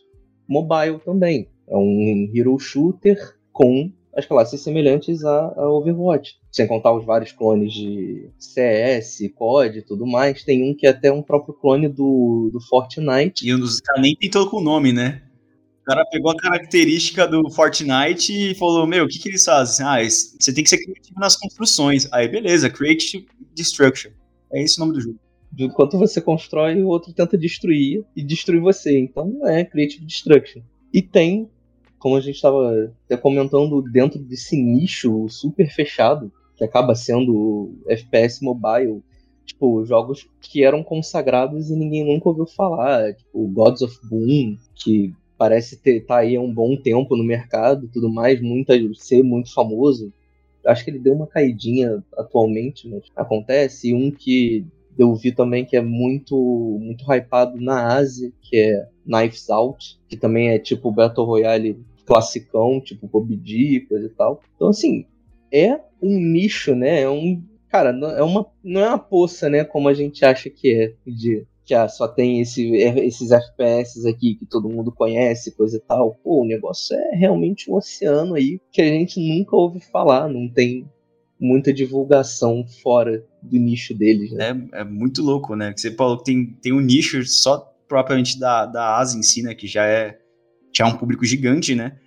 mobile 0.46 0.98
também. 1.02 1.48
É 1.66 1.74
um 1.74 2.30
hero 2.34 2.58
shooter 2.58 3.16
com 3.50 3.90
as 4.14 4.26
classes 4.26 4.60
semelhantes 4.60 5.24
a, 5.24 5.54
a, 5.56 5.70
Overwatch. 5.70 6.36
Sem 6.50 6.66
contar 6.66 6.92
os 6.92 7.04
vários 7.04 7.32
clones 7.32 7.72
de 7.72 8.28
CS, 8.38 9.18
COD 9.36 9.78
e 9.78 9.82
tudo 9.82 10.06
mais. 10.06 10.42
Tem 10.42 10.68
um 10.68 10.74
que 10.74 10.86
é 10.86 10.90
até 10.90 11.12
um 11.12 11.22
próprio 11.22 11.54
clone 11.54 11.88
do, 11.88 12.50
do 12.52 12.60
Fortnite. 12.60 13.46
E 13.46 13.54
os 13.54 13.80
caras 13.80 14.02
nem 14.02 14.16
pintou 14.16 14.48
com 14.48 14.58
o 14.58 14.62
nome, 14.62 14.92
né? 14.92 15.22
O 15.82 15.84
cara 15.84 16.04
pegou 16.06 16.30
a 16.30 16.36
característica 16.36 17.26
do 17.26 17.50
Fortnite 17.50 18.32
e 18.32 18.54
falou: 18.54 18.86
Meu, 18.86 19.04
o 19.04 19.08
que, 19.08 19.18
que 19.18 19.28
eles 19.28 19.44
fazem? 19.44 19.86
Ah, 19.86 19.98
você 20.02 20.52
tem 20.52 20.62
que 20.62 20.70
ser 20.70 20.78
criativo 20.78 21.18
nas 21.18 21.36
construções. 21.36 22.08
Aí, 22.12 22.28
beleza, 22.28 22.68
Creative 22.68 23.26
Destruction. 23.54 24.10
É 24.52 24.62
esse 24.62 24.78
o 24.78 24.80
nome 24.80 24.92
do 24.92 25.00
jogo. 25.00 25.18
Enquanto 25.58 25.98
você 25.98 26.20
constrói, 26.20 26.80
o 26.82 26.88
outro 26.88 27.12
tenta 27.12 27.36
destruir 27.36 28.04
e 28.14 28.22
destruir 28.22 28.60
você. 28.60 28.98
Então 28.98 29.46
é 29.46 29.64
Creative 29.64 30.04
Destruction. 30.04 30.62
E 30.92 31.02
tem 31.02 31.48
como 32.00 32.16
a 32.16 32.20
gente 32.20 32.36
estava 32.36 32.92
até 33.04 33.16
comentando, 33.16 33.82
dentro 33.82 34.18
desse 34.18 34.56
nicho 34.56 35.28
super 35.28 35.70
fechado, 35.70 36.32
que 36.56 36.64
acaba 36.64 36.94
sendo 36.94 37.74
FPS 37.86 38.42
mobile, 38.42 39.02
tipo, 39.44 39.84
jogos 39.84 40.28
que 40.40 40.64
eram 40.64 40.82
consagrados 40.82 41.70
e 41.70 41.76
ninguém 41.76 42.04
nunca 42.04 42.28
ouviu 42.28 42.46
falar, 42.46 43.14
tipo, 43.14 43.46
Gods 43.48 43.82
of 43.82 43.98
Boom, 44.08 44.56
que 44.74 45.14
parece 45.36 45.76
ter 45.76 46.04
tá 46.04 46.18
aí 46.18 46.36
há 46.36 46.40
um 46.40 46.52
bom 46.52 46.74
tempo 46.76 47.16
no 47.16 47.24
mercado 47.24 47.88
tudo 47.92 48.10
mais, 48.10 48.40
muita, 48.40 48.74
ser 48.94 49.22
muito 49.22 49.52
famoso. 49.52 50.12
Acho 50.66 50.84
que 50.84 50.90
ele 50.90 50.98
deu 50.98 51.14
uma 51.14 51.26
caidinha 51.26 52.02
atualmente, 52.16 52.88
mas 52.88 53.04
acontece. 53.16 53.88
E 53.88 53.94
um 53.94 54.10
que 54.10 54.66
eu 54.98 55.14
vi 55.14 55.32
também 55.32 55.64
que 55.64 55.76
é 55.76 55.80
muito 55.80 56.36
muito 56.80 57.10
hypado 57.10 57.58
na 57.58 57.94
Ásia, 57.94 58.30
que 58.42 58.56
é 58.58 58.86
Knives 59.06 59.48
Out, 59.48 59.98
que 60.08 60.16
também 60.16 60.50
é 60.50 60.58
tipo 60.58 60.92
Battle 60.92 61.26
Royale 61.26 61.78
classicão, 62.10 62.80
tipo 62.80 63.08
PUBG 63.08 63.76
e 63.76 63.80
coisa 63.86 64.06
e 64.06 64.10
tal. 64.10 64.40
Então, 64.56 64.68
assim, 64.68 65.06
é 65.52 65.78
um 66.02 66.18
nicho, 66.18 66.74
né? 66.74 67.02
É 67.02 67.08
um. 67.08 67.40
Cara, 67.68 67.92
não 67.92 68.10
é 68.10 68.22
uma, 68.22 68.46
não 68.64 68.80
é 68.80 68.88
uma 68.88 68.98
poça, 68.98 69.48
né? 69.48 69.62
Como 69.62 69.88
a 69.88 69.94
gente 69.94 70.24
acha 70.24 70.50
que 70.50 70.74
é. 70.74 70.94
De, 71.08 71.46
que 71.64 71.72
ah, 71.72 71.86
só 71.86 72.08
tem 72.08 72.40
esse, 72.40 72.68
esses 72.74 73.30
FPS 73.30 74.04
aqui 74.08 74.34
que 74.34 74.44
todo 74.44 74.68
mundo 74.68 74.90
conhece, 74.90 75.54
coisa 75.54 75.76
e 75.76 75.80
tal. 75.80 76.16
Pô, 76.24 76.42
o 76.42 76.46
negócio 76.46 76.96
é 76.96 77.14
realmente 77.14 77.70
um 77.70 77.76
oceano 77.76 78.34
aí 78.34 78.60
que 78.72 78.82
a 78.82 78.86
gente 78.86 79.20
nunca 79.20 79.54
ouve 79.54 79.78
falar, 79.78 80.28
não 80.28 80.48
tem 80.48 80.90
muita 81.38 81.72
divulgação 81.72 82.66
fora 82.82 83.24
do 83.40 83.56
nicho 83.56 83.94
deles, 83.94 84.32
né? 84.32 84.68
É, 84.72 84.80
é 84.80 84.84
muito 84.84 85.22
louco, 85.22 85.54
né? 85.54 85.72
Você 85.76 85.92
falou 85.92 86.18
que 86.18 86.24
tem, 86.24 86.46
tem 86.60 86.72
um 86.72 86.80
nicho 86.80 87.24
só 87.24 87.72
propriamente 87.86 88.36
da, 88.36 88.66
da 88.66 88.98
Ásia 88.98 89.20
em 89.20 89.22
si, 89.22 89.42
né? 89.42 89.54
Que 89.54 89.68
já 89.68 89.86
é 89.86 90.18
tinha 90.72 90.86
um 90.86 90.96
público 90.96 91.24
gigante, 91.24 91.74
né? 91.74 91.98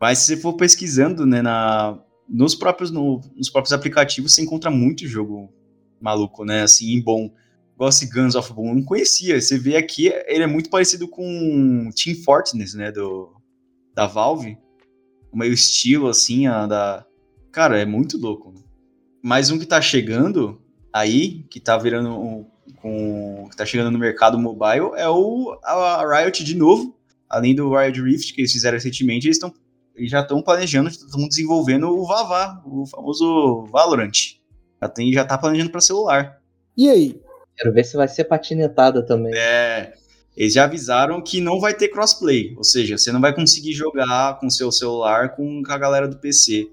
Mas 0.00 0.18
se 0.18 0.26
você 0.26 0.36
for 0.36 0.54
pesquisando, 0.54 1.24
né, 1.24 1.42
na, 1.42 1.98
nos, 2.28 2.54
próprios, 2.54 2.90
no, 2.90 3.20
nos 3.36 3.50
próprios 3.50 3.72
aplicativos, 3.72 4.32
você 4.32 4.42
encontra 4.42 4.70
muito 4.70 5.06
jogo 5.06 5.52
maluco, 6.00 6.44
né? 6.44 6.62
Assim, 6.62 7.00
bom. 7.00 7.32
Igual 7.74 7.88
esse 7.88 8.06
Guns 8.06 8.34
of 8.34 8.52
Boom, 8.52 8.74
não 8.74 8.82
conhecia. 8.82 9.40
Você 9.40 9.58
vê 9.58 9.76
aqui, 9.76 10.08
ele 10.26 10.42
é 10.42 10.46
muito 10.46 10.70
parecido 10.70 11.08
com 11.08 11.90
Team 11.96 12.16
Fortress, 12.24 12.76
né? 12.76 12.92
Do, 12.92 13.34
da 13.94 14.06
Valve. 14.06 14.58
O 15.32 15.36
meio 15.36 15.52
estilo, 15.52 16.08
assim, 16.08 16.46
a, 16.46 16.66
da... 16.66 17.06
Cara, 17.50 17.78
é 17.78 17.84
muito 17.84 18.18
louco. 18.18 18.52
Né? 18.52 18.60
Mais 19.22 19.50
um 19.50 19.58
que 19.58 19.66
tá 19.66 19.80
chegando 19.80 20.60
aí, 20.92 21.44
que 21.50 21.58
tá 21.58 21.78
virando 21.78 22.10
um, 22.10 22.46
com, 22.76 23.48
que 23.50 23.56
tá 23.56 23.64
chegando 23.64 23.90
no 23.90 23.98
mercado 23.98 24.38
mobile, 24.38 24.90
é 24.96 25.08
o 25.08 25.58
a 25.64 26.04
Riot 26.04 26.44
de 26.44 26.56
novo, 26.56 26.94
além 27.32 27.54
do 27.54 27.70
Wild 27.70 28.00
Rift 28.02 28.34
que 28.34 28.42
eles 28.42 28.52
fizeram 28.52 28.76
recentemente, 28.76 29.26
eles, 29.26 29.36
estão 29.36 29.52
eles 29.96 30.10
já 30.10 30.20
estão 30.20 30.42
planejando, 30.42 30.90
estão 30.90 31.26
desenvolvendo 31.26 31.88
o 31.88 32.06
Vavá, 32.06 32.62
o 32.64 32.86
famoso 32.86 33.64
Valorant. 33.72 34.12
Já, 34.80 34.88
tem, 34.88 35.12
já 35.12 35.24
tá 35.24 35.38
planejando 35.38 35.70
para 35.70 35.80
celular. 35.80 36.40
E 36.76 36.88
aí? 36.88 37.20
Quero 37.56 37.72
ver 37.72 37.84
se 37.84 37.96
vai 37.96 38.06
ser 38.06 38.24
patinetada 38.24 39.04
também. 39.04 39.32
É. 39.34 39.92
Eles 40.36 40.54
já 40.54 40.64
avisaram 40.64 41.22
que 41.22 41.40
não 41.40 41.60
vai 41.60 41.74
ter 41.74 41.88
crossplay, 41.88 42.54
ou 42.56 42.64
seja, 42.64 42.96
você 42.96 43.12
não 43.12 43.20
vai 43.20 43.34
conseguir 43.34 43.72
jogar 43.72 44.38
com 44.38 44.48
seu 44.48 44.72
celular 44.72 45.34
com 45.36 45.62
a 45.66 45.78
galera 45.78 46.08
do 46.08 46.18
PC. 46.18 46.70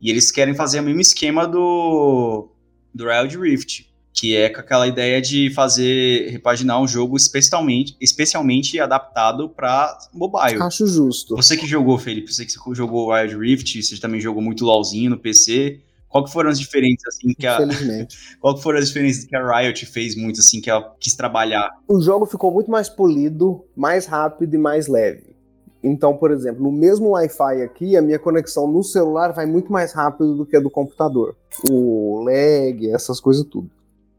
E 0.00 0.10
eles 0.10 0.30
querem 0.30 0.54
fazer 0.54 0.80
o 0.80 0.82
mesmo 0.82 1.00
esquema 1.00 1.46
do 1.46 2.50
do 2.94 3.06
Wild 3.06 3.38
Rift 3.38 3.87
que 4.18 4.36
é 4.36 4.48
com 4.48 4.60
aquela 4.60 4.88
ideia 4.88 5.22
de 5.22 5.48
fazer 5.50 6.30
repaginar 6.30 6.82
um 6.82 6.88
jogo 6.88 7.16
especialmente, 7.16 7.96
especialmente 8.00 8.80
adaptado 8.80 9.48
para 9.48 9.96
mobile. 10.12 10.60
Acho 10.60 10.88
justo. 10.88 11.36
Você 11.36 11.56
que 11.56 11.66
jogou, 11.66 11.96
Felipe, 11.98 12.34
você 12.34 12.44
que 12.44 12.52
jogou 12.74 13.12
Wild 13.12 13.36
Rift, 13.36 13.80
você 13.80 13.96
também 13.96 14.20
jogou 14.20 14.42
muito 14.42 14.64
LoLzinho 14.64 15.10
no 15.10 15.18
PC. 15.18 15.80
Qual 16.08 16.24
que 16.24 16.32
foram 16.32 16.50
as 16.50 16.58
diferenças 16.58 17.14
assim 17.14 17.32
que 17.32 17.46
a 17.46 17.58
Qual 18.40 18.56
que 18.56 18.62
foram 18.62 18.80
as 18.80 18.88
diferenças 18.88 19.24
que 19.24 19.36
a 19.36 19.60
Riot 19.60 19.86
fez 19.86 20.16
muito 20.16 20.40
assim 20.40 20.60
que 20.60 20.68
ela 20.68 20.96
quis 20.98 21.14
trabalhar? 21.14 21.70
O 21.86 22.00
jogo 22.00 22.26
ficou 22.26 22.50
muito 22.50 22.70
mais 22.70 22.88
polido, 22.88 23.64
mais 23.76 24.06
rápido 24.06 24.52
e 24.52 24.58
mais 24.58 24.88
leve. 24.88 25.36
Então, 25.80 26.16
por 26.16 26.32
exemplo, 26.32 26.60
no 26.64 26.72
mesmo 26.72 27.10
Wi-Fi 27.10 27.62
aqui, 27.62 27.96
a 27.96 28.02
minha 28.02 28.18
conexão 28.18 28.66
no 28.66 28.82
celular 28.82 29.32
vai 29.32 29.46
muito 29.46 29.70
mais 29.70 29.92
rápido 29.92 30.34
do 30.34 30.44
que 30.44 30.56
a 30.56 30.60
do 30.60 30.70
computador. 30.70 31.36
O 31.70 32.24
lag, 32.24 32.90
essas 32.90 33.20
coisas 33.20 33.44
tudo. 33.44 33.70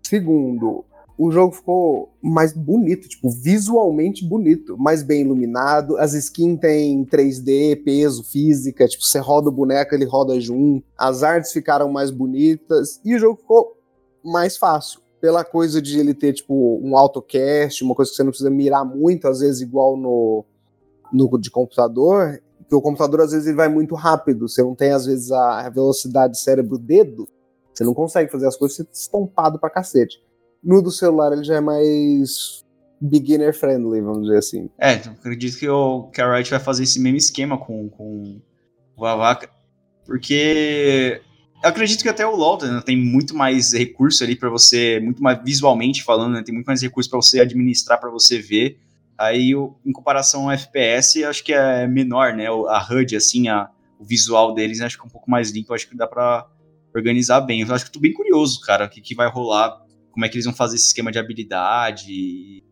Segundo, 0.10 0.86
o 1.16 1.30
jogo 1.30 1.54
ficou 1.54 2.10
mais 2.20 2.52
bonito, 2.52 3.08
tipo, 3.08 3.30
visualmente 3.30 4.26
bonito, 4.26 4.76
mais 4.76 5.04
bem 5.04 5.22
iluminado. 5.22 5.98
As 5.98 6.16
skins 6.16 6.60
têm 6.60 7.06
3D, 7.06 7.84
peso, 7.84 8.24
física, 8.24 8.88
tipo, 8.88 9.04
você 9.04 9.20
roda 9.20 9.50
o 9.50 9.52
boneco, 9.52 9.94
ele 9.94 10.06
roda 10.06 10.40
junto. 10.40 10.84
As 10.98 11.22
artes 11.22 11.52
ficaram 11.52 11.92
mais 11.92 12.10
bonitas 12.10 13.00
e 13.06 13.14
o 13.14 13.20
jogo 13.20 13.38
ficou 13.40 13.78
mais 14.26 14.58
fácil. 14.58 15.00
Pela 15.22 15.44
coisa 15.44 15.80
de 15.80 16.00
ele 16.00 16.16
ter, 16.16 16.34
tipo, 16.34 16.80
um 16.84 16.98
autocast, 16.98 17.84
uma 17.84 17.94
coisa 17.94 18.10
que 18.10 18.18
você 18.18 18.24
não 18.24 18.32
precisa 18.32 18.50
mirar 18.50 18.84
muito, 18.84 19.28
às 19.28 19.42
vezes 19.42 19.62
igual 19.62 19.96
no, 19.96 20.44
no 21.14 21.38
de 21.38 21.52
computador, 21.52 22.42
que 22.68 22.74
o 22.74 22.82
computador 22.82 23.22
às 23.22 23.32
vezes 23.32 23.46
ele 23.46 23.58
vai 23.58 23.70
muito 23.70 23.94
rápido, 23.94 24.50
você 24.50 24.64
não 24.64 24.74
tem 24.74 24.90
às 24.90 25.06
vezes 25.06 25.32
a 25.32 25.70
velocidade 25.70 26.40
cérebro-dedo, 26.40 27.28
você 27.80 27.86
não 27.86 27.94
consegue 27.94 28.30
fazer 28.30 28.46
as 28.46 28.58
coisas 28.58 28.86
estompado 28.92 29.58
pra 29.58 29.70
cacete. 29.70 30.22
No 30.62 30.82
do 30.82 30.92
celular 30.92 31.32
ele 31.32 31.46
já 31.46 31.56
é 31.56 31.62
mais 31.62 32.66
beginner 33.00 33.58
friendly, 33.58 34.02
vamos 34.02 34.24
dizer 34.24 34.38
assim. 34.38 34.70
É, 34.78 34.96
então, 34.96 35.14
acredito 35.14 35.58
que 35.58 35.70
o 35.70 36.10
que 36.10 36.22
a 36.22 36.36
Riot 36.36 36.52
vai 36.52 36.60
fazer 36.60 36.84
esse 36.84 37.00
mesmo 37.00 37.18
esquema 37.18 37.58
com, 37.58 37.88
com 37.90 38.42
o 38.98 39.02
Vavaca, 39.02 39.50
porque 40.06 41.22
eu 41.64 41.70
acredito 41.70 42.02
que 42.02 42.10
até 42.10 42.28
o 42.28 42.36
LoL 42.36 42.58
né, 42.62 42.82
tem 42.86 42.98
muito 42.98 43.34
mais 43.34 43.72
recurso 43.72 44.26
ali 44.26 44.36
para 44.36 44.50
você, 44.50 45.00
muito 45.00 45.24
mais 45.24 45.42
visualmente 45.42 46.04
falando, 46.04 46.34
né, 46.34 46.44
tem 46.44 46.54
muito 46.54 46.68
mais 46.68 46.82
recurso 46.82 47.10
para 47.10 47.22
você 47.22 47.40
administrar, 47.40 47.98
para 47.98 48.10
você 48.10 48.40
ver. 48.40 48.78
Aí, 49.18 49.52
em 49.86 49.92
comparação 49.94 50.50
ao 50.50 50.52
FPS, 50.52 51.24
acho 51.24 51.44
que 51.44 51.54
é 51.54 51.88
menor, 51.88 52.34
né? 52.34 52.48
A 52.48 52.88
HUD, 52.90 53.18
assim, 53.18 53.50
a, 53.50 53.70
o 54.00 54.06
visual 54.06 54.54
deles, 54.54 54.80
acho 54.80 54.98
que 54.98 55.04
é 55.04 55.06
um 55.06 55.10
pouco 55.10 55.30
mais 55.30 55.52
limpo, 55.52 55.74
acho 55.74 55.90
que 55.90 55.96
dá 55.96 56.08
para 56.08 56.48
organizar 56.96 57.42
bem. 57.42 57.62
Eu 57.62 57.74
acho 57.74 57.86
que 57.86 57.92
tô 57.92 58.00
bem 58.00 58.14
curioso, 58.14 58.60
cara, 58.62 58.86
o 58.86 58.90
que, 58.90 59.02
que 59.02 59.16
vai 59.16 59.30
rolar, 59.30 59.86
como 60.12 60.26
é 60.26 60.30
que 60.30 60.36
eles 60.36 60.46
vão 60.46 60.54
fazer 60.54 60.76
esse 60.76 60.88
esquema 60.88 61.12
de 61.12 61.20
habilidade 61.20 62.12
e, 62.12 62.64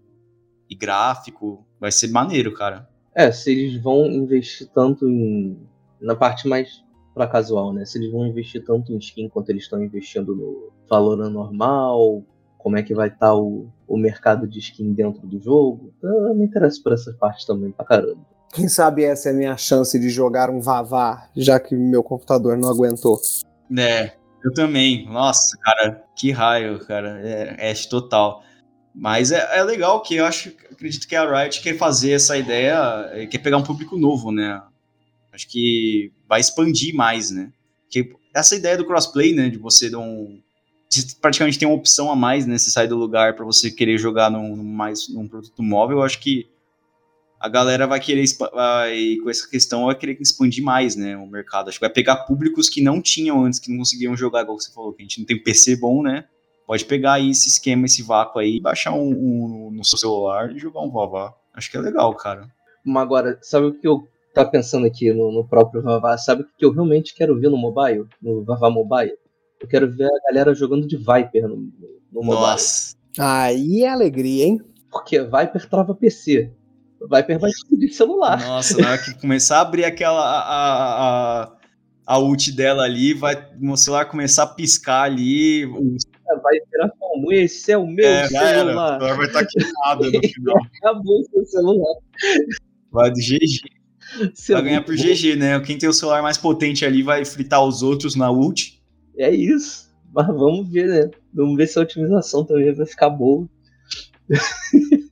e 0.69 0.75
gráfico. 0.75 1.65
Vai 1.79 1.91
ser 1.91 2.09
maneiro, 2.09 2.53
cara. 2.53 2.89
É, 3.15 3.31
se 3.31 3.51
eles 3.51 3.81
vão 3.81 4.05
investir 4.05 4.67
tanto 4.73 5.07
em, 5.07 5.57
na 5.99 6.15
parte 6.15 6.47
mais 6.47 6.83
pra 7.13 7.27
casual, 7.27 7.73
né? 7.73 7.83
Se 7.85 7.97
eles 7.97 8.11
vão 8.11 8.27
investir 8.27 8.63
tanto 8.63 8.93
em 8.93 8.97
skin 8.97 9.27
quanto 9.27 9.49
eles 9.49 9.63
estão 9.63 9.83
investindo 9.83 10.35
no 10.35 10.71
Valorant 10.87 11.31
normal, 11.31 12.23
como 12.57 12.77
é 12.77 12.83
que 12.83 12.93
vai 12.93 13.07
estar 13.07 13.27
tá 13.27 13.35
o, 13.35 13.67
o 13.87 13.97
mercado 13.97 14.47
de 14.47 14.59
skin 14.59 14.93
dentro 14.93 15.25
do 15.25 15.39
jogo. 15.39 15.93
Eu 16.03 16.35
me 16.35 16.45
interesso 16.45 16.83
por 16.83 16.93
essa 16.93 17.11
parte 17.13 17.45
também 17.47 17.71
pra 17.71 17.85
caramba. 17.85 18.25
Quem 18.53 18.67
sabe 18.67 19.03
essa 19.03 19.29
é 19.29 19.31
a 19.31 19.35
minha 19.35 19.57
chance 19.57 19.99
de 19.99 20.09
jogar 20.09 20.49
um 20.49 20.61
Vavá, 20.61 21.29
já 21.35 21.59
que 21.59 21.75
meu 21.75 22.03
computador 22.03 22.57
não 22.57 22.69
aguentou. 22.69 23.19
É, 23.75 24.13
eu 24.43 24.53
também. 24.53 25.05
Nossa, 25.05 25.57
cara, 25.57 26.03
que 26.15 26.31
raio, 26.31 26.79
cara. 26.85 27.19
É, 27.21 27.71
é 27.71 27.73
total. 27.73 28.43
Mas 28.93 29.31
é, 29.31 29.59
é, 29.59 29.63
legal 29.63 30.01
que 30.01 30.15
eu 30.15 30.25
acho, 30.25 30.49
acredito 30.71 31.07
que 31.07 31.15
a 31.15 31.41
Riot 31.41 31.61
quer 31.61 31.77
fazer 31.77 32.11
essa 32.11 32.37
ideia, 32.37 33.09
é, 33.13 33.27
quer 33.27 33.37
pegar 33.39 33.57
um 33.57 33.63
público 33.63 33.97
novo, 33.97 34.31
né? 34.31 34.61
Acho 35.31 35.47
que 35.47 36.11
vai 36.27 36.39
expandir 36.39 36.95
mais, 36.95 37.29
né? 37.29 37.51
Que 37.91 38.11
essa 38.33 38.55
ideia 38.55 38.77
do 38.77 38.85
crossplay, 38.85 39.33
né, 39.33 39.49
de 39.49 39.57
você 39.57 39.89
não 39.89 40.39
praticamente 41.21 41.59
tem 41.59 41.67
uma 41.67 41.75
opção 41.75 42.09
a 42.09 42.15
mais, 42.15 42.45
né, 42.45 42.57
se 42.57 42.71
sair 42.71 42.87
do 42.87 42.95
lugar 42.95 43.35
para 43.35 43.43
você 43.43 43.69
querer 43.69 43.97
jogar 43.97 44.31
num, 44.31 44.55
num, 44.55 44.63
mais 44.63 45.09
num 45.09 45.27
produto 45.27 45.61
móvel, 45.61 45.97
eu 45.97 46.03
acho 46.03 46.19
que 46.19 46.47
a 47.39 47.47
galera 47.47 47.85
vai 47.85 47.99
querer 47.99 48.25
vai, 48.53 49.17
com 49.23 49.29
essa 49.29 49.47
questão 49.49 49.85
vai 49.85 49.95
querer 49.95 50.17
expandir 50.19 50.63
mais, 50.63 50.95
né, 50.95 51.15
o 51.15 51.27
mercado. 51.27 51.69
Acho 51.69 51.79
que 51.79 51.85
vai 51.85 51.93
pegar 51.93 52.25
públicos 52.25 52.69
que 52.69 52.81
não 52.81 53.01
tinham 53.01 53.43
antes, 53.43 53.59
que 53.59 53.69
não 53.69 53.79
conseguiam 53.79 54.15
jogar, 54.15 54.41
igual 54.41 54.59
você 54.59 54.71
falou, 54.73 54.93
que 54.93 55.01
a 55.01 55.05
gente 55.05 55.19
não 55.19 55.25
tem 55.25 55.41
PC 55.41 55.77
bom, 55.77 56.01
né? 56.01 56.25
Pode 56.65 56.83
pegar 56.85 57.13
aí 57.13 57.29
esse 57.29 57.47
esquema, 57.47 57.85
esse 57.85 58.03
vácuo 58.03 58.39
aí, 58.39 58.59
baixar 58.59 58.93
um, 58.93 59.09
um 59.09 59.71
no 59.71 59.85
seu 59.85 59.97
celular 59.97 60.53
e 60.53 60.59
jogar 60.59 60.81
um 60.81 60.91
Vavá. 60.91 61.33
Acho 61.53 61.71
que 61.71 61.77
é 61.77 61.79
legal, 61.79 62.13
cara. 62.15 62.49
Mas 62.83 63.03
agora, 63.03 63.39
sabe 63.41 63.67
o 63.67 63.73
que 63.73 63.87
eu 63.87 64.05
tá 64.33 64.43
pensando 64.43 64.85
aqui 64.85 65.13
no, 65.13 65.31
no 65.31 65.47
próprio 65.47 65.81
Vavá? 65.81 66.17
Sabe 66.17 66.41
o 66.41 66.47
que 66.57 66.65
eu 66.65 66.71
realmente 66.71 67.15
quero 67.15 67.39
ver 67.39 67.49
no 67.49 67.57
mobile? 67.57 68.05
No 68.21 68.43
Vavá 68.43 68.69
Mobile? 68.69 69.13
Eu 69.59 69.67
quero 69.67 69.91
ver 69.91 70.05
a 70.05 70.29
galera 70.29 70.53
jogando 70.53 70.87
de 70.87 70.97
Viper 70.97 71.47
no, 71.47 71.55
no 72.11 72.21
mobile. 72.21 72.41
Nossa. 72.41 72.95
Aí 73.17 73.83
é 73.83 73.89
alegria, 73.89 74.45
hein? 74.45 74.61
Porque 74.91 75.21
Viper 75.21 75.69
trava 75.69 75.95
PC. 75.95 76.51
Vai 77.09 77.23
explodir 77.49 77.93
celular. 77.93 78.39
Nossa, 78.39 78.77
na 78.81 78.89
hora 78.91 78.97
que 78.97 79.13
começar 79.19 79.57
a 79.57 79.61
abrir 79.61 79.85
aquela. 79.85 80.21
A, 80.21 81.43
a, 81.43 81.57
a 82.07 82.19
ult 82.19 82.51
dela 82.53 82.83
ali, 82.83 83.13
vai 83.13 83.35
o 83.61 83.75
celular 83.75 84.05
começar 84.05 84.43
a 84.43 84.47
piscar 84.47 85.03
ali. 85.03 85.65
Vai 85.65 86.59
virar 86.71 86.89
como? 86.97 87.33
Esse 87.33 87.73
é 87.73 87.77
o 87.77 87.85
meu 87.85 88.07
é, 88.07 88.27
celular. 88.27 88.97
Cara, 88.97 89.15
vai 89.15 89.27
estar 89.27 89.41
tá 89.41 89.47
queimado 89.47 90.11
no 90.11 90.29
final. 90.29 90.55
Acabou 90.81 91.19
o 91.19 91.25
seu 91.25 91.45
celular. 91.45 91.95
Vai 92.91 93.11
do 93.11 93.19
GG. 93.19 93.61
Seu 94.33 94.55
vai 94.55 94.63
ganhar 94.63 94.83
por 94.83 94.95
bom. 94.95 95.03
GG, 95.03 95.35
né? 95.35 95.59
Quem 95.59 95.77
tem 95.77 95.89
o 95.89 95.93
celular 95.93 96.21
mais 96.21 96.37
potente 96.37 96.85
ali 96.85 97.03
vai 97.03 97.25
fritar 97.25 97.61
os 97.63 97.83
outros 97.83 98.15
na 98.15 98.31
ult. 98.31 98.81
É 99.17 99.29
isso. 99.29 99.93
Mas 100.13 100.27
vamos 100.27 100.71
ver, 100.71 100.87
né? 100.87 101.11
Vamos 101.33 101.57
ver 101.57 101.67
se 101.67 101.77
a 101.77 101.81
otimização 101.81 102.45
também 102.45 102.73
vai 102.73 102.85
ficar 102.85 103.09
boa. 103.09 103.47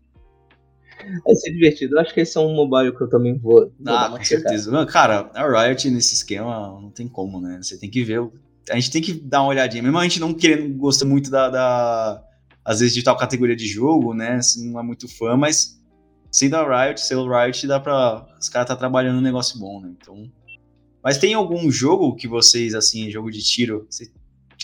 Vai 1.23 1.35
ser 1.35 1.51
divertido. 1.51 1.95
Eu 1.95 2.01
acho 2.01 2.13
que 2.13 2.21
esse 2.21 2.37
é 2.37 2.41
um 2.41 2.53
mobile 2.53 2.95
que 2.95 3.01
eu 3.01 3.09
também 3.09 3.37
vou. 3.37 3.71
vou 3.79 3.93
ah, 3.93 4.09
com 4.09 4.23
certeza. 4.23 4.71
Mano, 4.71 4.87
cara, 4.87 5.29
a 5.33 5.63
Riot 5.65 5.89
nesse 5.89 6.15
esquema 6.15 6.79
não 6.81 6.89
tem 6.89 7.07
como, 7.07 7.39
né? 7.39 7.59
Você 7.61 7.77
tem 7.77 7.89
que 7.89 8.03
ver. 8.03 8.21
A 8.69 8.75
gente 8.75 8.91
tem 8.91 9.01
que 9.01 9.13
dar 9.13 9.41
uma 9.41 9.49
olhadinha. 9.49 9.83
Mesmo 9.83 9.97
a 9.97 10.03
gente 10.03 10.19
não 10.19 10.33
querendo, 10.33 10.75
gosta 10.77 11.05
muito 11.05 11.29
da, 11.29 11.49
da. 11.49 12.23
Às 12.63 12.79
vezes 12.79 12.95
de 12.95 13.03
tal 13.03 13.15
categoria 13.15 13.55
de 13.55 13.67
jogo, 13.67 14.13
né? 14.13 14.41
Você 14.41 14.63
não 14.65 14.79
é 14.79 14.83
muito 14.83 15.07
fã, 15.07 15.37
mas 15.37 15.79
sendo 16.31 16.55
a 16.55 16.85
Riot, 16.85 16.99
ser 16.99 17.15
o 17.15 17.27
Riot, 17.27 17.67
dá 17.67 17.79
pra. 17.79 18.27
Os 18.39 18.49
caras 18.49 18.67
tá 18.67 18.75
trabalhando 18.75 19.19
um 19.19 19.21
negócio 19.21 19.59
bom, 19.59 19.81
né? 19.81 19.93
Então. 20.01 20.29
Mas 21.03 21.19
tem 21.19 21.35
algum 21.35 21.69
jogo 21.69 22.15
que 22.15 22.27
vocês, 22.27 22.73
assim, 22.73 23.11
jogo 23.11 23.29
de 23.29 23.43
tiro, 23.43 23.87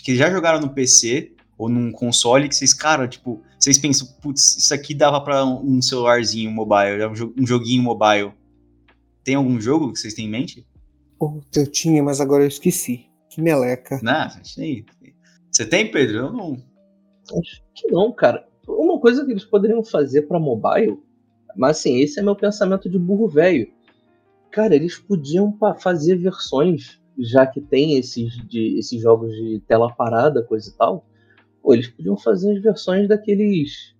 que 0.02 0.16
já 0.16 0.28
jogaram 0.28 0.60
no 0.60 0.70
PC 0.70 1.32
ou 1.62 1.68
num 1.68 1.92
console 1.92 2.48
que 2.48 2.56
vocês, 2.56 2.74
cara, 2.74 3.06
tipo, 3.06 3.40
vocês 3.56 3.78
pensam, 3.78 4.08
putz, 4.20 4.56
isso 4.56 4.74
aqui 4.74 4.94
dava 4.94 5.20
para 5.20 5.44
um 5.44 5.80
celularzinho 5.80 6.50
mobile, 6.50 7.06
um 7.38 7.46
joguinho 7.46 7.84
mobile. 7.84 8.32
Tem 9.22 9.36
algum 9.36 9.60
jogo 9.60 9.92
que 9.92 10.00
vocês 10.00 10.12
têm 10.12 10.26
em 10.26 10.30
mente? 10.30 10.66
eu 11.54 11.70
tinha, 11.70 12.02
mas 12.02 12.20
agora 12.20 12.42
eu 12.42 12.48
esqueci. 12.48 13.06
Que 13.30 13.40
meleca. 13.40 14.00
Não, 14.02 14.28
tem. 14.56 14.84
Você 15.48 15.64
tem, 15.64 15.88
Pedro? 15.88 16.16
Eu 16.16 16.32
não. 16.32 16.54
Acho 17.38 17.62
que 17.72 17.88
não, 17.92 18.10
cara. 18.10 18.44
Uma 18.66 18.98
coisa 18.98 19.24
que 19.24 19.30
eles 19.30 19.44
poderiam 19.44 19.84
fazer 19.84 20.22
para 20.22 20.40
mobile, 20.40 20.98
mas 21.56 21.78
assim, 21.78 22.00
esse 22.00 22.18
é 22.18 22.22
meu 22.24 22.34
pensamento 22.34 22.90
de 22.90 22.98
burro 22.98 23.28
velho. 23.28 23.72
Cara, 24.50 24.74
eles 24.74 24.98
podiam 24.98 25.56
fazer 25.78 26.16
versões, 26.16 27.00
já 27.16 27.46
que 27.46 27.60
tem 27.60 27.96
esses, 27.96 28.36
de, 28.48 28.76
esses 28.80 29.00
jogos 29.00 29.30
de 29.30 29.62
tela 29.68 29.94
parada, 29.94 30.42
coisa 30.42 30.68
e 30.68 30.72
tal 30.72 31.06
Pô, 31.62 31.74
eles 31.74 31.88
podiam 31.88 32.16
fazer 32.16 32.52
as 32.52 32.62
versões 32.62 33.08
daqueles 33.08 33.94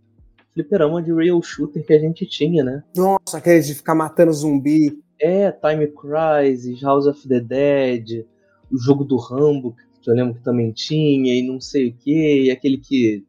fliperama 0.52 1.02
de 1.02 1.12
rail 1.12 1.40
shooter 1.42 1.84
que 1.84 1.92
a 1.92 1.98
gente 1.98 2.26
tinha, 2.26 2.62
né? 2.62 2.82
Nossa, 2.94 3.38
aqueles 3.38 3.66
de 3.66 3.74
ficar 3.74 3.94
matando 3.94 4.32
zumbi. 4.32 5.02
É, 5.18 5.50
Time 5.52 5.86
Crisis, 5.86 6.82
House 6.82 7.06
of 7.06 7.26
the 7.26 7.40
Dead, 7.40 8.26
o 8.70 8.76
jogo 8.76 9.04
do 9.04 9.16
Rambo, 9.16 9.74
que 10.00 10.10
eu 10.10 10.14
lembro 10.14 10.34
que 10.34 10.42
também 10.42 10.72
tinha, 10.72 11.32
e 11.34 11.42
não 11.42 11.60
sei 11.60 11.88
o 11.88 11.94
que, 11.94 12.44
e 12.44 12.50
aquele 12.50 12.76
que 12.76 13.24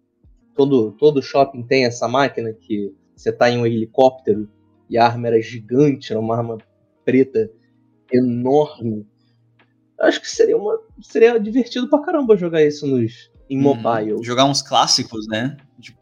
todo, 0.56 0.92
todo 0.94 1.22
shopping 1.22 1.64
tem 1.64 1.86
essa 1.86 2.08
máquina 2.08 2.52
que 2.52 2.94
você 3.16 3.32
tá 3.32 3.50
em 3.50 3.60
um 3.60 3.66
helicóptero 3.66 4.50
e 4.90 4.98
a 4.98 5.06
arma 5.06 5.28
era 5.28 5.42
gigante, 5.42 6.12
era 6.12 6.20
uma 6.20 6.36
arma 6.36 6.58
preta 7.06 7.50
enorme. 8.12 9.06
Acho 10.00 10.20
que 10.20 10.30
seria 10.30 10.58
uma 10.58 10.80
seria 11.02 11.40
divertido 11.40 11.88
pra 11.90 12.02
caramba 12.02 12.36
jogar 12.36 12.64
isso 12.64 12.88
nos, 12.88 13.32
em 13.54 13.58
hum, 13.58 13.62
mobile. 13.62 14.24
Jogar 14.24 14.46
uns 14.46 14.62
clássicos, 14.62 15.28
né? 15.28 15.58
Tipo, 15.80 16.00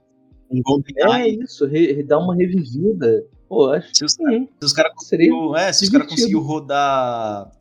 um. 0.50 0.62
É 1.14 1.28
isso, 1.28 1.66
re, 1.66 2.02
dar 2.04 2.20
uma 2.20 2.36
revivida. 2.36 3.26
Pô, 3.48 3.70
acho 3.70 3.90
se 3.94 4.06
os, 4.06 4.14
se 4.14 4.48
os 4.64 4.74
caras 4.74 4.94
conseguiram 4.96 5.56
é, 5.56 5.74
se 5.74 5.84
os 5.84 5.90
cara 5.90 6.08
conseguiu 6.08 6.40
rodar 6.40 7.52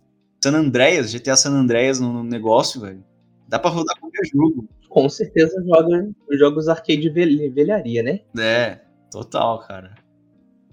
San 0.42 0.54
Andreas, 0.54 1.12
GTA 1.12 1.36
San 1.36 1.50
Andreas 1.50 1.98
no 1.98 2.22
negócio, 2.22 2.80
velho. 2.80 3.04
Dá 3.48 3.58
pra 3.58 3.70
rodar 3.70 3.98
qualquer 3.98 4.24
jogo. 4.32 4.68
Com 4.88 5.08
certeza 5.08 5.60
joga 5.64 6.14
jogos 6.32 6.68
arcade 6.68 7.08
velharia, 7.08 8.02
né? 8.02 8.20
É, 8.38 8.80
total, 9.10 9.60
cara. 9.66 9.94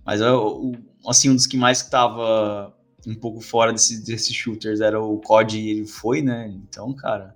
Mas 0.06 0.22
eu, 0.22 0.74
assim, 1.08 1.30
um 1.30 1.36
dos 1.36 1.48
que 1.48 1.58
mais 1.58 1.88
tava 1.88 2.74
um 3.08 3.16
pouco 3.16 3.42
fora 3.42 3.72
desses 3.72 4.04
desse 4.04 4.34
shooters 4.34 4.82
era 4.82 5.02
o 5.02 5.20
COD 5.20 5.60
e 5.60 5.70
ele 5.70 5.88
foi, 5.88 6.22
né? 6.22 6.48
Então, 6.48 6.94
cara, 6.94 7.36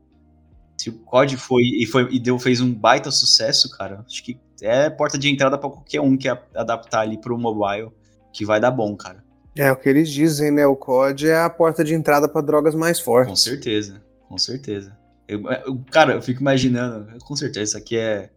se 0.82 0.89
o 0.89 0.93
COD 0.93 1.38
foi 1.38 1.61
e, 1.61 1.86
foi 1.86 2.07
e 2.11 2.19
deu, 2.19 2.39
fez 2.39 2.59
um 2.59 2.73
baita 2.73 3.11
sucesso, 3.11 3.69
cara, 3.69 4.03
acho 4.07 4.23
que 4.23 4.39
é 4.63 4.89
porta 4.89 5.15
de 5.15 5.29
entrada 5.29 5.55
para 5.55 5.69
qualquer 5.69 6.01
um 6.01 6.17
que 6.17 6.27
adaptar 6.27 7.01
ali 7.01 7.19
pro 7.19 7.38
mobile, 7.38 7.91
que 8.34 8.43
vai 8.43 8.59
dar 8.59 8.71
bom, 8.71 8.95
cara. 8.95 9.23
É 9.55 9.71
o 9.71 9.75
que 9.75 9.88
eles 9.88 10.09
dizem, 10.09 10.49
né? 10.49 10.65
O 10.65 10.75
COD 10.75 11.27
é 11.27 11.39
a 11.39 11.49
porta 11.51 11.84
de 11.84 11.93
entrada 11.93 12.27
para 12.27 12.41
drogas 12.41 12.73
mais 12.73 12.99
fortes. 12.99 13.29
Com 13.29 13.36
certeza, 13.36 14.01
com 14.27 14.38
certeza. 14.39 14.97
Eu, 15.27 15.43
eu, 15.51 15.79
cara, 15.91 16.13
eu 16.13 16.21
fico 16.21 16.41
imaginando, 16.41 17.19
com 17.19 17.36
certeza, 17.36 17.63
isso 17.63 17.77
aqui 17.77 17.97
é, 17.97 18.32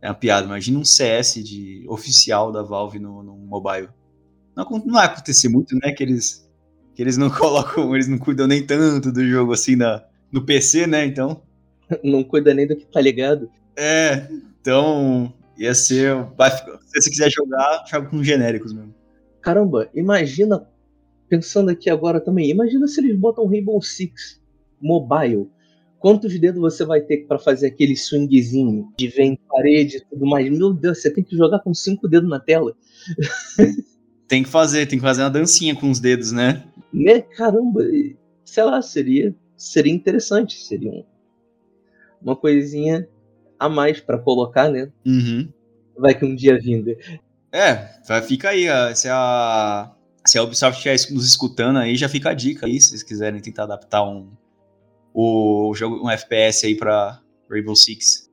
é 0.00 0.08
uma 0.08 0.14
piada. 0.14 0.46
Imagina 0.46 0.78
um 0.78 0.84
CS 0.84 1.34
de 1.34 1.84
oficial 1.86 2.50
da 2.50 2.62
Valve 2.62 2.98
no, 2.98 3.22
no 3.22 3.36
mobile. 3.36 3.90
Não, 4.56 4.64
não 4.64 4.94
vai 4.94 5.04
acontecer 5.04 5.50
muito, 5.50 5.76
né? 5.76 5.92
Que 5.92 6.02
eles, 6.02 6.48
que 6.94 7.02
eles 7.02 7.18
não 7.18 7.28
colocam, 7.30 7.94
eles 7.94 8.08
não 8.08 8.16
cuidam 8.16 8.46
nem 8.46 8.64
tanto 8.64 9.12
do 9.12 9.22
jogo 9.28 9.52
assim 9.52 9.76
na, 9.76 10.02
no 10.32 10.46
PC, 10.46 10.86
né? 10.86 11.04
Então. 11.04 11.42
não 12.04 12.22
cuida 12.22 12.54
nem 12.54 12.66
do 12.66 12.76
que 12.76 12.86
tá 12.86 13.00
ligado. 13.00 13.50
É, 13.76 14.28
então 14.60 15.32
ia 15.56 15.74
ser. 15.74 16.14
Vai, 16.36 16.50
se 16.50 17.00
você 17.00 17.10
quiser 17.10 17.30
jogar, 17.30 17.84
joga 17.90 18.08
com 18.08 18.22
genéricos 18.22 18.72
mesmo. 18.72 18.94
Caramba, 19.42 19.88
imagina, 19.94 20.66
pensando 21.28 21.70
aqui 21.70 21.88
agora 21.88 22.20
também, 22.20 22.50
imagina 22.50 22.86
se 22.86 23.00
eles 23.00 23.16
botam 23.18 23.46
Rainbow 23.46 23.80
Six 23.80 24.40
Mobile. 24.80 25.48
Quantos 25.98 26.38
dedos 26.38 26.60
você 26.60 26.82
vai 26.82 27.02
ter 27.02 27.26
para 27.26 27.38
fazer 27.38 27.66
aquele 27.66 27.94
swingzinho 27.94 28.90
de 28.98 29.08
ver 29.08 29.24
em 29.24 29.38
parede 29.48 29.98
e 29.98 30.04
tudo 30.06 30.24
mais? 30.26 30.50
Meu 30.50 30.72
Deus, 30.72 31.02
você 31.02 31.12
tem 31.12 31.22
que 31.22 31.36
jogar 31.36 31.60
com 31.60 31.74
cinco 31.74 32.08
dedos 32.08 32.28
na 32.28 32.40
tela. 32.40 32.74
tem 34.26 34.42
que 34.42 34.48
fazer, 34.48 34.86
tem 34.86 34.98
que 34.98 35.04
fazer 35.04 35.22
uma 35.22 35.30
dancinha 35.30 35.76
com 35.76 35.90
os 35.90 36.00
dedos, 36.00 36.32
né? 36.32 36.64
Né? 36.90 37.20
Caramba, 37.20 37.82
sei 38.46 38.64
lá, 38.64 38.80
seria, 38.80 39.34
seria 39.58 39.92
interessante. 39.92 40.64
Seria 40.64 40.90
um, 40.90 41.04
uma 42.22 42.36
coisinha 42.36 43.08
a 43.58 43.68
mais 43.68 44.00
para 44.00 44.18
colocar, 44.18 44.68
né? 44.68 44.90
Uhum. 45.06 45.48
Vai 45.96 46.14
que 46.14 46.24
um 46.24 46.34
dia 46.34 46.58
vindo. 46.58 46.96
É, 47.52 47.90
vai, 48.06 48.22
fica 48.22 48.50
aí. 48.50 48.66
Se 48.94 49.08
a, 49.10 49.90
se 50.24 50.38
a 50.38 50.42
Ubisoft 50.42 50.76
estiver 50.86 51.14
nos 51.14 51.26
escutando 51.26 51.78
aí, 51.78 51.96
já 51.96 52.08
fica 52.08 52.30
a 52.30 52.34
dica 52.34 52.66
aí, 52.66 52.80
se 52.80 52.90
vocês 52.90 53.02
quiserem 53.02 53.40
tentar 53.40 53.64
adaptar 53.64 54.02
um, 54.04 54.30
o 55.12 55.72
jogo, 55.74 56.04
um 56.04 56.10
FPS 56.10 56.66
aí 56.66 56.74
para 56.74 57.20
Rainbow 57.50 57.76
Six 57.76 58.30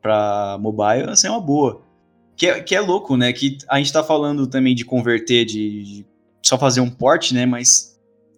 para 0.00 0.56
mobile, 0.60 1.10
essa 1.10 1.26
é 1.26 1.30
uma 1.30 1.40
boa. 1.40 1.82
Que 2.36 2.46
é, 2.46 2.60
que 2.60 2.74
é 2.74 2.80
louco, 2.80 3.16
né? 3.16 3.32
Que 3.32 3.58
a 3.68 3.78
gente 3.78 3.92
tá 3.92 4.02
falando 4.02 4.46
também 4.46 4.74
de 4.74 4.84
converter, 4.84 5.44
de, 5.44 5.82
de 5.82 6.06
só 6.42 6.56
fazer 6.56 6.80
um 6.80 6.90
port, 6.90 7.32
né? 7.32 7.44
Mas 7.44 7.87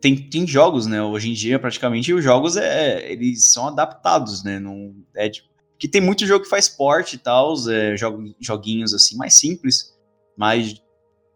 tem, 0.01 0.16
tem 0.16 0.46
jogos, 0.46 0.86
né? 0.86 1.03
Hoje 1.03 1.30
em 1.30 1.34
dia, 1.34 1.59
praticamente, 1.59 2.12
os 2.12 2.24
jogos 2.24 2.57
é, 2.57 3.11
eles 3.12 3.44
são 3.44 3.68
adaptados, 3.68 4.42
né? 4.42 4.59
Não, 4.59 4.94
é 5.14 5.28
tipo, 5.28 5.48
que 5.78 5.88
tem 5.88 6.01
muito 6.01 6.26
jogo 6.26 6.44
que 6.44 6.51
faz 6.51 6.68
porte 6.68 7.16
e 7.16 7.18
tal, 7.18 7.55
é, 7.68 7.94
joguinhos 8.40 8.92
assim 8.94 9.16
mais 9.16 9.34
simples, 9.34 9.94
mas 10.36 10.80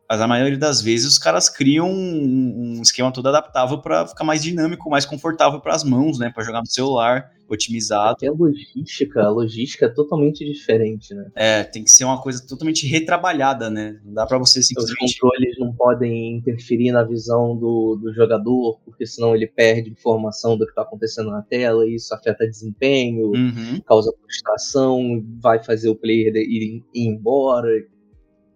mas 0.09 0.21
a 0.21 0.29
maioria 0.29 0.59
das 0.59 0.83
vezes 0.83 1.07
os 1.07 1.19
caras 1.19 1.49
criam 1.49 1.91
um, 1.91 2.77
um 2.77 2.83
esquema 2.83 3.11
todo 3.11 3.27
adaptável 3.27 3.79
para 3.79 4.07
ficar 4.07 4.23
mais 4.23 4.43
dinâmico, 4.43 4.91
mais 4.91 5.07
confortável 5.07 5.61
para 5.61 5.75
as 5.75 5.83
mãos, 5.83 6.19
né? 6.19 6.31
Para 6.31 6.45
jogar 6.45 6.61
no 6.61 6.67
celular, 6.67 7.31
otimizado. 7.49 8.15
Porque 8.15 8.27
a 8.27 8.33
logística, 8.33 9.23
a 9.23 9.31
logística 9.31 9.87
é 9.87 9.89
totalmente 9.89 10.45
diferente, 10.45 11.15
né? 11.15 11.31
É, 11.35 11.65
tem 11.65 11.85
que 11.85 11.91
ser 11.91 12.05
uma 12.05 12.21
coisa 12.21 12.45
totalmente 12.47 12.87
retrabalhada, 12.87 13.71
né? 13.71 14.01
Não 14.05 14.15
dá 14.15 14.27
para 14.27 14.39
você 14.39 14.63
simplesmente. 14.63 15.05
Os 15.05 15.19
controles 15.19 15.59
não 15.59 15.73
podem 15.73 16.37
interferir 16.37 16.93
na 16.93 17.03
visão 17.03 17.57
do, 17.57 17.97
do 17.97 18.13
jogador, 18.13 18.79
porque 18.85 19.07
senão 19.07 19.35
ele 19.35 19.47
perde 19.47 19.91
informação 19.91 20.57
do 20.57 20.65
que 20.65 20.71
está 20.71 20.83
acontecendo 20.83 21.31
na 21.31 21.43
tela, 21.43 21.87
e 21.87 21.95
isso 21.95 22.15
afeta 22.15 22.47
desempenho, 22.47 23.29
uhum. 23.29 23.81
causa 23.87 24.13
frustração, 24.21 25.25
vai 25.41 25.63
fazer 25.63 25.89
o 25.89 25.97
player 25.97 26.35
ir, 26.37 26.83
ir 26.95 27.09
embora 27.09 27.69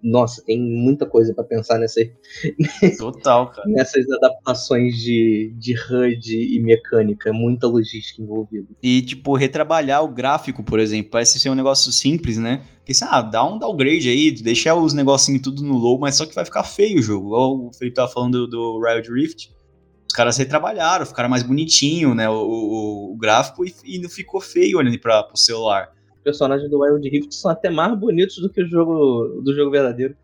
nossa, 0.03 0.43
tem 0.45 0.61
muita 0.61 1.07
coisa 1.07 1.35
para 1.35 1.45
pensar 1.45 1.79
nessa, 1.79 2.01
Total, 2.99 3.51
cara. 3.51 3.69
nessas 3.69 4.09
adaptações 4.11 4.97
de, 4.97 5.53
de 5.57 5.75
HUD 5.75 6.57
e 6.57 6.61
mecânica, 6.61 7.33
muita 7.33 7.67
logística 7.67 8.23
envolvida. 8.23 8.69
E, 8.83 9.03
tipo, 9.03 9.35
retrabalhar 9.35 10.03
o 10.05 10.09
gráfico, 10.09 10.63
por 10.63 10.79
exemplo, 10.79 11.11
parece 11.11 11.41
ser 11.41 11.51
um 11.51 11.55
negócio 11.55 11.91
simples, 11.91 12.39
né? 12.39 12.63
Porque, 12.79 12.93
assim, 12.93 13.05
ah, 13.09 13.21
dá 13.21 13.45
um 13.45 13.59
downgrade 13.59 14.09
aí, 14.09 14.31
deixa 14.31 14.75
os 14.75 14.93
negocinhos 14.93 15.43
tudo 15.43 15.63
no 15.63 15.77
low, 15.77 15.99
mas 15.99 16.15
só 16.15 16.25
que 16.25 16.35
vai 16.35 16.45
ficar 16.45 16.65
feio 16.65 16.99
o 17.01 17.03
jogo. 17.03 17.27
Igual 17.27 17.67
o 17.67 17.73
Felipe 17.73 17.97
tava 17.97 18.11
falando 18.11 18.47
do, 18.47 18.79
do 18.79 18.85
Riot 18.85 19.13
Rift. 19.13 19.51
Os 20.09 20.15
caras 20.15 20.39
retrabalharam, 20.39 21.05
ficaram 21.05 21.29
mais 21.29 21.43
bonitinho, 21.43 22.15
né? 22.15 22.31
O, 22.31 22.35
o, 22.35 23.13
o 23.13 23.17
gráfico 23.17 23.65
e, 23.65 23.75
e, 23.85 23.99
não 23.99 24.09
ficou 24.09 24.41
feio 24.41 24.79
olhando 24.79 24.99
para 24.99 25.23
pro 25.23 25.37
celular 25.37 25.93
personagens 26.29 26.71
do 26.71 26.81
Wild 26.81 27.09
Rift 27.09 27.35
são 27.35 27.51
até 27.51 27.71
mais 27.71 27.99
bonitos 27.99 28.37
do 28.37 28.51
que 28.51 28.63
o 28.63 28.69
jogo 28.69 29.41
do 29.43 29.55
jogo 29.55 29.71
verdadeiro. 29.71 30.15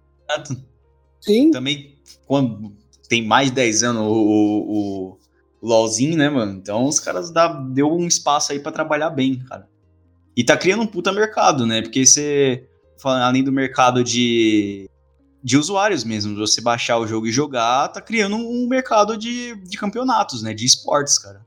Sim. 1.19 1.51
Também, 1.51 1.97
quando 2.27 2.75
tem 3.09 3.27
mais 3.27 3.49
de 3.49 3.55
10 3.55 3.83
anos 3.85 4.03
o, 4.03 4.13
o, 4.13 5.19
o 5.63 5.67
LOLzinho, 5.67 6.19
né, 6.19 6.29
mano? 6.29 6.53
Então 6.53 6.85
os 6.85 7.01
caras 7.01 7.31
dá, 7.31 7.49
deu 7.49 7.91
um 7.91 8.07
espaço 8.07 8.53
aí 8.53 8.61
para 8.61 8.71
trabalhar 8.71 9.09
bem, 9.09 9.39
cara. 9.39 9.67
E 10.37 10.45
tá 10.45 10.57
criando 10.57 10.83
um 10.83 10.87
puta 10.87 11.11
mercado, 11.11 11.65
né? 11.65 11.81
Porque 11.81 12.05
você, 12.05 12.69
além 13.03 13.43
do 13.43 13.53
mercado 13.53 14.05
de, 14.05 14.91
de 15.43 15.57
usuários 15.57 16.05
mesmo, 16.05 16.37
você 16.37 16.61
baixar 16.61 16.99
o 16.99 17.07
jogo 17.07 17.27
e 17.27 17.33
jogar, 17.33 17.89
tá 17.89 18.01
criando 18.03 18.37
um 18.37 18.67
mercado 18.69 19.17
de, 19.17 19.55
de 19.57 19.79
campeonatos, 19.79 20.43
né? 20.43 20.53
De 20.53 20.67
esportes, 20.67 21.19
cara. 21.19 21.41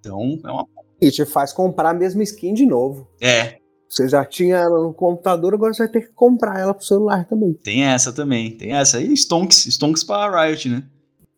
Então, 0.00 0.38
é 0.44 0.50
uma. 0.50 0.66
E 1.00 1.10
te 1.10 1.24
faz 1.24 1.52
comprar 1.52 1.90
a 1.90 1.94
mesma 1.94 2.22
skin 2.22 2.52
de 2.52 2.66
novo. 2.66 3.08
É, 3.20 3.61
você 3.92 4.08
já 4.08 4.24
tinha 4.24 4.56
ela 4.56 4.82
no 4.82 4.94
computador, 4.94 5.52
agora 5.52 5.74
você 5.74 5.82
vai 5.82 5.92
ter 5.92 6.00
que 6.00 6.14
comprar 6.14 6.58
ela 6.58 6.72
pro 6.72 6.82
celular 6.82 7.26
também. 7.26 7.52
Tem 7.52 7.84
essa 7.84 8.10
também, 8.10 8.56
tem 8.56 8.72
essa. 8.72 8.98
E 8.98 9.14
Stonks, 9.14 9.66
Stonks 9.66 10.02
pra 10.02 10.46
Riot, 10.46 10.66
né? 10.70 10.82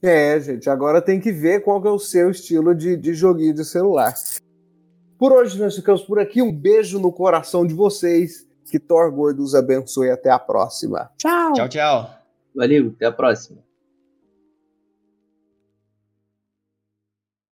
É, 0.00 0.38
gente, 0.38 0.70
agora 0.70 1.02
tem 1.02 1.18
que 1.18 1.32
ver 1.32 1.64
qual 1.64 1.82
que 1.82 1.88
é 1.88 1.90
o 1.90 1.98
seu 1.98 2.30
estilo 2.30 2.72
de, 2.72 2.96
de 2.96 3.12
joguinho 3.12 3.52
de 3.52 3.64
celular. 3.64 4.14
Por 5.18 5.32
hoje 5.32 5.58
nós 5.58 5.74
ficamos 5.74 6.02
por 6.02 6.20
aqui. 6.20 6.42
Um 6.42 6.52
beijo 6.52 7.00
no 7.00 7.10
coração 7.10 7.66
de 7.66 7.74
vocês. 7.74 8.46
Que 8.70 8.78
Thor 8.78 9.10
Gordo 9.10 9.42
os 9.42 9.56
abençoe. 9.56 10.10
Até 10.10 10.30
a 10.30 10.38
próxima. 10.38 11.10
Tchau. 11.18 11.54
Tchau, 11.54 11.68
tchau. 11.68 12.10
Valeu, 12.54 12.92
até 12.94 13.06
a 13.06 13.12
próxima. 13.12 13.63